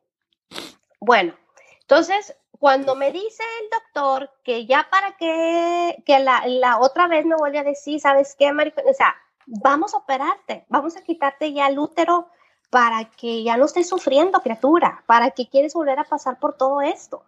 Bueno, 0.99 1.35
entonces, 1.81 2.35
cuando 2.49 2.95
me 2.95 3.11
dice 3.11 3.43
el 3.61 3.69
doctor 3.69 4.31
que 4.43 4.65
ya 4.65 4.87
para 4.89 5.15
que, 5.17 6.01
que 6.03 6.17
la, 6.17 6.47
la 6.47 6.79
otra 6.79 7.07
vez 7.07 7.27
me 7.27 7.35
vuelve 7.35 7.59
a 7.59 7.63
decir, 7.63 7.99
¿sabes 8.01 8.35
qué, 8.37 8.51
Maricón? 8.51 8.85
O 8.89 8.93
sea, 8.95 9.15
vamos 9.45 9.93
a 9.93 9.97
operarte, 9.97 10.65
vamos 10.67 10.97
a 10.97 11.03
quitarte 11.03 11.53
ya 11.53 11.67
el 11.67 11.77
útero 11.77 12.27
para 12.71 13.05
que 13.11 13.43
ya 13.43 13.55
no 13.55 13.65
estés 13.65 13.87
sufriendo, 13.87 14.41
criatura, 14.41 15.03
para 15.05 15.29
que 15.29 15.47
quieres 15.47 15.75
volver 15.75 15.99
a 15.99 16.05
pasar 16.05 16.39
por 16.39 16.57
todo 16.57 16.81
esto. 16.81 17.23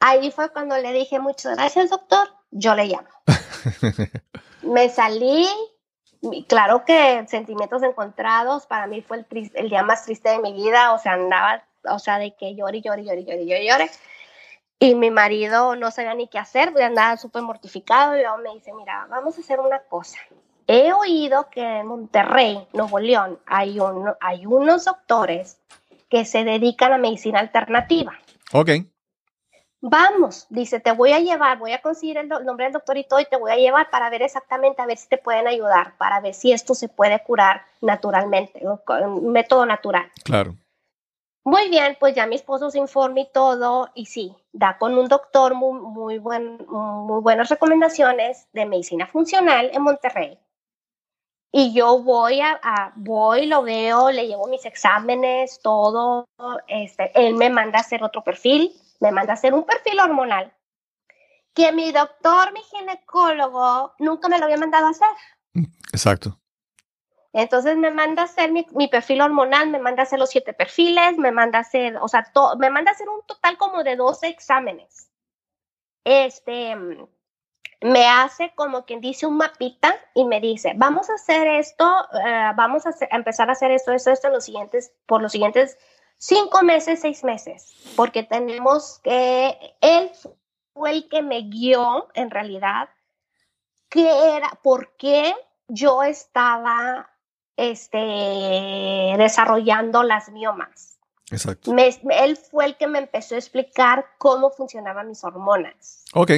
Ahí 0.00 0.30
fue 0.30 0.50
cuando 0.50 0.76
le 0.78 0.92
dije, 0.92 1.18
muchas 1.18 1.56
gracias, 1.56 1.90
doctor, 1.90 2.28
yo 2.50 2.74
le 2.74 2.86
llamo. 2.86 3.08
me 4.62 4.88
salí, 4.88 5.46
claro 6.46 6.84
que 6.84 7.26
sentimientos 7.28 7.82
encontrados, 7.82 8.66
para 8.66 8.86
mí 8.86 9.02
fue 9.02 9.24
el, 9.30 9.50
el 9.54 9.68
día 9.68 9.82
más 9.82 10.04
triste 10.04 10.30
de 10.30 10.38
mi 10.38 10.52
vida, 10.52 10.92
o 10.92 10.98
sea, 10.98 11.14
andaba, 11.14 11.64
o 11.90 11.98
sea, 11.98 12.18
de 12.18 12.34
que 12.36 12.54
llore, 12.54 12.80
llore, 12.80 13.04
llore, 13.04 13.24
llore, 13.24 13.46
llore, 13.46 13.66
llore. 13.66 13.90
Y 14.80 14.94
mi 14.94 15.10
marido 15.10 15.74
no 15.74 15.90
sabía 15.90 16.14
ni 16.14 16.28
qué 16.28 16.38
hacer, 16.38 16.72
andaba 16.80 17.16
súper 17.16 17.42
mortificado 17.42 18.16
y 18.16 18.20
luego 18.20 18.38
me 18.38 18.54
dice, 18.54 18.72
mira, 18.72 19.06
vamos 19.10 19.36
a 19.36 19.40
hacer 19.40 19.58
una 19.58 19.80
cosa. 19.80 20.18
He 20.68 20.92
oído 20.92 21.48
que 21.50 21.62
en 21.62 21.86
Monterrey, 21.86 22.68
Nuevo 22.72 23.00
León, 23.00 23.40
hay, 23.46 23.80
un, 23.80 24.12
hay 24.20 24.46
unos 24.46 24.84
doctores 24.84 25.58
que 26.08 26.24
se 26.24 26.44
dedican 26.44 26.92
a 26.92 26.98
medicina 26.98 27.40
alternativa. 27.40 28.12
Ok. 28.52 28.70
Vamos, 29.80 30.46
dice, 30.50 30.80
te 30.80 30.90
voy 30.90 31.12
a 31.12 31.20
llevar, 31.20 31.58
voy 31.58 31.72
a 31.72 31.80
conseguir 31.80 32.18
el, 32.18 32.28
nombre 32.28 32.64
del 32.64 32.72
doctor 32.72 32.96
y 32.96 33.04
todo 33.04 33.20
y 33.20 33.26
te 33.26 33.36
voy 33.36 33.52
a 33.52 33.56
llevar 33.56 33.90
para 33.90 34.10
ver 34.10 34.22
exactamente, 34.22 34.82
a 34.82 34.86
ver 34.86 34.96
si 34.96 35.08
te 35.08 35.18
pueden 35.18 35.46
ayudar, 35.46 35.96
para 35.98 36.20
ver 36.20 36.34
si 36.34 36.52
esto 36.52 36.74
se 36.74 36.88
puede 36.88 37.22
curar 37.22 37.62
naturalmente, 37.80 38.60
con 38.84 39.30
método 39.30 39.66
natural. 39.66 40.10
Claro. 40.24 40.56
Muy 41.44 41.70
bien, 41.70 41.96
pues 42.00 42.14
ya 42.14 42.26
mi 42.26 42.34
esposo 42.34 42.70
se 42.70 42.78
informa 42.78 43.20
y 43.20 43.30
todo, 43.32 43.88
y 43.94 44.06
sí, 44.06 44.34
da 44.52 44.76
con 44.78 44.98
un 44.98 45.06
doctor 45.06 45.54
muy, 45.54 45.80
muy, 45.80 46.18
buen, 46.18 46.58
muy 46.66 47.22
buenas 47.22 47.48
recomendaciones 47.48 48.48
de 48.52 48.66
medicina 48.66 49.06
funcional 49.06 49.70
en 49.72 49.82
Monterrey. 49.82 50.38
Y 51.52 51.72
yo 51.72 52.02
voy 52.02 52.40
a, 52.40 52.58
a, 52.62 52.92
voy, 52.96 53.46
lo 53.46 53.62
veo, 53.62 54.10
le 54.10 54.26
llevo 54.26 54.48
mis 54.48 54.66
exámenes, 54.66 55.60
todo, 55.62 56.26
este, 56.66 57.12
él 57.14 57.36
me 57.36 57.48
manda 57.48 57.78
a 57.78 57.82
hacer 57.82 58.02
otro 58.02 58.22
perfil 58.22 58.74
me 59.00 59.12
manda 59.12 59.32
a 59.32 59.34
hacer 59.34 59.54
un 59.54 59.64
perfil 59.64 60.00
hormonal 60.00 60.54
que 61.58 61.72
mi 61.72 61.90
doctor, 61.90 62.52
mi 62.52 62.60
ginecólogo, 62.60 63.92
nunca 63.98 64.28
me 64.28 64.38
lo 64.38 64.44
había 64.44 64.58
mandado 64.58 64.86
a 64.86 64.90
hacer. 64.90 65.08
Exacto. 65.92 66.38
Entonces 67.32 67.76
me 67.76 67.90
manda 67.90 68.22
a 68.22 68.24
hacer 68.26 68.52
mi, 68.52 68.64
perfil 68.88 69.20
hormonal, 69.20 69.68
me 69.68 69.80
manda 69.80 70.02
a 70.02 70.04
hacer 70.04 70.20
los 70.20 70.30
siete 70.30 70.52
perfiles, 70.52 71.18
me 71.18 71.32
manda 71.32 71.58
a 71.58 71.62
hacer, 71.62 71.96
o 72.00 72.06
sea, 72.06 72.24
me 72.58 72.70
manda 72.70 72.92
a 72.92 72.94
hacer 72.94 73.08
un 73.08 73.22
total 73.26 73.58
como 73.58 73.82
de 73.82 73.96
12 73.96 74.28
exámenes. 74.28 75.10
Este, 76.04 76.76
me 77.80 78.06
hace 78.06 78.52
como 78.54 78.84
quien 78.84 79.00
dice 79.00 79.26
un 79.26 79.36
mapita 79.36 79.94
y 80.14 80.24
me 80.24 80.40
dice, 80.40 80.72
vamos 80.76 81.10
a 81.10 81.14
hacer 81.14 81.46
esto, 81.48 82.06
eh, 82.24 82.52
vamos 82.56 82.86
a, 82.86 82.90
empezar 83.10 83.48
a 83.48 83.52
hacer 83.52 83.72
esto, 83.72 83.92
esto, 83.92 84.10
esto 84.10 84.28
en 84.28 84.32
los 84.32 84.44
siguientes, 84.44 84.92
por 85.06 85.22
los 85.22 85.32
siguientes 85.32 85.76
cinco 86.18 86.62
meses, 86.62 87.00
seis 87.00 87.24
meses, 87.24 87.72
porque 87.96 88.22
tenemos 88.22 89.00
que, 89.02 89.76
él 89.80 90.10
fue 90.74 90.90
el 90.90 91.08
que 91.08 91.22
me 91.22 91.42
guió 91.42 92.08
en 92.14 92.30
realidad, 92.30 92.88
qué 93.88 94.36
era, 94.36 94.50
por 94.62 94.96
qué 94.96 95.34
yo 95.68 96.02
estaba 96.02 97.10
este, 97.56 97.98
desarrollando 99.18 100.02
las 100.02 100.28
miomas. 100.30 100.98
Exacto. 101.30 101.74
él 101.76 102.36
fue 102.38 102.64
el 102.64 102.76
que 102.78 102.86
me 102.86 103.00
empezó 103.00 103.34
a 103.34 103.38
explicar 103.38 104.06
cómo 104.16 104.50
funcionaban 104.50 105.08
mis 105.08 105.22
hormonas. 105.24 106.04
Ok. 106.14 106.32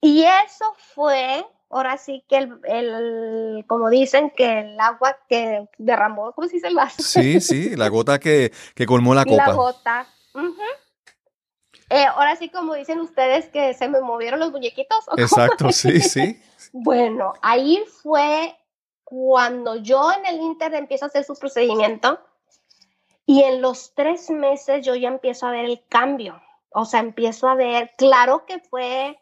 Y 0.00 0.24
eso 0.24 0.74
fue, 0.94 1.46
ahora 1.70 1.98
sí 1.98 2.24
que 2.28 2.38
el, 2.38 2.60
el, 2.64 3.64
como 3.66 3.90
dicen, 3.90 4.30
que 4.30 4.60
el 4.60 4.80
agua 4.80 5.18
que 5.28 5.68
derramó, 5.78 6.32
¿cómo 6.32 6.48
se 6.48 6.54
dice 6.54 6.68
el 6.68 6.74
vaso? 6.74 7.02
Sí, 7.02 7.40
sí, 7.40 7.76
la 7.76 7.88
gota 7.88 8.18
que, 8.18 8.52
que 8.74 8.86
colmó 8.86 9.14
la 9.14 9.24
copa. 9.26 9.46
La 9.46 9.52
gota. 9.52 10.06
Eh, 11.90 12.04
ahora 12.04 12.36
sí, 12.36 12.50
como 12.50 12.74
dicen 12.74 13.00
ustedes, 13.00 13.48
que 13.48 13.72
se 13.74 13.88
me 13.88 14.00
movieron 14.00 14.40
los 14.40 14.52
muñequitos. 14.52 15.04
Exacto, 15.16 15.72
sí, 15.72 16.00
sí. 16.00 16.40
bueno, 16.72 17.32
ahí 17.40 17.82
fue 18.02 18.54
cuando 19.04 19.76
yo 19.76 20.12
en 20.12 20.26
el 20.26 20.40
Inter 20.40 20.74
empiezo 20.74 21.06
a 21.06 21.08
hacer 21.08 21.24
su 21.24 21.34
procedimiento 21.34 22.20
y 23.24 23.42
en 23.42 23.62
los 23.62 23.94
tres 23.94 24.28
meses 24.28 24.84
yo 24.84 24.94
ya 24.94 25.08
empiezo 25.08 25.46
a 25.46 25.50
ver 25.50 25.64
el 25.64 25.82
cambio. 25.88 26.42
O 26.70 26.84
sea, 26.84 27.00
empiezo 27.00 27.48
a 27.48 27.54
ver, 27.54 27.92
claro 27.96 28.44
que 28.44 28.58
fue 28.58 29.18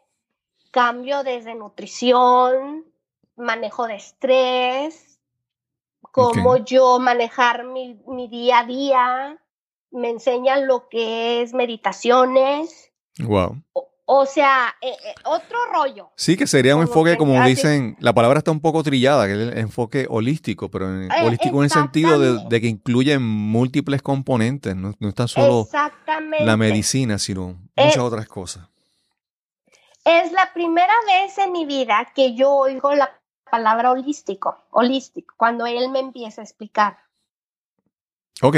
cambio 0.71 1.23
desde 1.23 1.55
nutrición, 1.55 2.85
manejo 3.35 3.87
de 3.87 3.95
estrés, 3.95 5.19
cómo 6.11 6.57
yo 6.57 6.99
manejar 6.99 7.65
mi, 7.65 8.01
mi, 8.07 8.27
día 8.27 8.59
a 8.59 8.65
día, 8.65 9.37
me 9.91 10.09
enseñan 10.09 10.67
lo 10.67 10.89
que 10.89 11.41
es 11.41 11.53
meditaciones. 11.53 12.91
Wow. 13.19 13.61
O 14.09 14.25
sea, 14.25 14.73
eh, 14.81 14.87
eh, 14.87 15.15
otro 15.25 15.57
rollo. 15.73 16.11
Sí, 16.15 16.37
que 16.37 16.47
sería 16.47 16.77
un 16.77 16.83
enfoque, 16.83 17.17
como 17.17 17.43
dicen, 17.43 17.97
la 17.99 18.13
palabra 18.13 18.37
está 18.37 18.51
un 18.51 18.61
poco 18.61 18.81
trillada, 18.81 19.27
que 19.27 19.33
es 19.33 19.39
el 19.39 19.57
enfoque 19.57 20.07
holístico, 20.09 20.71
pero 20.71 20.87
en, 20.87 21.11
eh, 21.11 21.25
holístico 21.25 21.57
en 21.57 21.65
el 21.65 21.69
sentido 21.69 22.47
de, 22.47 22.61
que 22.61 22.67
incluye 22.67 23.19
múltiples 23.19 24.01
componentes, 24.01 24.77
no, 24.77 24.95
está 25.01 25.27
solo 25.27 25.67
la 26.39 26.55
medicina, 26.55 27.19
sino 27.19 27.57
muchas 27.75 27.97
otras 27.97 28.27
cosas. 28.29 28.69
Es 30.07 30.31
la 30.31 30.53
primera 30.53 30.93
vez 31.05 31.37
en 31.37 31.51
mi 31.51 31.65
vida 31.65 32.13
que 32.15 32.33
yo 32.33 32.49
oigo 32.53 32.95
la 32.95 33.19
palabra 33.43 33.91
holístico, 33.91 34.55
holístico, 34.71 35.35
cuando 35.35 35.65
él 35.65 35.89
me 35.89 35.99
empieza 35.99 36.39
a 36.39 36.45
explicar. 36.45 36.97
Ok. 38.41 38.55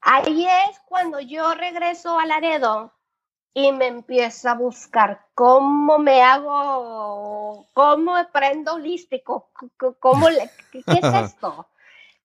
Ahí 0.00 0.46
es 0.46 0.80
cuando 0.86 1.20
yo 1.20 1.52
regreso 1.52 2.18
a 2.18 2.24
Laredo 2.24 2.94
y 3.52 3.70
me 3.72 3.88
empiezo 3.88 4.48
a 4.48 4.54
buscar 4.54 5.26
cómo 5.34 5.98
me 5.98 6.22
hago, 6.22 7.66
cómo 7.74 8.16
aprendo 8.16 8.76
holístico, 8.76 9.50
cómo 10.00 10.30
le, 10.30 10.50
qué 10.72 10.78
es 10.86 10.86
esto. 11.34 11.66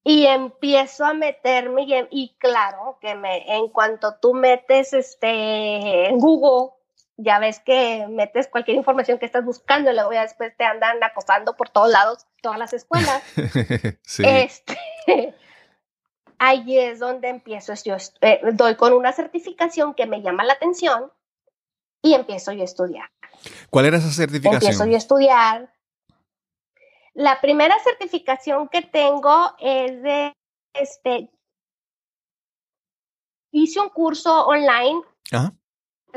Y 0.05 0.26
empiezo 0.26 1.03
a 1.03 1.14
meterme 1.14 2.07
y, 2.09 2.34
claro 2.38 2.97
que 3.01 3.14
me, 3.16 3.57
en 3.57 3.68
cuanto 3.68 4.16
tú 4.22 4.34
metes 4.34 4.93
este 4.93 6.07
en 6.07 6.18
Google, 6.18 6.72
ya 7.18 7.39
ves 7.39 7.59
que 7.59 8.07
metes 8.09 8.47
cualquier 8.47 8.78
información 8.78 9.20
que 9.20 9.26
estás 9.26 9.45
buscando 9.45 9.91
y 9.91 9.93
luego 9.93 10.14
ya 10.14 10.24
después 10.24 10.55
te 10.57 10.64
andan 10.64 11.03
acosando 11.03 11.55
por 11.55 11.70
todos 11.70 11.89
lados, 11.89 12.26
todas 12.41 12.57
las 12.57 12.74
escuelas. 12.74 13.24
sí. 14.03 14.24
Este, 14.26 14.78
ahí 16.39 16.80
es 16.80 16.99
donde 16.99 17.30
empiezo, 17.30 17.74
yo 17.86 17.97
eh, 18.22 18.41
doy 18.53 18.76
con 18.76 18.93
una 18.93 19.14
certificación 19.14 19.93
que 19.93 20.05
me 20.05 20.22
llama 20.22 20.43
la 20.43 20.53
atención 20.53 21.11
y 22.01 22.14
empiezo 22.14 22.51
yo 22.51 22.61
a 22.61 22.66
estudiar. 22.66 23.09
¿Cuál 23.70 23.86
era 23.86 23.97
esa 23.97 24.11
certificación? 24.11 24.61
Empiezo 24.61 24.86
yo 24.86 24.95
a 24.95 24.97
estudiar. 24.97 25.74
La 27.14 27.39
primera 27.41 27.78
certificación 27.80 28.70
que 28.70 28.82
tengo 28.82 29.55
es 29.59 30.01
de, 30.01 30.34
este, 30.74 31.30
hice 33.51 33.80
un 33.80 33.89
curso 33.89 34.47
online 34.47 35.01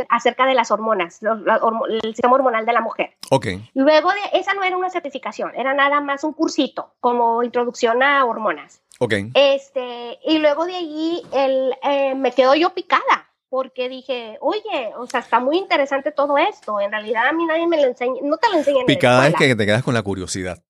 acerca 0.08 0.46
de 0.46 0.54
las 0.54 0.70
hormonas, 0.70 1.20
el 1.22 2.00
sistema 2.02 2.34
hormonal 2.34 2.66
de 2.66 2.72
la 2.72 2.80
mujer. 2.80 3.16
Ok. 3.30 3.46
Luego 3.74 4.10
de, 4.10 4.38
esa 4.38 4.54
no 4.54 4.62
era 4.62 4.76
una 4.76 4.90
certificación, 4.90 5.52
era 5.54 5.74
nada 5.74 6.00
más 6.00 6.24
un 6.24 6.32
cursito 6.32 6.94
como 7.00 7.42
introducción 7.42 8.02
a 8.02 8.24
hormonas. 8.24 8.82
Ok. 8.98 9.14
Este, 9.34 10.18
y 10.24 10.38
luego 10.38 10.66
de 10.66 10.76
allí 10.76 11.22
el, 11.32 11.74
eh, 11.82 12.14
me 12.14 12.32
quedo 12.32 12.54
yo 12.54 12.70
picada 12.74 13.30
porque 13.48 13.88
dije, 13.88 14.38
oye, 14.40 14.92
o 14.98 15.06
sea, 15.06 15.20
está 15.20 15.40
muy 15.40 15.58
interesante 15.58 16.12
todo 16.12 16.36
esto. 16.36 16.80
En 16.80 16.90
realidad 16.90 17.28
a 17.28 17.32
mí 17.32 17.44
nadie 17.46 17.66
me 17.66 17.80
lo 17.80 17.88
enseña, 17.88 18.20
no 18.22 18.36
te 18.38 18.48
lo 18.50 18.58
enseñan. 18.58 18.86
Picada 18.86 19.28
es 19.28 19.34
que 19.34 19.54
te 19.54 19.66
quedas 19.66 19.82
con 19.82 19.94
la 19.94 20.02
curiosidad. 20.02 20.62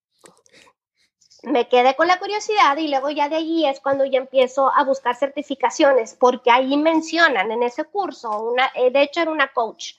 Me 1.47 1.67
quedé 1.67 1.95
con 1.95 2.07
la 2.07 2.19
curiosidad 2.19 2.75
y 2.77 2.89
luego 2.89 3.09
ya 3.09 3.29
de 3.29 3.37
allí 3.37 3.65
es 3.65 3.79
cuando 3.79 4.05
ya 4.05 4.19
empiezo 4.19 4.71
a 4.73 4.83
buscar 4.83 5.15
certificaciones, 5.15 6.15
porque 6.19 6.51
ahí 6.51 6.75
mencionan 6.77 7.51
en 7.51 7.63
ese 7.63 7.85
curso, 7.85 8.29
una, 8.41 8.69
eh, 8.75 8.91
de 8.91 9.01
hecho 9.01 9.21
era 9.21 9.31
una 9.31 9.53
coach, 9.53 9.93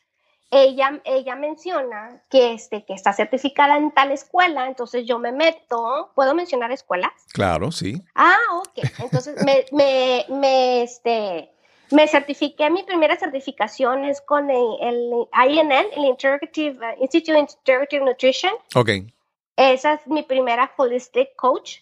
ella, 0.51 1.01
ella 1.05 1.37
menciona 1.37 2.23
que, 2.31 2.53
este, 2.53 2.85
que 2.85 2.95
está 2.95 3.13
certificada 3.13 3.77
en 3.77 3.93
tal 3.93 4.13
escuela, 4.13 4.67
entonces 4.67 5.05
yo 5.07 5.19
me 5.19 5.33
meto, 5.33 6.11
¿puedo 6.15 6.35
mencionar 6.35 6.71
escuelas? 6.71 7.13
Claro, 7.33 7.71
sí. 7.71 8.03
Ah, 8.15 8.39
ok, 8.57 8.85
entonces 9.01 9.43
me, 9.45 9.65
me, 9.73 10.25
me, 10.29 10.83
este, 10.83 11.51
me 11.91 12.07
certifiqué, 12.07 12.71
mi 12.71 12.83
primera 12.83 13.17
certificación 13.17 14.05
es 14.05 14.21
con 14.21 14.51
el, 14.51 15.27
INN, 15.49 15.73
el 15.73 16.05
Integrative, 16.05 16.79
uh, 16.79 17.03
Institute 17.03 17.33
of 17.33 17.51
Integrative 17.51 18.05
Nutrition. 18.05 18.53
Ok. 18.75 18.91
Esa 19.59 19.95
es 19.95 20.07
mi 20.07 20.23
primera 20.23 20.73
Holistic 20.77 21.35
Coach. 21.35 21.81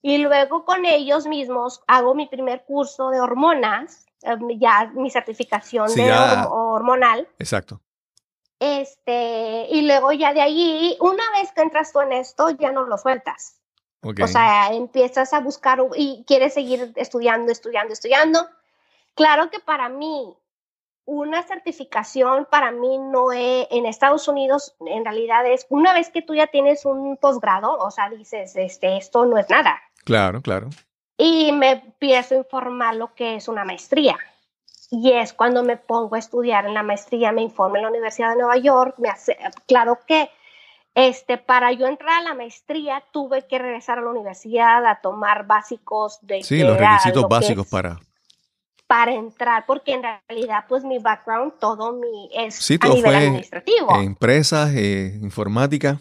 Y 0.00 0.18
luego 0.18 0.64
con 0.64 0.84
ellos 0.84 1.26
mismos 1.26 1.82
hago 1.88 2.14
mi 2.14 2.26
primer 2.26 2.64
curso 2.64 3.10
de 3.10 3.20
hormonas, 3.20 4.06
um, 4.22 4.48
ya 4.58 4.92
mi 4.94 5.10
certificación 5.10 5.92
de 5.92 6.12
hormonal. 6.48 7.28
Exacto. 7.40 7.80
Este, 8.60 9.66
y 9.70 9.82
luego 9.82 10.12
ya 10.12 10.32
de 10.32 10.40
ahí, 10.40 10.96
una 11.00 11.24
vez 11.32 11.50
que 11.52 11.62
entras 11.62 11.92
tú 11.92 12.00
en 12.00 12.12
esto, 12.12 12.50
ya 12.50 12.70
no 12.70 12.84
lo 12.84 12.96
sueltas. 12.96 13.60
Okay. 14.02 14.24
O 14.24 14.28
sea, 14.28 14.72
empiezas 14.72 15.32
a 15.32 15.40
buscar 15.40 15.80
y 15.96 16.24
quieres 16.28 16.54
seguir 16.54 16.92
estudiando, 16.94 17.50
estudiando, 17.50 17.92
estudiando 17.92 18.48
Claro 19.16 19.50
que 19.50 19.58
para 19.58 19.88
mí, 19.88 20.36
una 21.06 21.44
certificación 21.44 22.46
para 22.50 22.72
mí 22.72 22.98
no 22.98 23.32
es, 23.32 23.68
en 23.70 23.86
Estados 23.86 24.26
Unidos 24.28 24.74
en 24.84 25.04
realidad 25.04 25.46
es, 25.46 25.66
una 25.70 25.94
vez 25.94 26.10
que 26.10 26.20
tú 26.20 26.34
ya 26.34 26.48
tienes 26.48 26.84
un 26.84 27.16
posgrado, 27.16 27.78
o 27.78 27.90
sea, 27.90 28.10
dices, 28.10 28.54
este, 28.56 28.96
esto 28.96 29.24
no 29.24 29.38
es 29.38 29.48
nada. 29.48 29.80
Claro, 30.04 30.42
claro. 30.42 30.68
Y 31.16 31.52
me 31.52 31.70
empiezo 31.70 32.34
a 32.34 32.38
informar 32.38 32.96
lo 32.96 33.14
que 33.14 33.36
es 33.36 33.48
una 33.48 33.64
maestría. 33.64 34.18
Y 34.90 35.12
es 35.12 35.32
cuando 35.32 35.62
me 35.62 35.76
pongo 35.76 36.16
a 36.16 36.18
estudiar 36.18 36.66
en 36.66 36.74
la 36.74 36.82
maestría, 36.82 37.32
me 37.32 37.42
informo 37.42 37.76
en 37.76 37.82
la 37.82 37.88
Universidad 37.88 38.30
de 38.30 38.36
Nueva 38.36 38.56
York, 38.56 38.96
me 38.98 39.08
hace, 39.08 39.36
claro 39.66 39.98
que 40.06 40.30
este, 40.94 41.38
para 41.38 41.72
yo 41.72 41.86
entrar 41.86 42.20
a 42.20 42.22
la 42.22 42.34
maestría 42.34 43.02
tuve 43.12 43.46
que 43.46 43.58
regresar 43.58 43.98
a 43.98 44.02
la 44.02 44.10
universidad 44.10 44.84
a 44.86 45.00
tomar 45.00 45.46
básicos 45.46 46.18
de... 46.22 46.42
Sí, 46.42 46.62
los 46.62 46.78
requisitos 46.78 47.28
básicos 47.28 47.66
para, 47.68 47.98
para 48.86 49.12
entrar, 49.12 49.66
porque 49.66 49.94
en 49.94 50.02
realidad, 50.02 50.64
pues 50.68 50.84
mi 50.84 50.98
background, 50.98 51.54
todo 51.58 51.92
mi 51.92 52.30
es 52.34 52.70
a 52.80 52.88
nivel 52.88 53.14
administrativo. 53.14 53.96
Empresas, 53.96 54.70
eh, 54.74 55.18
informática. 55.20 55.98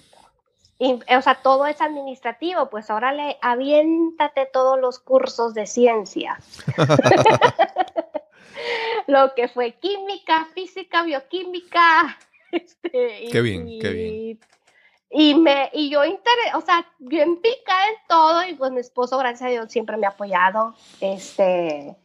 o 0.79 1.21
sea, 1.21 1.35
todo 1.41 1.65
es 1.65 1.81
administrativo, 1.81 2.69
pues 2.69 2.89
ahora 2.89 3.11
le 3.11 3.37
aviéntate 3.41 4.47
todos 4.51 4.79
los 4.79 4.99
cursos 4.99 5.53
de 5.53 5.65
ciencia. 5.65 6.39
Lo 9.07 9.35
que 9.35 9.47
fue 9.47 9.73
química, 9.73 10.47
física, 10.53 11.03
bioquímica. 11.03 12.17
Este, 12.51 13.27
qué 13.33 13.41
bien, 13.41 13.67
qué 13.81 13.89
bien. 13.89 14.39
Y, 15.09 15.35
me, 15.35 15.69
y 15.73 15.89
yo, 15.89 16.01
o 16.01 16.61
sea, 16.61 16.85
bien 16.99 17.41
pica 17.41 17.87
en 17.89 17.95
todo, 18.07 18.47
y 18.47 18.53
pues 18.53 18.71
mi 18.71 18.79
esposo, 18.79 19.17
gracias 19.17 19.41
a 19.41 19.51
Dios, 19.51 19.69
siempre 19.69 19.97
me 19.97 20.05
ha 20.05 20.11
apoyado. 20.11 20.73
Este, 21.01 21.97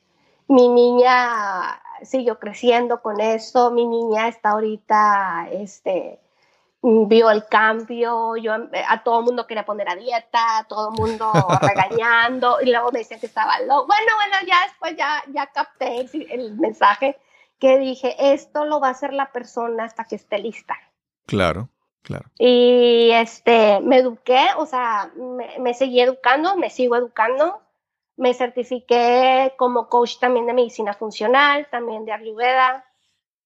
mi 0.50 0.68
niña 0.68 1.80
siguió 2.02 2.40
creciendo 2.40 3.00
con 3.00 3.20
eso, 3.20 3.70
mi 3.70 3.86
niña 3.86 4.26
está 4.26 4.50
ahorita, 4.50 5.46
este, 5.52 6.18
vio 6.82 7.30
el 7.30 7.46
cambio, 7.46 8.36
yo 8.36 8.54
a 8.88 9.02
todo 9.04 9.20
el 9.20 9.26
mundo 9.26 9.46
quería 9.46 9.64
poner 9.64 9.88
a 9.88 9.94
dieta, 9.94 10.58
a 10.58 10.64
todo 10.64 10.90
el 10.90 11.00
mundo 11.00 11.32
regañando, 11.62 12.60
y 12.60 12.68
luego 12.68 12.90
me 12.90 12.98
decían 12.98 13.20
que 13.20 13.26
estaba 13.26 13.60
loco. 13.60 13.86
Bueno, 13.86 14.12
bueno, 14.16 14.36
ya 14.44 14.56
después 14.66 14.96
ya, 14.96 15.22
ya 15.32 15.46
capté 15.46 16.00
el, 16.00 16.56
mensaje 16.56 17.16
que 17.60 17.78
dije, 17.78 18.16
esto 18.18 18.64
lo 18.64 18.80
va 18.80 18.88
a 18.88 18.92
hacer 18.92 19.12
la 19.12 19.30
persona 19.30 19.84
hasta 19.84 20.04
que 20.04 20.16
esté 20.16 20.38
lista. 20.38 20.76
Claro, 21.26 21.68
claro. 22.02 22.28
Y 22.38 23.10
este, 23.12 23.78
me 23.82 23.98
eduqué, 23.98 24.48
o 24.56 24.66
sea, 24.66 25.12
me, 25.14 25.60
me 25.60 25.74
seguí 25.74 26.00
educando, 26.00 26.56
me 26.56 26.70
sigo 26.70 26.96
educando, 26.96 27.62
me 28.20 28.34
certifiqué 28.34 29.54
como 29.56 29.88
coach 29.88 30.18
también 30.18 30.44
de 30.44 30.52
medicina 30.52 30.92
funcional, 30.92 31.66
también 31.70 32.04
de 32.04 32.12
Ayurveda, 32.12 32.84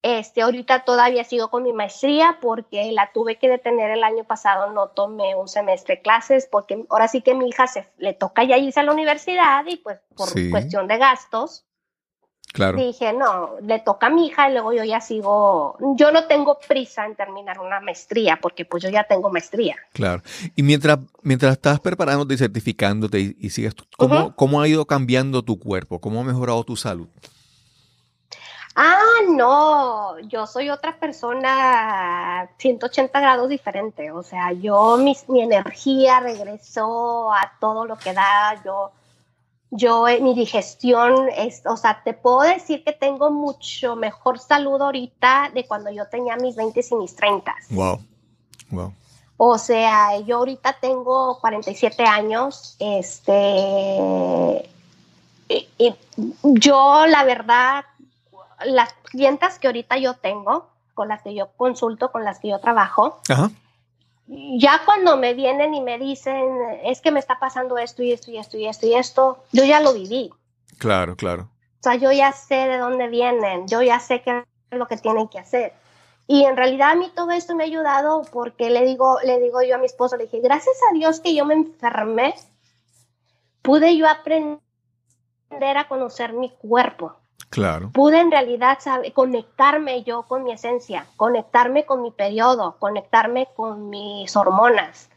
este, 0.01 0.41
ahorita 0.41 0.83
todavía 0.83 1.23
sigo 1.23 1.49
con 1.49 1.63
mi 1.63 1.71
maestría 1.71 2.39
porque 2.41 2.91
la 2.91 3.11
tuve 3.13 3.39
que 3.39 3.49
detener 3.49 3.89
el 3.89 4.03
año 4.03 4.25
pasado, 4.25 4.71
no 4.71 4.89
tomé 4.89 5.33
un 5.33 5.47
semestre 5.47 5.95
de 5.95 6.01
clases 6.01 6.45
porque 6.51 6.85
ahora 6.89 7.07
sí 7.07 7.21
que 7.21 7.33
mi 7.33 7.47
hija 7.47 7.67
se, 7.67 7.87
le 7.97 8.13
toca 8.13 8.43
ya 8.43 8.57
irse 8.57 8.81
a 8.81 8.83
la 8.83 8.91
universidad 8.91 9.65
y 9.65 9.77
pues 9.77 9.99
por 10.15 10.27
cuestión 10.51 10.87
de 10.87 10.97
gastos. 10.97 11.65
Claro. 12.53 12.77
Dije, 12.77 13.11
no, 13.11 13.55
le 13.61 13.79
toca 13.79 14.07
a 14.07 14.09
mi 14.09 14.27
hija 14.27 14.49
y 14.49 14.53
luego 14.53 14.71
yo 14.71 14.83
ya 14.85 15.01
sigo, 15.01 15.77
yo 15.97 16.11
no 16.11 16.25
tengo 16.25 16.57
prisa 16.65 17.05
en 17.05 17.15
terminar 17.15 17.59
una 17.59 17.81
maestría 17.81 18.39
porque 18.41 18.63
pues 18.63 18.81
yo 18.81 18.89
ya 18.89 19.03
tengo 19.03 19.29
maestría. 19.29 19.75
Claro. 19.91 20.21
Y 20.55 20.63
mientras, 20.63 20.99
mientras 21.21 21.51
estás 21.53 21.81
preparándote 21.81 22.35
y 22.35 22.37
certificándote 22.37 23.35
y, 23.37 23.49
sigues, 23.49 23.75
¿cómo, 23.97 24.33
¿cómo 24.35 24.61
ha 24.61 24.67
ido 24.69 24.85
cambiando 24.85 25.43
tu 25.43 25.59
cuerpo? 25.59 25.99
¿Cómo 25.99 26.21
ha 26.21 26.23
mejorado 26.23 26.63
tu 26.63 26.77
salud? 26.77 27.09
Ah, 28.77 29.21
no, 29.29 30.19
yo 30.27 30.45
soy 30.45 30.69
otra 30.69 30.97
persona 30.99 32.49
180 32.57 33.21
grados 33.21 33.47
diferente. 33.47 34.11
O 34.11 34.21
sea, 34.21 34.51
yo, 34.51 34.97
mi, 34.97 35.15
mi 35.29 35.41
energía 35.41 36.19
regresó 36.19 37.33
a 37.33 37.53
todo 37.61 37.85
lo 37.85 37.97
que 37.97 38.11
da. 38.11 38.61
Yo, 38.65 38.91
yo, 39.75 40.07
eh, 40.07 40.19
mi 40.21 40.33
digestión 40.33 41.29
es, 41.35 41.61
o 41.65 41.77
sea, 41.77 42.01
te 42.03 42.13
puedo 42.13 42.41
decir 42.41 42.83
que 42.83 42.93
tengo 42.93 43.31
mucho 43.31 43.95
mejor 43.95 44.39
salud 44.39 44.81
ahorita 44.81 45.51
de 45.53 45.65
cuando 45.65 45.91
yo 45.91 46.07
tenía 46.07 46.35
mis 46.37 46.55
20 46.55 46.85
y 46.89 46.95
mis 46.95 47.15
30. 47.15 47.55
Wow, 47.71 47.99
wow. 48.71 48.93
O 49.37 49.57
sea, 49.57 50.17
yo 50.19 50.37
ahorita 50.37 50.77
tengo 50.79 51.39
47 51.39 52.03
años, 52.05 52.77
este, 52.79 54.69
y 55.49 55.93
yo 56.43 57.05
la 57.05 57.23
verdad 57.25 57.83
las 58.63 58.93
clientas 59.03 59.59
que 59.59 59.67
ahorita 59.67 59.97
yo 59.97 60.15
tengo, 60.15 60.69
con 60.93 61.09
las 61.09 61.21
que 61.21 61.35
yo 61.35 61.49
consulto, 61.57 62.11
con 62.11 62.23
las 62.23 62.39
que 62.39 62.49
yo 62.49 62.59
trabajo, 62.59 63.19
ya 64.27 64.81
cuando 64.85 65.17
me 65.17 65.33
vienen 65.33 65.73
y 65.73 65.81
me 65.81 65.99
dicen, 65.99 66.45
es 66.83 67.01
que 67.01 67.11
me 67.11 67.19
está 67.19 67.39
pasando 67.39 67.77
esto 67.77 68.03
y 68.03 68.11
esto 68.11 68.31
y 68.31 68.37
esto 68.37 68.57
y 68.57 68.67
esto 68.67 68.87
y 68.87 68.95
esto, 68.95 69.43
yo 69.51 69.63
ya 69.65 69.79
lo 69.81 69.93
viví. 69.93 70.31
Claro, 70.77 71.15
claro. 71.15 71.49
O 71.79 71.83
sea, 71.83 71.95
yo 71.95 72.11
ya 72.11 72.31
sé 72.31 72.55
de 72.55 72.77
dónde 72.77 73.07
vienen, 73.07 73.67
yo 73.67 73.81
ya 73.81 73.99
sé 73.99 74.21
qué 74.21 74.43
es 74.71 74.77
lo 74.77 74.87
que 74.87 74.97
tienen 74.97 75.27
que 75.27 75.39
hacer. 75.39 75.73
Y 76.27 76.45
en 76.45 76.57
realidad 76.57 76.91
a 76.91 76.95
mí 76.95 77.11
todo 77.15 77.31
esto 77.31 77.53
me 77.55 77.63
ha 77.63 77.67
ayudado 77.67 78.23
porque 78.31 78.71
le 78.71 78.83
digo, 78.83 79.19
le 79.23 79.39
digo 79.39 79.61
yo 79.61 79.75
a 79.75 79.77
mi 79.77 79.85
esposo, 79.85 80.17
le 80.17 80.23
dije, 80.23 80.39
gracias 80.39 80.75
a 80.89 80.93
Dios 80.93 81.19
que 81.19 81.35
yo 81.35 81.45
me 81.45 81.53
enfermé, 81.53 82.33
pude 83.61 83.95
yo 83.95 84.07
aprender 84.09 84.59
a 85.77 85.87
conocer 85.87 86.33
mi 86.33 86.49
cuerpo. 86.49 87.15
Claro. 87.49 87.91
Pude 87.91 88.19
en 88.19 88.31
realidad 88.31 88.79
conectarme 89.13 90.03
yo 90.03 90.23
con 90.23 90.43
mi 90.43 90.51
esencia, 90.51 91.07
conectarme 91.15 91.85
con 91.85 92.01
mi 92.01 92.11
periodo, 92.11 92.75
conectarme 92.79 93.47
con 93.55 93.89
mis 93.89 94.35
hormonas. 94.35 95.09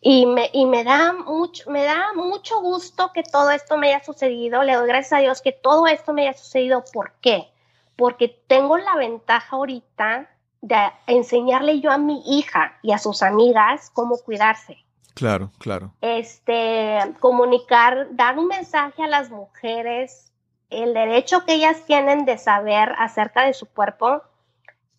Y 0.00 0.26
me, 0.26 0.50
y 0.52 0.66
me, 0.66 0.84
da 0.84 1.14
mucho, 1.14 1.70
me 1.70 1.84
da 1.84 2.12
mucho 2.14 2.60
gusto 2.60 3.10
que 3.14 3.22
todo 3.22 3.50
esto 3.50 3.78
me 3.78 3.94
haya 3.94 4.04
sucedido. 4.04 4.62
Le 4.62 4.74
doy 4.74 4.86
gracias 4.86 5.14
a 5.14 5.22
Dios 5.22 5.40
que 5.40 5.52
todo 5.52 5.86
esto 5.86 6.12
me 6.12 6.28
haya 6.28 6.36
sucedido. 6.36 6.84
¿Por 6.92 7.12
qué? 7.22 7.48
Porque 7.96 8.28
tengo 8.46 8.76
la 8.76 8.96
ventaja 8.96 9.56
ahorita 9.56 10.28
de 10.60 10.92
enseñarle 11.06 11.80
yo 11.80 11.90
a 11.90 11.96
mi 11.96 12.22
hija 12.26 12.78
y 12.82 12.92
a 12.92 12.98
sus 12.98 13.22
amigas 13.22 13.90
cómo 13.94 14.18
cuidarse. 14.18 14.84
Claro, 15.14 15.50
claro. 15.58 15.94
Este, 16.02 16.98
comunicar, 17.20 18.08
dar 18.10 18.38
un 18.38 18.48
mensaje 18.48 19.02
a 19.02 19.06
las 19.06 19.30
mujeres 19.30 20.33
el 20.82 20.94
derecho 20.94 21.44
que 21.44 21.54
ellas 21.54 21.84
tienen 21.86 22.24
de 22.24 22.38
saber 22.38 22.92
acerca 22.98 23.44
de 23.44 23.54
su 23.54 23.66
cuerpo, 23.66 24.22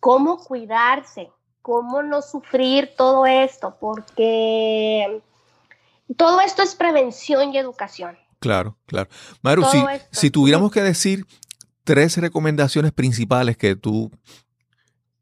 cómo 0.00 0.38
cuidarse, 0.38 1.30
cómo 1.62 2.02
no 2.02 2.22
sufrir 2.22 2.94
todo 2.96 3.26
esto, 3.26 3.76
porque 3.80 5.20
todo 6.16 6.40
esto 6.40 6.62
es 6.62 6.74
prevención 6.74 7.52
y 7.52 7.58
educación. 7.58 8.16
Claro, 8.38 8.76
claro. 8.86 9.08
Maru, 9.42 9.64
si, 9.64 9.82
si, 10.10 10.30
tuviéramos 10.30 10.70
que 10.70 10.82
decir 10.82 11.26
tres 11.84 12.16
recomendaciones 12.18 12.92
principales 12.92 13.56
que 13.56 13.74
tú, 13.76 14.10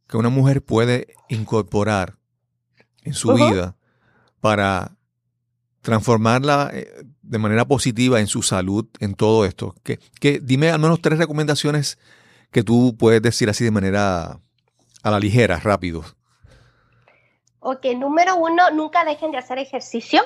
que 0.09 0.17
una 0.17 0.29
mujer 0.29 0.63
puede 0.63 1.15
incorporar 1.29 2.17
en 3.03 3.15
su 3.15 3.33
vida 3.35 3.77
para 4.41 4.97
transformarla 5.85 6.71
eh, 6.73 7.05
de 7.23 7.39
manera 7.39 7.67
positiva 7.67 8.19
en 8.19 8.27
su 8.27 8.43
salud, 8.43 8.87
en 9.01 9.15
todo 9.15 9.45
esto? 9.45 9.75
Que, 9.85 10.01
que, 10.19 10.41
dime 10.41 10.71
al 10.71 10.81
menos 10.81 11.01
tres 11.01 11.19
recomendaciones 11.19 11.99
que 12.51 12.65
tú 12.65 12.97
puedes 12.99 13.21
decir 13.21 13.51
así 13.51 13.65
de 13.65 13.71
manera 13.71 14.41
a 15.03 15.11
la 15.11 15.21
ligera, 15.21 15.61
rápido. 15.61 16.03
Ok, 17.61 17.85
número 17.97 18.37
uno, 18.37 18.71
nunca 18.71 19.05
dejen 19.05 19.31
de 19.31 19.39
hacer 19.39 19.59
ejercicio. 19.59 20.23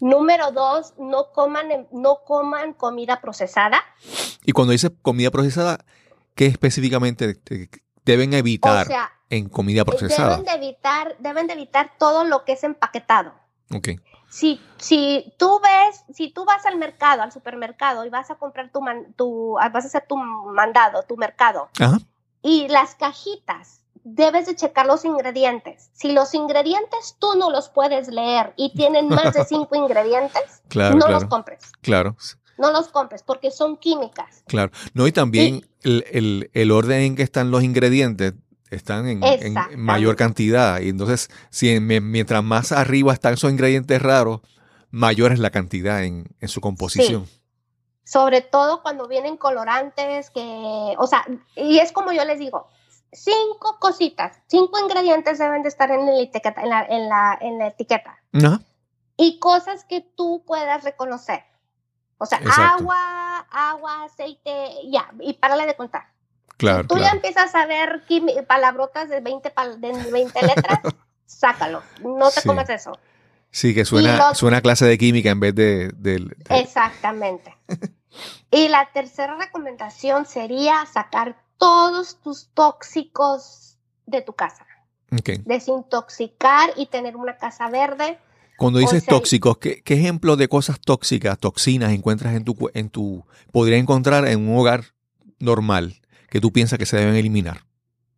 Número 0.00 0.52
dos, 0.52 0.94
no 0.98 1.32
coman, 1.32 1.88
no 1.90 2.20
coman 2.24 2.74
comida 2.74 3.20
procesada. 3.20 3.82
Y 4.44 4.52
cuando 4.52 4.70
dice 4.70 4.90
comida 5.02 5.32
procesada, 5.32 5.84
¿qué 6.36 6.46
específicamente 6.46 7.40
deben 8.04 8.34
evitar 8.34 8.86
en 9.30 9.48
comida 9.48 9.84
procesada? 9.84 10.36
Deben 10.36 10.44
de 10.44 10.66
evitar, 10.66 11.16
deben 11.18 11.46
de 11.48 11.54
evitar 11.54 11.90
todo 11.98 12.22
lo 12.22 12.44
que 12.44 12.52
es 12.52 12.62
empaquetado. 12.62 13.32
Ok 13.74 13.88
si, 14.28 14.60
si 14.76 15.32
tú 15.38 15.60
ves, 15.60 16.04
si 16.14 16.30
tú 16.30 16.44
vas 16.44 16.66
al 16.66 16.76
mercado, 16.76 17.22
al 17.22 17.32
supermercado 17.32 18.04
y 18.04 18.10
vas 18.10 18.30
a 18.30 18.34
comprar 18.34 18.70
tu, 18.70 18.80
tu 19.16 19.52
vas 19.54 19.84
a 19.84 19.88
hacer 19.88 20.04
tu 20.06 20.16
mandado, 20.16 21.02
tu 21.02 21.16
mercado, 21.16 21.68
y 22.42 22.68
las 22.68 22.94
cajitas, 22.94 23.82
debes 24.04 24.46
de 24.46 24.56
checar 24.56 24.86
los 24.86 25.04
ingredientes. 25.04 25.90
Si 25.92 26.12
los 26.12 26.34
ingredientes 26.34 27.16
tú 27.18 27.34
no 27.36 27.50
los 27.50 27.68
puedes 27.68 28.08
leer 28.08 28.52
y 28.56 28.72
tienen 28.74 29.08
más 29.08 29.34
de 29.34 29.44
cinco 29.48 29.74
ingredientes, 29.76 30.62
no 30.74 31.08
los 31.08 31.24
compres. 31.24 31.72
Claro. 31.80 32.16
No 32.58 32.72
los 32.72 32.88
compres 32.88 33.22
porque 33.22 33.50
son 33.50 33.76
químicas. 33.76 34.42
Claro. 34.46 34.72
No, 34.92 35.06
y 35.06 35.12
también 35.12 35.68
el, 35.82 36.04
el, 36.10 36.50
el 36.54 36.70
orden 36.72 37.00
en 37.02 37.16
que 37.16 37.22
están 37.22 37.50
los 37.50 37.62
ingredientes 37.62 38.34
están 38.70 39.06
en, 39.08 39.54
mayor 39.76 40.16
cantidad. 40.16 40.80
Y 40.80 40.88
entonces, 40.88 41.30
si 41.50 41.80
mientras 41.80 42.42
más 42.42 42.72
arriba 42.72 43.12
están 43.12 43.34
esos 43.34 43.50
ingredientes 43.50 44.00
raros, 44.02 44.40
mayor 44.90 45.32
es 45.32 45.38
la 45.38 45.50
cantidad 45.50 46.04
en, 46.04 46.28
su 46.46 46.60
composición. 46.60 47.26
Sobre 48.04 48.40
todo 48.40 48.82
cuando 48.82 49.06
vienen 49.06 49.36
colorantes, 49.36 50.30
que, 50.30 50.94
o 50.98 51.06
sea, 51.06 51.26
y 51.56 51.78
es 51.78 51.92
como 51.92 52.12
yo 52.12 52.24
les 52.24 52.38
digo, 52.38 52.68
cinco 53.12 53.78
cositas, 53.78 54.40
cinco 54.46 54.78
ingredientes 54.78 55.38
deben 55.38 55.62
de 55.62 55.68
estar 55.68 55.90
en 55.90 56.06
la 56.06 56.18
etiqueta. 56.18 56.62
En 56.62 56.68
la, 56.70 56.84
en 56.84 57.08
la, 57.08 57.38
en 57.40 57.58
la 57.58 57.66
etiqueta. 57.68 58.18
Y 59.16 59.38
cosas 59.38 59.84
que 59.84 60.00
tú 60.00 60.44
puedas 60.46 60.84
reconocer. 60.84 61.42
O 62.18 62.26
sea, 62.26 62.40
agua, 62.56 63.46
agua, 63.50 64.04
aceite, 64.04 64.50
ya, 64.90 65.12
y 65.20 65.34
párale 65.34 65.66
de 65.66 65.76
contar. 65.76 66.17
Claro, 66.58 66.88
tú 66.88 66.98
ya 66.98 67.10
empiezas 67.10 67.54
a 67.54 67.66
ver 67.66 68.02
palabrotas 68.48 69.08
de 69.08 69.20
20, 69.20 69.52
de 69.78 70.10
20 70.10 70.42
letras, 70.42 70.80
sácalo. 71.26 71.82
No 72.02 72.30
te 72.30 72.42
comas 72.42 72.68
eso. 72.68 72.98
Sí, 73.50 73.74
que 73.74 73.84
suena, 73.84 74.34
suena 74.34 74.60
clase 74.60 74.84
de 74.84 74.98
química 74.98 75.30
en 75.30 75.40
vez 75.40 75.54
de... 75.54 76.34
Exactamente. 76.50 77.56
y 78.50 78.68
la 78.68 78.90
tercera 78.92 79.36
recomendación 79.36 80.26
sería 80.26 80.84
sacar 80.92 81.40
todos 81.58 82.20
tus 82.20 82.48
tóxicos 82.54 83.78
de 84.06 84.22
tu 84.22 84.32
casa. 84.32 84.66
Desintoxicar 85.44 86.70
y 86.76 86.86
tener 86.86 87.16
una 87.16 87.36
casa 87.36 87.70
verde. 87.70 88.18
Cuando 88.58 88.80
dices 88.80 89.06
tóxicos, 89.06 89.58
¿qué, 89.58 89.80
¿qué, 89.82 89.94
ejemplo 89.94 90.36
de 90.36 90.48
cosas 90.48 90.80
tóxicas, 90.80 91.38
toxinas 91.38 91.92
encuentras 91.92 92.34
en 92.34 92.44
tu, 92.44 92.68
en 92.74 92.90
tu, 92.90 93.24
podría 93.52 93.78
encontrar 93.78 94.26
en 94.26 94.48
un 94.48 94.58
hogar 94.58 94.84
normal? 95.38 95.94
Que 96.28 96.40
tú 96.40 96.52
piensas 96.52 96.78
que 96.78 96.86
se 96.86 96.96
deben 96.96 97.16
eliminar? 97.16 97.64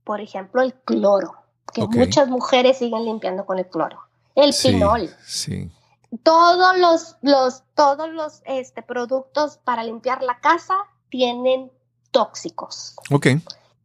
Por 0.04 0.20
ejemplo, 0.20 0.62
el 0.62 0.74
cloro, 0.74 1.34
que 1.72 1.86
muchas 1.86 2.28
mujeres 2.28 2.78
siguen 2.78 3.04
limpiando 3.04 3.46
con 3.46 3.58
el 3.58 3.66
cloro. 3.66 4.00
El 4.34 4.54
pinol. 4.62 5.08
Sí. 5.24 5.70
Todos 6.22 6.76
los, 6.78 7.16
los, 7.22 7.62
todos 7.74 8.08
los 8.10 8.42
este, 8.44 8.82
productos 8.82 9.58
para 9.58 9.84
limpiar 9.84 10.22
la 10.22 10.40
casa 10.40 10.76
tienen 11.08 11.70
tóxicos. 12.10 12.96
Ok. 13.10 13.26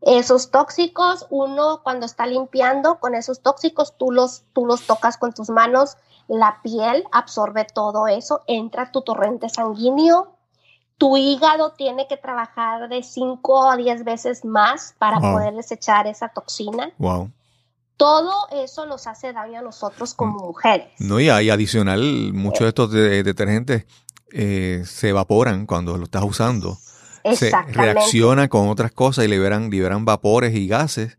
Esos 0.02 0.52
tóxicos, 0.52 1.26
uno 1.30 1.82
cuando 1.84 2.06
está 2.06 2.26
limpiando 2.26 3.00
con 3.00 3.16
esos 3.16 3.42
tóxicos, 3.42 3.98
tú 3.98 4.12
los, 4.12 4.44
tú 4.54 4.66
los 4.66 4.86
tocas 4.86 5.18
con 5.18 5.34
tus 5.34 5.50
manos, 5.50 5.98
la 6.28 6.60
piel 6.64 7.04
absorbe 7.12 7.66
todo 7.66 8.08
eso, 8.08 8.44
entra 8.48 8.92
tu 8.92 9.02
torrente 9.02 9.50
sanguíneo, 9.50 10.35
tu 10.98 11.18
hígado 11.18 11.74
tiene 11.78 12.08
que 12.08 12.18
trabajar 12.18 12.88
de 12.90 13.04
5 13.04 13.72
a 13.72 13.78
10 13.78 14.04
veces 14.04 14.46
más 14.46 14.96
para 14.98 15.20
poder 15.20 15.54
desechar 15.54 16.08
esa 16.08 16.30
toxina. 16.30 16.92
Wow. 16.98 17.32
Todo 17.98 18.32
eso 18.52 18.86
nos 18.86 19.08
hace 19.08 19.32
daño 19.34 19.60
a 19.60 19.62
nosotros 19.62 20.14
como 20.14 20.40
mm. 20.40 20.48
mujeres. 20.48 20.88
No, 21.00 21.20
y, 21.20 21.30
adicional, 21.30 22.34
muchos 22.34 22.62
de 22.62 22.70
estos 22.70 22.92
detergentes 22.92 23.86
eh, 24.32 24.84
se 24.86 25.10
evaporan 25.10 25.66
cuando 25.66 25.98
lo 25.98 26.06
estás 26.06 26.24
usando. 26.24 26.78
Se 27.34 27.52
reacciona 27.70 28.50
con 28.50 28.70
otras 28.70 28.92
cosas 28.92 29.26
y 29.26 29.28
liberan, 29.28 29.70
liberan 29.70 30.06
vapores 30.06 30.54
y 30.54 30.68
gases. 30.68 31.18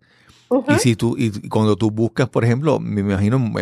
Y 0.69 0.79
si 0.79 0.95
tú, 0.95 1.17
y 1.19 1.49
cuando 1.49 1.75
tú 1.77 1.91
buscas, 1.91 2.29
por 2.29 2.45
ejemplo, 2.45 2.79
me 2.79 3.01
imagino, 3.01 3.53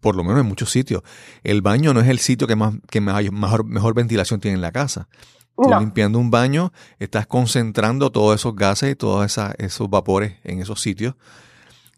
por 0.00 0.14
lo 0.14 0.22
menos 0.22 0.40
en 0.40 0.46
muchos 0.46 0.70
sitios, 0.70 1.02
el 1.42 1.62
baño 1.62 1.92
no 1.92 2.00
es 2.00 2.08
el 2.08 2.20
sitio 2.20 2.46
que 2.46 2.54
más, 2.54 2.74
que 2.88 3.00
mejor, 3.00 3.64
mejor 3.64 3.94
ventilación 3.94 4.38
tiene 4.38 4.54
en 4.54 4.60
la 4.60 4.70
casa. 4.70 5.08
Limpiando 5.56 6.18
un 6.18 6.30
baño, 6.30 6.72
estás 6.98 7.26
concentrando 7.26 8.10
todos 8.10 8.36
esos 8.36 8.56
gases 8.56 8.92
y 8.92 8.96
todos 8.96 9.38
esos 9.58 9.90
vapores 9.90 10.38
en 10.44 10.60
esos 10.60 10.80
sitios, 10.80 11.14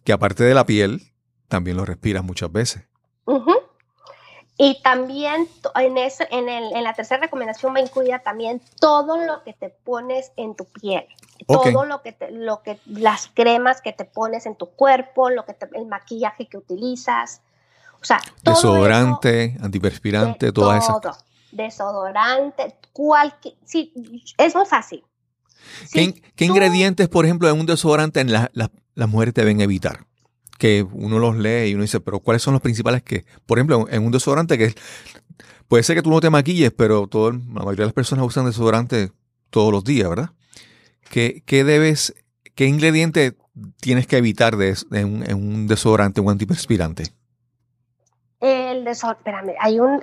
que 0.04 0.12
aparte 0.12 0.44
de 0.44 0.54
la 0.54 0.66
piel, 0.66 1.12
también 1.48 1.76
lo 1.76 1.84
respiras 1.84 2.24
muchas 2.24 2.50
veces. 2.50 2.84
Y 4.56 4.80
también 4.82 5.48
en, 5.74 5.98
ese, 5.98 6.28
en, 6.30 6.48
el, 6.48 6.76
en, 6.76 6.84
la 6.84 6.94
tercera 6.94 7.20
recomendación 7.22 7.74
va 7.74 7.80
incluida 7.80 8.20
también 8.20 8.62
todo 8.78 9.16
lo 9.16 9.42
que 9.42 9.52
te 9.52 9.68
pones 9.68 10.30
en 10.36 10.54
tu 10.54 10.64
piel. 10.66 11.06
Todo 11.48 11.84
lo 11.84 12.02
que, 12.02 12.12
te, 12.12 12.30
lo 12.30 12.62
que, 12.62 12.78
las 12.86 13.28
cremas 13.34 13.82
que 13.82 13.92
te 13.92 14.04
pones 14.04 14.46
en 14.46 14.54
tu 14.54 14.70
cuerpo, 14.70 15.28
lo 15.30 15.44
que 15.44 15.56
el 15.72 15.86
maquillaje 15.86 16.46
que 16.46 16.56
utilizas. 16.56 17.40
O 18.00 18.04
sea, 18.04 18.20
todo 18.44 18.54
Desodorante, 18.54 19.56
antiperspirante, 19.60 20.52
toda 20.52 20.78
todo, 20.78 21.16
Desodorante, 21.54 22.76
cualquier. 22.92 23.54
Sí, 23.64 23.92
es 24.38 24.54
muy 24.54 24.66
fácil. 24.66 25.04
¿Qué, 25.92 26.44
ingredientes, 26.44 27.08
por 27.08 27.24
ejemplo, 27.24 27.48
en 27.48 27.58
un 27.58 27.66
desodorante 27.66 28.20
en 28.20 28.32
las 28.32 29.08
mujeres 29.08 29.34
deben 29.34 29.60
evitar? 29.60 30.06
que 30.58 30.82
uno 30.82 31.18
los 31.18 31.36
lee 31.36 31.70
y 31.70 31.74
uno 31.74 31.82
dice, 31.82 32.00
pero 32.00 32.20
¿cuáles 32.20 32.42
son 32.42 32.54
los 32.54 32.62
principales 32.62 33.02
que, 33.02 33.24
por 33.46 33.58
ejemplo, 33.58 33.86
en 33.90 34.04
un 34.04 34.12
desodorante 34.12 34.56
que 34.56 34.74
puede 35.68 35.82
ser 35.82 35.96
que 35.96 36.02
tú 36.02 36.10
no 36.10 36.20
te 36.20 36.30
maquilles, 36.30 36.72
pero 36.72 37.06
todo, 37.06 37.32
la 37.32 37.38
mayoría 37.38 37.82
de 37.82 37.86
las 37.86 37.92
personas 37.92 38.24
usan 38.24 38.46
desodorante 38.46 39.10
todos 39.50 39.72
los 39.72 39.84
días, 39.84 40.08
¿verdad? 40.08 40.30
¿Qué, 41.10 41.42
qué 41.46 41.64
debes, 41.64 42.14
qué 42.54 42.66
ingrediente 42.66 43.36
tienes 43.80 44.06
que 44.06 44.16
evitar 44.16 44.56
de, 44.56 44.76
en, 44.92 45.34
un, 45.34 45.66
desodorante, 45.66 46.20
un 46.20 46.30
antiperspirante? 46.30 47.12
El 48.40 48.84
desodorante, 48.84 49.30
espérame, 49.30 49.56
hay 49.60 49.80
un, 49.80 50.02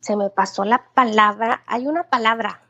se 0.00 0.16
me 0.16 0.30
pasó 0.30 0.64
la 0.64 0.84
palabra, 0.94 1.62
hay 1.66 1.86
una 1.86 2.04
palabra. 2.04 2.62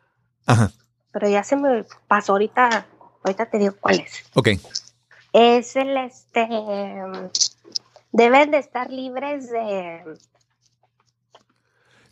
Ajá. 0.46 0.70
Pero 1.12 1.28
ya 1.28 1.42
se 1.42 1.56
me 1.56 1.84
pasó 2.06 2.32
ahorita, 2.32 2.86
ahorita 3.24 3.46
te 3.46 3.58
digo 3.58 3.74
cuál 3.80 4.00
es. 4.00 4.24
Ok 4.34 4.48
es 5.32 5.76
el 5.76 5.96
este 5.96 6.48
deben 8.12 8.50
de 8.50 8.58
estar 8.58 8.90
libres 8.90 9.50
de 9.50 10.02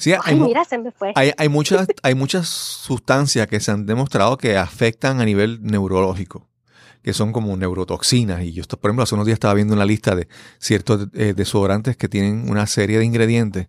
Sí, 0.00 0.12
hay, 0.22 0.38
mira, 0.38 0.64
se 0.64 0.78
me 0.78 0.92
fue. 0.92 1.12
Hay, 1.16 1.48
muchas, 1.48 1.88
hay 2.04 2.14
muchas 2.14 2.46
sustancias 2.46 3.48
que 3.48 3.58
se 3.58 3.72
han 3.72 3.84
demostrado 3.84 4.38
que 4.38 4.56
afectan 4.56 5.20
a 5.20 5.24
nivel 5.24 5.58
neurológico, 5.60 6.46
que 7.02 7.12
son 7.12 7.32
como 7.32 7.56
neurotoxinas. 7.56 8.44
Y 8.44 8.52
yo, 8.52 8.62
por 8.62 8.90
ejemplo, 8.90 9.02
hace 9.02 9.16
unos 9.16 9.26
días 9.26 9.34
estaba 9.34 9.54
viendo 9.54 9.74
una 9.74 9.84
lista 9.84 10.14
de 10.14 10.28
ciertos 10.60 11.08
eh, 11.14 11.34
desodorantes 11.34 11.96
que 11.96 12.08
tienen 12.08 12.48
una 12.48 12.68
serie 12.68 13.00
de 13.00 13.06
ingredientes 13.06 13.66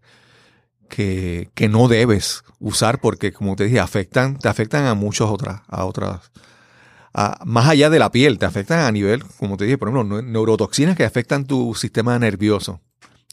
que, 0.89 1.49
que, 1.53 1.69
no 1.69 1.87
debes 1.87 2.43
usar 2.59 2.99
porque, 2.99 3.31
como 3.31 3.55
te 3.55 3.65
dije, 3.65 3.79
afectan, 3.79 4.37
te 4.37 4.49
afectan 4.49 4.85
a 4.85 4.95
muchas 4.95 5.29
otras, 5.29 5.61
a 5.67 5.85
otras 5.85 6.31
más 7.45 7.67
allá 7.67 7.89
de 7.89 7.99
la 7.99 8.11
piel, 8.11 8.39
te 8.39 8.45
afectan 8.45 8.79
a 8.79 8.91
nivel, 8.91 9.23
como 9.39 9.57
te 9.57 9.65
dije, 9.65 9.77
por 9.77 9.89
ejemplo, 9.89 10.21
neurotoxinas 10.21 10.95
que 10.95 11.03
afectan 11.03 11.45
tu 11.45 11.73
sistema 11.75 12.17
nervioso, 12.19 12.79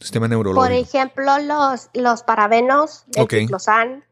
sistema 0.01 0.29
neurológico. 0.29 0.65
Por 0.65 0.73
ejemplo, 0.73 1.39
los, 1.39 1.91
los 1.95 2.23
parabenos, 2.23 3.05
el 3.15 3.29
ciclosan, 3.29 4.05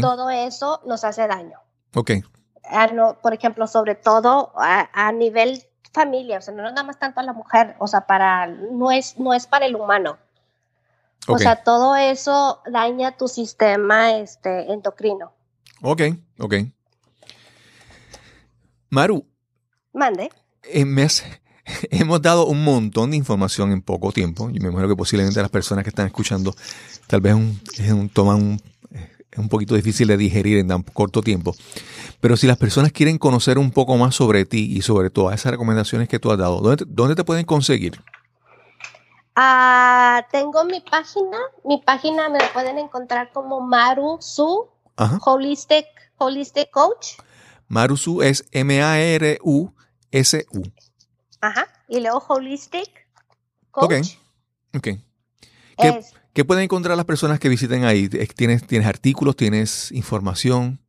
todo 0.00 0.30
eso 0.30 0.80
nos 0.86 1.04
hace 1.04 1.26
daño. 1.26 1.58
Ok. 1.94 2.12
por 3.22 3.34
ejemplo, 3.34 3.66
sobre 3.66 3.94
todo 3.94 4.52
a, 4.56 5.12
nivel 5.12 5.62
familia, 5.92 6.38
o 6.38 6.40
sea, 6.40 6.54
no 6.54 6.62
nada 6.62 6.84
más 6.84 6.98
tanto 6.98 7.20
a 7.20 7.22
la 7.22 7.32
mujer, 7.32 7.74
o 7.78 7.88
sea, 7.88 8.02
para, 8.02 8.46
no 8.46 8.90
es, 8.90 9.18
no 9.18 9.34
es 9.34 9.46
para 9.46 9.66
el 9.66 9.76
humano. 9.76 10.18
O 11.26 11.38
sea, 11.38 11.62
todo 11.62 11.96
eso 11.96 12.60
daña 12.70 13.16
tu 13.16 13.28
sistema 13.28 14.16
este, 14.16 14.72
endocrino. 14.72 15.32
Ok, 15.82 16.02
ok. 16.38 16.54
Maru. 18.88 19.24
Mande. 19.92 20.30
Eh, 20.64 20.84
hemos 21.90 22.22
dado 22.22 22.46
un 22.46 22.64
montón 22.64 23.10
de 23.10 23.16
información 23.16 23.72
en 23.72 23.82
poco 23.82 24.12
tiempo. 24.12 24.50
Yo 24.50 24.60
me 24.60 24.68
imagino 24.68 24.88
que 24.88 24.96
posiblemente 24.96 25.40
las 25.40 25.50
personas 25.50 25.84
que 25.84 25.90
están 25.90 26.06
escuchando 26.06 26.54
tal 27.06 27.20
vez 27.20 27.34
un, 27.34 27.60
es 27.78 27.92
un, 27.92 28.08
toman 28.08 28.60
es 29.30 29.38
un 29.38 29.48
poquito 29.48 29.74
difícil 29.74 30.08
de 30.08 30.16
digerir 30.16 30.58
en 30.58 30.68
tan 30.68 30.82
corto 30.82 31.22
tiempo. 31.22 31.54
Pero 32.20 32.36
si 32.36 32.46
las 32.46 32.56
personas 32.56 32.92
quieren 32.92 33.18
conocer 33.18 33.58
un 33.58 33.70
poco 33.70 33.96
más 33.96 34.14
sobre 34.14 34.44
ti 34.44 34.72
y 34.76 34.82
sobre 34.82 35.10
todas 35.10 35.38
esas 35.38 35.52
recomendaciones 35.52 36.08
que 36.08 36.18
tú 36.18 36.30
has 36.32 36.38
dado, 36.38 36.60
¿dónde, 36.60 37.14
te 37.14 37.24
pueden 37.24 37.46
conseguir? 37.46 38.00
Ah, 39.34 40.26
tengo 40.30 40.64
mi 40.64 40.80
página. 40.80 41.38
Mi 41.64 41.78
página 41.78 42.28
me 42.28 42.40
pueden 42.52 42.78
encontrar 42.78 43.32
como 43.32 43.60
Maru 43.60 44.18
Su 44.20 44.68
Holistic, 45.24 45.86
Holistic 46.18 46.70
Coach. 46.70 47.18
Marusu 47.68 48.22
es 48.22 48.44
M-A-R-U-S-U. 48.50 49.72
Ajá. 51.40 51.66
Y 51.88 52.00
luego 52.00 52.18
Holistic 52.28 53.08
Coach. 53.70 54.16
Ok. 54.74 54.88
¿Qué, 55.78 56.00
¿Qué, 56.34 56.44
pueden 56.44 56.64
encontrar 56.64 56.96
las 56.96 57.06
personas 57.06 57.38
que 57.40 57.48
visiten 57.48 57.84
ahí? 57.84 58.08
¿Tienes, 58.08 58.66
tienes 58.66 58.88
artículos? 58.88 59.36
¿Tienes 59.36 59.92
información? 59.92 60.80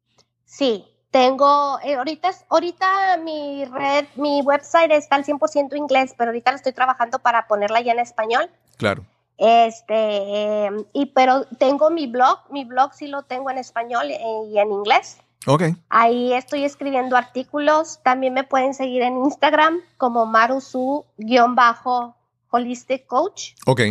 Sí. 0.45 0.90
Tengo, 1.11 1.79
eh, 1.83 1.95
ahorita, 1.95 2.31
ahorita 2.49 3.17
mi 3.17 3.65
red, 3.65 4.05
mi 4.15 4.41
website 4.41 4.91
está 4.91 5.17
al 5.17 5.25
100% 5.25 5.75
inglés, 5.75 6.13
pero 6.17 6.29
ahorita 6.29 6.51
la 6.51 6.57
estoy 6.57 6.73
trabajando 6.73 7.19
para 7.19 7.47
ponerla 7.47 7.81
ya 7.81 7.91
en 7.91 7.99
español. 7.99 8.49
Claro. 8.77 9.03
Este, 9.37 10.65
em, 10.65 10.85
y 10.93 11.07
pero 11.07 11.45
tengo 11.57 11.89
mi 11.89 12.07
blog, 12.07 12.39
mi 12.49 12.63
blog 12.63 12.93
sí 12.93 13.07
lo 13.07 13.23
tengo 13.23 13.49
en 13.49 13.57
español 13.57 14.05
y 14.09 14.57
en 14.57 14.71
inglés. 14.71 15.17
Ok. 15.47 15.63
Ahí 15.89 16.31
estoy 16.33 16.63
escribiendo 16.65 17.17
artículos. 17.17 17.99
También 18.03 18.33
me 18.33 18.43
pueden 18.43 18.75
seguir 18.75 19.01
en 19.01 19.17
Instagram 19.25 19.81
como 19.97 20.27
marusu-holistic 20.27 23.07
coach. 23.07 23.53
Ok. 23.65 23.81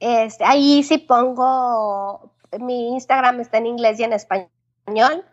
Este, 0.00 0.44
ahí 0.44 0.82
sí 0.82 0.98
pongo, 0.98 2.32
mi 2.58 2.88
Instagram 2.94 3.38
está 3.40 3.58
en 3.58 3.66
inglés 3.66 4.00
y 4.00 4.04
en 4.04 4.12
español. 4.12 5.24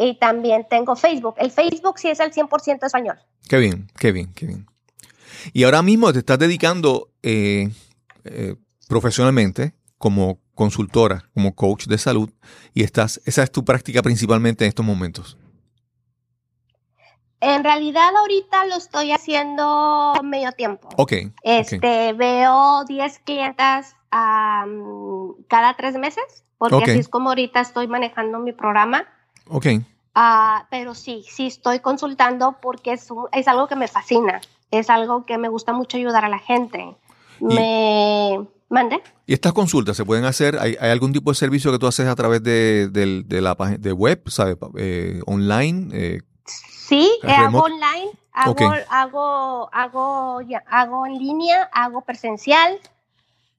Y 0.00 0.14
también 0.18 0.66
tengo 0.68 0.94
Facebook. 0.94 1.34
El 1.38 1.50
Facebook 1.50 1.98
sí 1.98 2.08
es 2.08 2.20
al 2.20 2.32
100% 2.32 2.86
español. 2.86 3.18
Qué 3.48 3.58
bien, 3.58 3.88
qué 3.98 4.12
bien, 4.12 4.32
qué 4.34 4.46
bien. 4.46 4.66
Y 5.52 5.64
ahora 5.64 5.82
mismo 5.82 6.12
te 6.12 6.20
estás 6.20 6.38
dedicando 6.38 7.10
eh, 7.22 7.70
eh, 8.24 8.54
profesionalmente 8.88 9.74
como 9.98 10.38
consultora, 10.54 11.28
como 11.34 11.54
coach 11.54 11.86
de 11.86 11.98
salud, 11.98 12.30
y 12.74 12.82
estás, 12.82 13.20
esa 13.24 13.42
es 13.42 13.50
tu 13.50 13.64
práctica 13.64 14.02
principalmente 14.02 14.64
en 14.64 14.68
estos 14.68 14.84
momentos. 14.84 15.36
En 17.40 17.62
realidad 17.62 18.16
ahorita 18.16 18.66
lo 18.66 18.76
estoy 18.76 19.12
haciendo 19.12 20.14
medio 20.24 20.50
tiempo. 20.52 20.88
Ok. 20.96 21.12
Este, 21.42 22.12
veo 22.12 22.84
10 22.84 23.18
clientas 23.20 23.94
cada 24.10 25.74
tres 25.76 25.96
meses, 25.96 26.44
porque 26.56 26.90
así 26.90 26.98
es 26.98 27.08
como 27.08 27.28
ahorita 27.28 27.60
estoy 27.60 27.86
manejando 27.86 28.40
mi 28.40 28.52
programa. 28.52 29.06
Ok. 29.48 29.66
Ah, 30.14 30.66
pero 30.70 30.94
sí, 30.94 31.24
sí 31.28 31.46
estoy 31.46 31.80
consultando 31.80 32.56
porque 32.60 32.92
es, 32.92 33.08
es 33.32 33.48
algo 33.48 33.68
que 33.68 33.76
me 33.76 33.88
fascina, 33.88 34.40
es 34.70 34.90
algo 34.90 35.24
que 35.26 35.38
me 35.38 35.48
gusta 35.48 35.72
mucho 35.72 35.96
ayudar 35.96 36.24
a 36.24 36.28
la 36.28 36.38
gente. 36.38 36.96
Me 37.40 38.38
¿Mande? 38.70 39.02
¿Y 39.26 39.32
estas 39.32 39.54
consultas 39.54 39.96
se 39.96 40.04
pueden 40.04 40.26
hacer? 40.26 40.58
¿Hay, 40.60 40.76
algún 40.76 41.12
tipo 41.12 41.30
de 41.30 41.36
servicio 41.36 41.72
que 41.72 41.78
tú 41.78 41.86
haces 41.86 42.06
a 42.06 42.14
través 42.14 42.42
de, 42.42 43.24
la 43.28 43.54
página 43.54 43.78
de 43.78 43.92
web, 43.92 44.22
¿sabes? 44.26 44.56
Eh, 44.76 45.20
¿Online? 45.26 45.88
Eh, 45.92 46.20
sí, 46.44 47.10
eh, 47.22 47.32
hago 47.32 47.60
online, 47.60 48.10
hago, 48.32 48.74
hago, 48.90 49.70
hago, 49.72 50.40
hago 50.66 51.06
en 51.06 51.18
línea, 51.18 51.70
hago 51.72 52.02
presencial. 52.02 52.78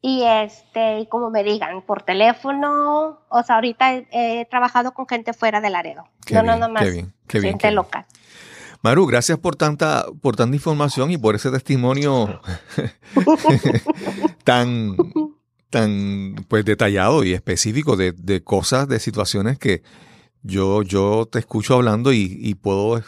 Y 0.01 0.23
este, 0.23 0.99
y 0.99 1.07
como 1.07 1.29
me 1.29 1.43
digan, 1.43 1.81
por 1.81 2.03
teléfono, 2.03 3.19
o 3.27 3.43
sea, 3.43 3.55
ahorita 3.55 3.95
he, 4.11 4.45
trabajado 4.49 4.93
con 4.93 5.07
gente 5.07 5.33
fuera 5.33 5.59
del 5.59 5.73
Laredo. 5.73 6.05
no, 6.31 6.43
no, 6.43 6.57
no 6.57 6.69
más. 6.69 6.83
Qué 6.83 6.91
bien, 6.91 7.13
qué 7.27 7.39
bien, 7.39 7.53
gente 7.53 7.71
local. 7.71 8.05
Maru, 8.81 9.05
gracias 9.07 9.37
por 9.37 9.57
tanta, 9.57 10.05
por 10.21 10.37
tanta 10.37 10.55
información 10.55 11.11
y 11.11 11.17
por 11.17 11.35
ese 11.35 11.51
testimonio 11.51 12.39
tan, 14.45 14.95
tan 15.69 16.35
pues 16.47 16.63
detallado 16.63 17.25
y 17.25 17.33
específico 17.33 17.97
de, 17.97 18.13
de, 18.13 18.41
cosas, 18.41 18.87
de 18.87 19.01
situaciones 19.01 19.59
que 19.59 19.83
yo, 20.43 20.81
yo 20.83 21.27
te 21.29 21.39
escucho 21.39 21.75
hablando 21.75 22.13
y, 22.13 22.55
puedo, 22.55 23.03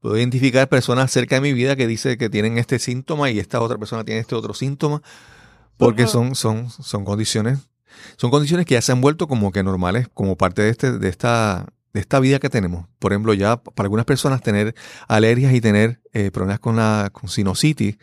puedo 0.00 0.16
identificar 0.16 0.66
personas 0.68 1.10
cerca 1.10 1.34
de 1.34 1.40
mi 1.42 1.52
vida 1.52 1.76
que 1.76 1.86
dice 1.86 2.16
que 2.16 2.30
tienen 2.30 2.56
este 2.56 2.78
síntoma 2.78 3.30
y 3.30 3.38
esta 3.38 3.60
otra 3.60 3.76
persona 3.76 4.02
tiene 4.02 4.22
este 4.22 4.34
otro 4.34 4.54
síntoma 4.54 5.02
porque 5.76 6.06
son, 6.06 6.34
son, 6.34 6.70
son 6.70 7.04
condiciones, 7.04 7.58
son 8.16 8.30
condiciones 8.30 8.66
que 8.66 8.74
ya 8.74 8.82
se 8.82 8.92
han 8.92 9.00
vuelto 9.00 9.28
como 9.28 9.52
que 9.52 9.62
normales, 9.62 10.08
como 10.12 10.36
parte 10.36 10.62
de, 10.62 10.70
este, 10.70 10.98
de, 10.98 11.08
esta, 11.08 11.66
de 11.92 12.00
esta 12.00 12.20
vida 12.20 12.38
que 12.38 12.50
tenemos. 12.50 12.86
Por 12.98 13.12
ejemplo, 13.12 13.34
ya 13.34 13.56
para 13.56 13.86
algunas 13.86 14.06
personas 14.06 14.40
tener 14.42 14.74
alergias 15.08 15.52
y 15.54 15.60
tener 15.60 16.00
eh, 16.12 16.30
problemas 16.30 16.60
con 16.60 16.76
la 16.76 17.10
con 17.12 17.28
sinusitis, 17.28 17.98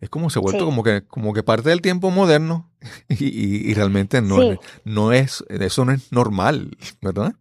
es 0.00 0.08
como 0.08 0.30
se 0.30 0.38
ha 0.38 0.42
vuelto 0.42 0.64
como 0.64 0.82
que 0.82 1.02
como 1.02 1.32
que 1.34 1.42
parte 1.42 1.70
del 1.70 1.80
tiempo 1.80 2.10
moderno 2.10 2.70
y, 3.08 3.74
realmente 3.74 4.22
no, 4.22 4.38
no 4.84 5.12
es 5.12 5.44
eso 5.48 5.84
no 5.84 5.92
es 5.92 6.12
normal, 6.12 6.76
¿verdad? 7.02 7.34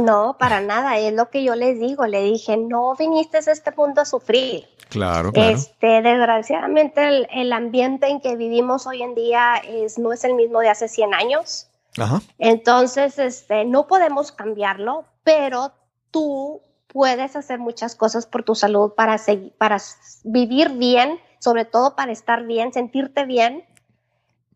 No, 0.00 0.36
para 0.38 0.60
nada, 0.60 0.98
es 0.98 1.12
lo 1.12 1.30
que 1.30 1.44
yo 1.44 1.54
les 1.54 1.78
digo, 1.78 2.06
le 2.06 2.22
dije, 2.22 2.56
no 2.56 2.94
viniste 2.96 3.38
a 3.38 3.40
este 3.40 3.70
mundo 3.72 4.00
a 4.00 4.04
sufrir. 4.04 4.66
Claro, 4.88 5.32
claro. 5.32 5.56
Este, 5.56 6.02
desgraciadamente 6.02 7.26
el, 7.30 7.52
ambiente 7.52 8.08
en 8.08 8.20
que 8.20 8.36
vivimos 8.36 8.86
hoy 8.86 9.02
en 9.02 9.14
día 9.14 9.56
es, 9.56 9.98
no 9.98 10.12
es 10.12 10.24
el 10.24 10.34
mismo 10.34 10.60
de 10.60 10.68
hace 10.68 10.88
100 10.88 11.14
años. 11.14 11.68
Ajá. 11.96 12.20
Entonces, 12.38 13.18
este, 13.18 13.64
no 13.64 13.86
podemos 13.86 14.32
cambiarlo, 14.32 15.04
pero 15.22 15.72
tú 16.10 16.62
puedes 16.88 17.36
hacer 17.36 17.58
muchas 17.58 17.94
cosas 17.94 18.26
por 18.26 18.44
tu 18.44 18.54
salud 18.54 18.92
para, 18.94 19.18
seguir, 19.18 19.52
para 19.58 19.78
vivir 20.24 20.70
bien, 20.70 21.18
sobre 21.38 21.64
todo 21.64 21.94
para 21.96 22.12
estar 22.12 22.44
bien, 22.44 22.72
sentirte 22.72 23.24
bien 23.26 23.64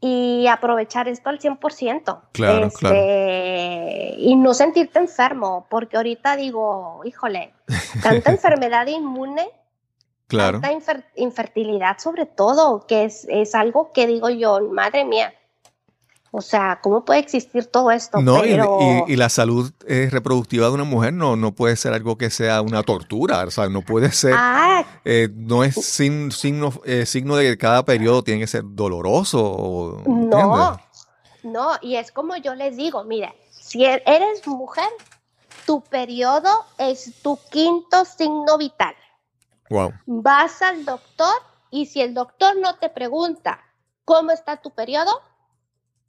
y 0.01 0.47
aprovechar 0.47 1.09
esto 1.09 1.29
al 1.29 1.41
100%. 1.41 2.21
Claro, 2.33 2.67
este, 2.67 2.79
claro. 2.79 2.97
Y 4.19 4.37
no 4.37 4.55
sentirte 4.55 4.99
enfermo, 4.99 5.67
porque 5.69 5.97
ahorita 5.97 6.37
digo, 6.37 7.01
híjole, 7.05 7.53
tanta 8.03 8.31
enfermedad 8.31 8.87
inmune, 8.87 9.51
claro. 10.29 10.61
tanta 10.61 11.05
infertilidad 11.17 11.99
sobre 11.99 12.27
todo, 12.27 12.87
que 12.87 13.05
es, 13.05 13.27
es 13.29 13.55
algo 13.55 13.93
que 13.93 14.07
digo 14.07 14.31
yo, 14.31 14.61
madre 14.71 15.05
mía, 15.05 15.35
o 16.31 16.43
sea, 16.43 16.81
¿cómo 16.83 17.05
puede 17.05 17.20
existir 17.20 17.66
todo 17.66 17.91
esto? 17.91 18.20
No, 18.20 18.45
y, 18.45 19.16
la 19.16 19.29
salud 19.29 19.72
eh, 19.87 20.09
reproductiva 20.11 20.66
de 20.66 20.72
una 20.72 20.85
mujer 20.85 21.14
no, 21.14 21.37
no 21.37 21.55
puede 21.55 21.76
ser 21.76 21.95
algo 21.95 22.18
que 22.18 22.31
sea 22.31 22.61
una 22.61 22.83
tortura, 22.83 23.45
o 23.45 23.51
sea, 23.51 23.68
no 23.68 23.83
puede 23.83 24.12
ser, 24.12 24.35
ah. 24.37 24.85
eh, 25.05 25.29
no 25.35 25.64
es 25.64 25.74
sin, 25.74 26.31
signo, 26.31 26.72
eh, 26.85 27.07
signo 27.07 27.37
de 27.37 27.51
que 27.51 27.59
cada 27.59 27.85
periodo 27.85 28.22
tiene 28.22 28.41
que 28.41 28.47
ser 28.47 28.62
doloroso. 28.64 30.03
No, 30.07 30.79
no, 31.43 31.70
y 31.81 31.97
es 31.97 32.12
como 32.12 32.37
yo 32.37 32.55
les 32.55 32.76
digo, 32.76 33.05
mira, 33.05 33.35
si 33.51 33.85
e-, 33.85 34.03
eres 34.05 34.47
mujer, 34.47 34.89
tu 35.66 35.81
periodo 35.83 36.51
es 36.76 37.14
tu 37.22 37.39
quinto 37.51 38.05
signo 38.05 38.59
vital. 38.59 38.95
Wow. 39.70 39.93
Vas 40.07 40.62
al 40.62 40.85
doctor 40.85 41.35
y 41.70 41.87
si 41.87 42.01
el 42.01 42.14
doctor 42.14 42.57
no 42.57 42.76
te 42.76 42.89
pregunta 42.89 43.61
cómo 44.05 44.31
está 44.31 44.57
tu 44.57 44.70
periodo, 44.70 45.20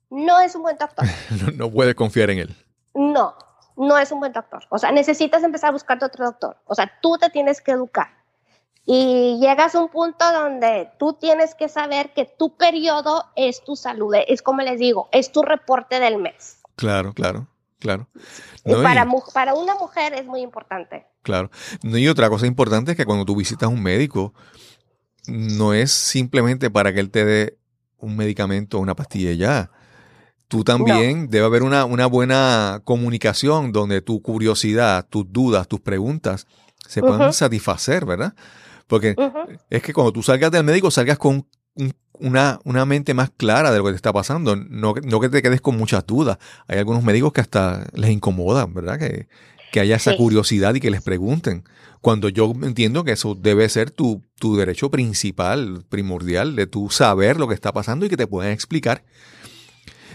no 0.10 0.39
es 0.39 0.55
un 0.55 0.64
buen 0.64 0.78
doctor. 0.78 1.05
no, 1.55 1.70
puede 1.72 1.95
confiar 1.95 2.30
en 2.30 2.39
él. 2.39 2.55
No, 2.93 3.36
no 3.78 3.97
es 3.97 4.12
un 4.12 4.20
buen 4.20 4.34
doctor. 4.34 4.66
O 4.70 4.78
sea, 4.78 4.91
necesitas 4.91 5.43
empezar 5.43 5.70
a 5.70 5.74
buscarte 5.74 6.05
otro 6.05 6.26
doctor. 6.26 6.57
O 6.66 6.76
sea, 6.76 6.91
tú 7.01 7.18
te 7.18 7.30
tienes 7.30 7.62
que 7.62 7.72
educar. 7.72 8.10
Y 8.86 9.38
llegas 9.39 9.76
a 9.76 9.82
un 9.82 9.89
punto 9.89 10.32
donde 10.32 10.89
tú 10.97 11.14
tienes 11.14 11.53
que 11.53 11.70
saber 11.70 12.12
que 12.14 12.26
tu 12.26 12.57
periodo 12.57 13.26
es 13.36 13.64
tu 13.64 13.76
salud. 13.76 14.16
Es 14.28 14.41
como 14.41 14.62
les 14.62 14.80
digo, 14.80 15.10
es 15.12 15.32
tu 15.32 15.43
reporte 15.43 15.99
del 15.99 16.18
mes. 16.18 16.60
Claro, 16.76 17.14
claro, 17.14 17.47
claro. 17.78 18.07
para, 18.64 19.05
para 19.34 19.53
una 19.53 19.76
mujer 19.76 20.14
es 20.14 20.26
muy 20.26 20.41
importante. 20.41 21.05
Claro. 21.22 21.51
y 21.84 22.07
otra 22.07 22.30
cosa 22.30 22.47
importante 22.47 22.91
es 22.91 22.97
que 22.97 23.05
cuando 23.05 23.26
tú 23.26 23.36
visitas 23.36 23.68
a 23.68 23.72
un 23.72 23.84
médico, 23.84 24.34
no 25.28 25.74
es 25.74 25.91
simplemente 25.91 26.72
para 26.72 26.91
que 26.91 27.01
él 27.01 27.12
te 27.12 27.26
dé 27.26 27.57
un 27.97 28.16
medicamento 28.16 28.78
o 28.78 28.82
una 28.82 28.95
pastilla 28.95 29.34
ya 29.34 29.70
tú 30.50 30.64
también 30.64 31.30
debe 31.30 31.45
haber 31.45 31.64
una, 31.64 31.86
buena 32.08 32.82
comunicación 32.84 33.72
donde 33.72 34.02
tu 34.02 34.22
curiosidad, 34.22 35.08
tus 35.08 35.32
dudas, 35.32 35.68
tus 35.68 35.80
preguntas 35.80 36.47
se 36.86 37.02
puedan 37.02 37.32
satisfacer, 37.34 38.06
¿verdad? 38.06 38.34
Porque 38.88 39.16
es 39.70 39.84
que 39.84 39.93
cuando 39.93 40.12
tú 40.12 40.24
salgas 40.24 40.52
del 40.52 40.64
médico, 40.64 40.89
salgas 40.89 41.20
con 41.20 41.45
una, 42.14 42.60
una, 42.64 42.86
mente 42.86 43.14
más 43.14 43.30
clara 43.30 43.72
de 43.72 43.78
lo 43.78 43.86
que 43.86 43.91
te 43.91 43.97
está 43.97 44.12
pasando, 44.12 44.56
no, 44.56 44.95
no, 45.04 45.20
que 45.20 45.30
te 45.30 45.43
quedes 45.43 45.62
con 45.62 45.78
muchas 45.78 46.06
dudas. 46.08 46.39
Hay 46.68 46.80
algunos 46.80 47.04
médicos 47.04 47.32
que 47.32 47.41
hasta 47.41 47.86
les 47.93 48.10
incomodan, 48.10 48.74
¿verdad? 48.74 48.97
Que, 48.97 49.28
que 49.72 49.80
haya 49.80 49.97
esa 49.97 50.18
curiosidad 50.18 50.74
y 50.74 50.80
que 50.80 50.89
les 50.89 51.04
pregunten. 51.04 51.64
Cuando 52.02 52.28
yo 52.28 52.54
entiendo 52.64 53.04
que 53.04 53.12
eso 53.12 53.36
debe 53.36 53.70
ser 53.70 53.91
tu, 53.91 54.24
tu 54.39 54.58
derecho 54.58 54.89
principal, 54.89 55.86
primordial, 55.89 56.56
de 56.56 56.66
tú 56.66 56.89
saber 56.89 57.38
lo 57.38 57.47
que 57.47 57.54
está 57.54 57.72
pasando 57.72 58.08
y 58.08 58.10
que 58.10 58.18
te 58.18 58.26
puedan 58.26 58.52
explicar 58.52 59.04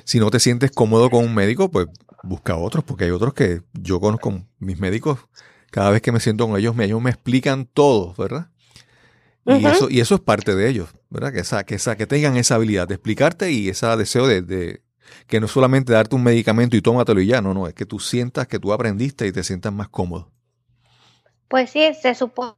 si 0.05 0.21
no 0.21 0.31
te 0.31 0.41
sientes 0.41 0.71
cómodo 0.71 1.11
con 1.11 1.25
un 1.25 1.35
médico, 1.35 1.71
pues 1.71 1.89
busca 2.23 2.57
otros, 2.57 2.85
porque 2.85 3.05
hay 3.05 3.11
otros 3.11 3.35
que 3.35 3.63
yo 3.73 4.01
conozco 4.01 4.43
mis 4.59 4.79
médicos, 4.79 5.19
cada 5.71 5.91
vez 5.91 6.03
que 6.03 6.13
me 6.13 6.21
siento 6.21 6.47
con 6.47 6.59
ellos, 6.59 6.75
ellos 6.79 7.03
me 7.03 7.11
explican 7.11 7.67
todo, 7.67 8.15
¿verdad? 8.17 8.49
Y, 9.47 9.67
eso, 9.67 9.91
y 9.91 10.01
eso 10.01 10.15
es 10.15 10.21
parte 10.23 10.55
de 10.55 10.71
ellos, 10.71 10.89
¿verdad? 11.11 11.33
Que, 11.33 11.41
esa, 11.41 11.65
que, 11.65 11.75
esa, 11.75 11.97
que 11.97 12.07
tengan 12.07 12.37
esa 12.37 12.55
habilidad 12.55 12.89
de 12.89 12.95
explicarte 12.95 13.51
y 13.51 13.69
ese 13.69 13.87
deseo 13.97 14.27
de, 14.27 14.83
que 15.27 15.41
no 15.41 15.49
solamente 15.49 15.93
darte 15.93 16.17
un 16.17 16.23
medicamento 16.23 16.77
y 16.77 16.81
tómatelo 16.81 17.21
y 17.21 17.27
ya, 17.27 17.43
no, 17.43 17.53
no, 17.53 17.67
es 17.67 17.75
que 17.75 17.85
tú 17.85 17.99
sientas 17.99 18.47
que 18.47 18.59
tú 18.59 18.73
aprendiste 18.73 19.27
y 19.27 19.33
te 19.33 19.45
sientas 19.45 19.73
más 19.73 19.89
cómodo. 19.89 20.31
Pues 21.49 21.71
sí, 21.71 21.93
se 22.01 22.15
supone 22.15 22.55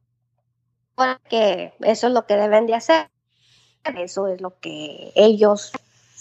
que 1.29 1.73
eso 1.81 2.07
es 2.07 2.13
lo 2.13 2.25
que 2.25 2.35
deben 2.35 2.67
de 2.67 2.75
hacer. 2.75 3.09
Eso 3.97 4.27
es 4.27 4.41
lo 4.41 4.57
que 4.59 5.11
ellos 5.15 5.71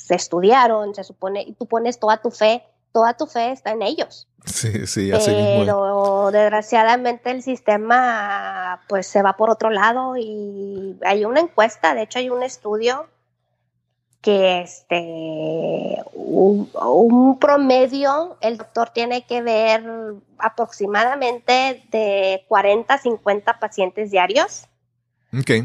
se 0.07 0.15
estudiaron, 0.15 0.95
se 0.95 1.03
supone, 1.03 1.43
y 1.43 1.53
tú 1.55 1.67
pones 1.67 1.99
toda 1.99 2.19
tu 2.19 2.31
fe, 2.31 2.63
toda 2.93 3.15
tu 3.15 3.27
fe 3.27 3.51
está 3.51 3.73
en 3.73 3.83
ellos. 3.83 4.29
Sí, 4.45 4.87
sí, 4.87 5.11
así 5.11 5.33
Pero 5.33 6.31
desgraciadamente 6.31 7.33
el 7.33 7.43
sistema 7.43 8.81
pues 8.89 9.09
se 9.09 9.23
va 9.23 9.37
por 9.37 9.51
otro 9.51 9.71
lado 9.71 10.17
y 10.17 10.97
hay 11.05 11.25
una 11.25 11.41
encuesta, 11.41 11.95
de 11.95 12.03
hecho 12.03 12.21
hay 12.21 12.31
un 12.31 12.45
estudio 12.45 13.09
que 14.21 14.61
este 14.61 15.97
un, 16.15 17.39
promedio 17.41 18.37
el 18.41 18.59
doctor 18.59 18.91
tiene 18.91 19.27
que 19.27 19.43
ver 19.43 19.85
aproximadamente 20.39 21.83
de 21.91 22.45
40 22.47 22.95
a 22.95 22.99
50 22.99 23.59
pacientes 23.59 24.13
diarios 24.13 24.67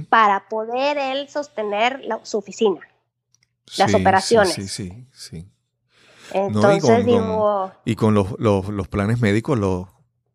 para 0.09 0.49
poder 0.49 0.97
él 0.97 1.29
sostener 1.29 2.01
su 2.23 2.39
oficina 2.39 2.81
las 3.77 3.93
operaciones. 3.93 4.53
Sí, 4.53 4.67
sí, 4.67 5.07
sí. 5.11 5.47
Entonces 6.33 6.83
y 6.83 6.87
con, 6.87 7.05
digo... 7.05 7.71
y 7.85 7.95
con 7.95 8.13
los, 8.13 8.39
los, 8.39 8.87
planes 8.87 9.19
médicos, 9.19 9.59
los, 9.59 9.87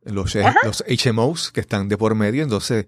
los, 0.02 0.34
los, 0.64 0.84
HMOs 0.86 1.52
que 1.52 1.60
están 1.60 1.88
de 1.88 1.96
por 1.96 2.14
medio, 2.14 2.42
entonces 2.42 2.86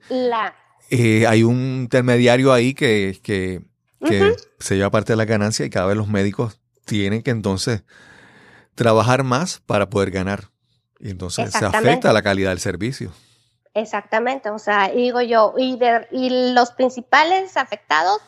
eh, 0.90 1.26
hay 1.26 1.42
un 1.42 1.80
intermediario 1.82 2.53
ahí 2.53 2.74
que, 2.74 3.18
que, 3.22 3.62
se 4.59 4.76
lleva 4.76 4.90
parte 4.90 5.12
de 5.12 5.16
la 5.16 5.24
ganancia 5.24 5.66
y 5.66 5.70
cada 5.70 5.86
vez 5.86 5.96
los 5.96 6.09
médicos 6.09 6.61
tienen 6.84 7.22
que 7.22 7.30
entonces 7.30 7.82
trabajar 8.74 9.24
más 9.24 9.61
para 9.61 9.90
poder 9.90 10.11
ganar. 10.11 10.51
Y 11.01 11.11
entonces 11.11 11.53
se 11.53 11.64
afecta 11.64 12.12
la 12.12 12.22
calidad 12.22 12.51
del 12.51 12.61
servicio. 12.61 13.12
Exactamente, 13.74 14.51
o 14.51 14.59
sea, 14.59 14.88
digo 14.88 15.20
yo, 15.20 15.55
y, 15.57 15.78
y 16.11 16.53
los 16.53 16.72
principales 16.72 17.57
afectados 17.57 18.20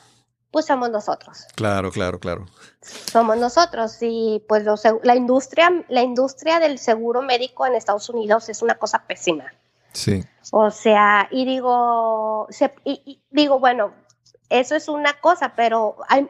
pues 0.50 0.66
somos 0.66 0.90
nosotros. 0.90 1.46
Claro, 1.54 1.90
claro, 1.90 2.18
claro. 2.18 2.46
Somos 2.80 3.36
nosotros 3.36 3.96
y 4.00 4.44
pues 4.48 4.64
la 5.02 5.14
industria, 5.14 5.84
la 5.88 6.02
industria 6.02 6.58
del 6.58 6.78
seguro 6.78 7.22
médico 7.22 7.66
en 7.66 7.74
Estados 7.74 8.08
Unidos 8.08 8.48
es 8.48 8.62
una 8.62 8.74
cosa 8.74 9.04
pésima. 9.06 9.52
Sí. 9.92 10.24
O 10.52 10.70
sea, 10.70 11.28
y 11.30 11.44
digo, 11.44 12.48
y, 12.84 13.22
digo, 13.30 13.58
bueno, 13.58 13.92
eso 14.48 14.74
es 14.74 14.88
una 14.88 15.14
cosa, 15.20 15.54
pero 15.54 15.96
hay, 16.08 16.28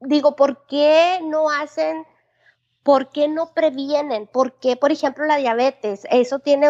digo, 0.00 0.36
¿por 0.36 0.66
qué 0.66 1.20
no 1.22 1.50
hacen, 1.50 2.06
por 2.82 3.10
qué 3.10 3.28
no 3.28 3.52
previenen? 3.52 4.26
¿Por 4.26 4.54
qué, 4.54 4.76
por 4.76 4.92
ejemplo, 4.92 5.26
la 5.26 5.36
diabetes? 5.36 6.06
Eso 6.10 6.38
tiene, 6.38 6.68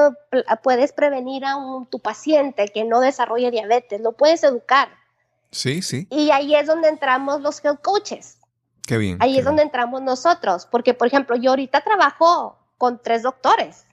puedes 0.62 0.92
prevenir 0.92 1.44
a 1.44 1.56
un, 1.56 1.86
tu 1.86 2.00
paciente 2.00 2.68
que 2.68 2.84
no 2.84 3.00
desarrolle 3.00 3.52
diabetes, 3.52 4.00
lo 4.00 4.12
puedes 4.12 4.42
educar 4.42 4.99
Sí, 5.52 5.82
sí. 5.82 6.06
Y 6.10 6.30
ahí 6.30 6.54
es 6.54 6.66
donde 6.66 6.88
entramos 6.88 7.40
los 7.40 7.62
health 7.64 7.80
coaches. 7.82 8.38
Qué 8.86 8.96
bien. 8.98 9.18
Ahí 9.20 9.34
qué 9.34 9.38
es 9.40 9.44
donde 9.44 9.62
entramos 9.62 10.02
nosotros, 10.02 10.66
porque 10.70 10.94
por 10.94 11.06
ejemplo, 11.06 11.36
yo 11.36 11.50
ahorita 11.50 11.80
trabajo 11.82 12.56
con 12.78 13.00
tres 13.02 13.22
doctores 13.22 13.86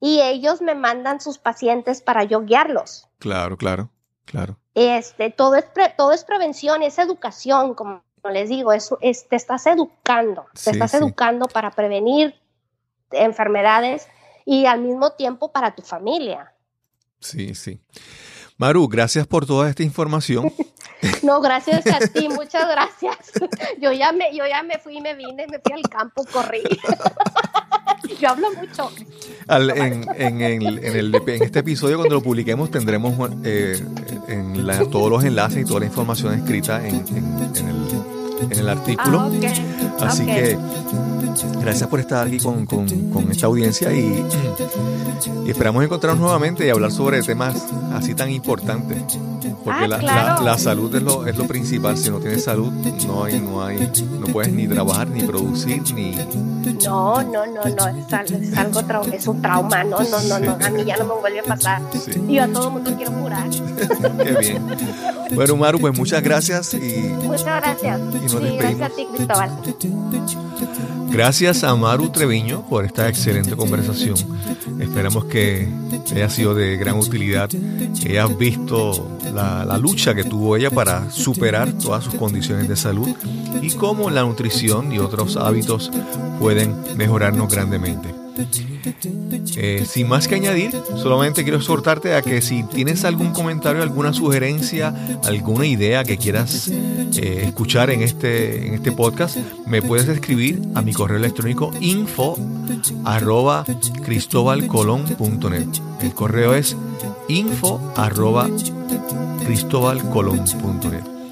y 0.00 0.20
ellos 0.20 0.60
me 0.62 0.74
mandan 0.74 1.20
sus 1.20 1.38
pacientes 1.38 2.02
para 2.02 2.24
yo 2.24 2.40
guiarlos. 2.44 3.08
Claro, 3.18 3.56
claro, 3.56 3.90
claro. 4.24 4.58
Este, 4.74 5.30
todo 5.30 5.54
es, 5.56 5.64
pre- 5.66 5.94
todo 5.96 6.12
es 6.12 6.24
prevención, 6.24 6.82
es 6.82 6.98
educación, 6.98 7.74
como 7.74 8.02
les 8.30 8.48
digo, 8.48 8.72
es, 8.72 8.90
es- 9.00 9.28
te 9.28 9.36
estás 9.36 9.66
educando, 9.66 10.46
te 10.54 10.60
Sí, 10.60 10.70
estás 10.70 10.90
sí. 10.92 10.96
educando 10.98 11.46
para 11.46 11.70
prevenir 11.70 12.34
enfermedades 13.10 14.08
y 14.44 14.66
al 14.66 14.80
mismo 14.80 15.12
tiempo 15.12 15.52
para 15.52 15.74
tu 15.74 15.82
familia. 15.82 16.54
Sí, 17.20 17.54
sí. 17.54 17.80
Maru, 18.58 18.88
gracias 18.88 19.26
por 19.26 19.46
toda 19.46 19.68
esta 19.70 19.82
información. 19.82 20.52
No, 21.22 21.40
gracias 21.40 21.86
a 21.86 22.00
ti, 22.08 22.28
muchas 22.28 22.68
gracias. 22.68 23.16
Yo 23.80 23.92
ya 23.92 24.10
me, 24.10 24.36
yo 24.36 24.44
ya 24.48 24.64
me 24.64 24.78
fui 24.80 25.00
me 25.00 25.14
vine, 25.14 25.46
me 25.46 25.60
fui 25.60 25.72
al 25.74 25.82
campo, 25.88 26.24
corrí. 26.32 26.62
Yo 28.20 28.30
hablo 28.30 28.48
mucho. 28.54 28.90
Al- 29.46 29.70
en, 29.70 30.04
en 30.16 30.40
el- 30.40 30.84
en 30.84 30.96
el- 30.96 31.14
en 31.14 31.42
este 31.44 31.60
episodio, 31.60 31.98
cuando 31.98 32.16
lo 32.16 32.20
publiquemos, 32.22 32.72
tendremos 32.72 33.30
eh, 33.44 33.80
en 34.26 34.66
la- 34.66 34.78
todos 34.90 35.08
los 35.08 35.22
enlaces 35.22 35.62
y 35.62 35.64
toda 35.64 35.78
la 35.80 35.86
información 35.86 36.34
escrita 36.34 36.84
en, 36.84 36.96
el, 38.50 38.58
el 38.58 38.68
artículo. 38.68 39.20
Ah, 39.20 39.26
ok. 39.28 40.02
Así 40.02 40.22
ok. 40.22 40.28
que 40.28 40.58
gracias 41.60 41.88
por 41.88 42.00
estar 42.00 42.26
aquí 42.26 42.38
con, 42.38 42.66
con- 42.66 42.86
con 43.10 43.30
esta 43.30 43.46
audiencia 43.46 43.92
y, 43.92 44.24
y 45.46 45.50
esperamos 45.50 45.84
encontrarnos 45.84 46.20
nuevamente 46.20 46.66
y 46.66 46.70
hablar 46.70 46.90
sobre 46.92 47.22
temas 47.22 47.54
así 47.92 48.14
tan 48.14 48.30
importantes. 48.30 49.02
Porque 49.64 49.84
Ah, 49.84 49.88
la, 49.88 49.98
claro. 49.98 50.44
la- 50.44 50.52
la 50.52 50.58
salud 50.58 50.94
es 50.94 51.02
lo, 51.02 51.26
es 51.26 51.36
lo 51.36 51.46
principal. 51.46 51.96
Si 51.98 52.10
no 52.10 52.18
tienes 52.18 52.44
salud, 52.44 52.72
no 53.06 53.24
hay, 53.24 53.38
no 53.40 53.62
hay, 53.62 53.90
no 54.18 54.26
puedes 54.26 54.52
ni 54.52 54.66
trabajar, 54.66 55.08
ni 55.08 55.22
producir, 55.22 55.82
ni 55.94 56.14
No, 56.84 57.22
no, 57.22 57.44
no, 57.46 57.64
no, 57.64 57.88
es, 57.88 58.30
es 58.32 58.56
algo 58.56 58.80
trau- 58.82 59.12
es 59.12 59.26
un 59.26 59.42
trauma, 59.42 59.84
no, 59.84 59.98
no, 60.00 60.22
no, 60.28 60.38
no, 60.38 60.52
a 60.64 60.70
mí 60.70 60.84
ya 60.84 60.96
no 60.96 61.04
me 61.06 61.20
vuelve 61.20 61.40
a 61.40 61.42
pasar. 61.44 61.82
sí, 61.92 62.12
Y 62.28 62.34
yo 62.34 62.44
a 62.44 62.48
todo 62.48 62.68
el 62.68 62.72
mundo 62.74 62.94
quiero 62.96 63.12
curar. 63.12 63.48
qué 64.24 64.36
bien. 64.40 64.62
Bueno, 65.34 65.56
Maru, 65.56 65.78
pues 65.80 65.96
muchas 65.98 66.22
gracias 66.22 66.72
y 66.74 67.12
Muchas 67.24 67.44
gracias. 67.44 68.00
nos 68.00 68.14
Sí, 68.14 68.20
despedimos. 68.20 68.58
gracias 68.58 68.90
a 68.90 68.94
ti, 68.94 69.06
Cristóbal. 69.14 69.50
Gracias 71.10 71.64
a 71.64 71.74
Maru 71.74 72.10
Treviño 72.10 72.66
por 72.68 72.84
esta 72.84 73.08
excelente 73.08 73.56
conversación. 73.56 74.16
Esperamos 74.80 75.24
que 75.24 75.68
haya 76.12 76.28
sido 76.28 76.54
de 76.54 76.76
gran 76.76 76.98
utilidad, 76.98 77.48
que 77.48 78.18
hayas 78.18 78.36
visto 78.36 79.18
la 79.34 79.78
lucha 79.78 80.14
que 80.14 80.24
tuvo 80.24 80.56
ella 80.56 80.70
para 80.70 81.10
superar 81.10 81.72
todas 81.72 82.04
sus 82.04 82.14
condiciones 82.14 82.68
de 82.68 82.76
salud 82.76 83.08
y 83.62 83.70
cómo 83.72 84.10
la 84.10 84.22
nutrición 84.22 84.92
y 84.92 84.98
otros 84.98 85.36
hábitos 85.36 85.90
pueden 86.38 86.76
mejorarnos 86.96 87.52
grandemente. 87.52 88.17
Eh, 89.56 89.84
sin 89.86 90.08
más 90.08 90.28
que 90.28 90.36
añadir, 90.36 90.72
solamente 90.96 91.42
quiero 91.42 91.58
exhortarte 91.58 92.14
a 92.14 92.22
que 92.22 92.40
si 92.42 92.62
tienes 92.62 93.04
algún 93.04 93.32
comentario, 93.32 93.82
alguna 93.82 94.12
sugerencia, 94.12 94.94
alguna 95.24 95.66
idea 95.66 96.04
que 96.04 96.16
quieras 96.16 96.68
eh, 96.68 97.42
escuchar 97.46 97.90
en 97.90 98.02
este, 98.02 98.68
en 98.68 98.74
este 98.74 98.92
podcast, 98.92 99.36
me 99.66 99.82
puedes 99.82 100.08
escribir 100.08 100.62
a 100.74 100.82
mi 100.82 100.92
correo 100.92 101.18
electrónico 101.18 101.72
info 101.80 102.38
arroba 103.04 103.64
cristobalcolón.net. 104.04 105.68
El 106.00 106.14
correo 106.14 106.54
es 106.54 106.76
info 107.28 107.92
arroba 107.96 108.48
cristobalcolón.net. 109.44 111.17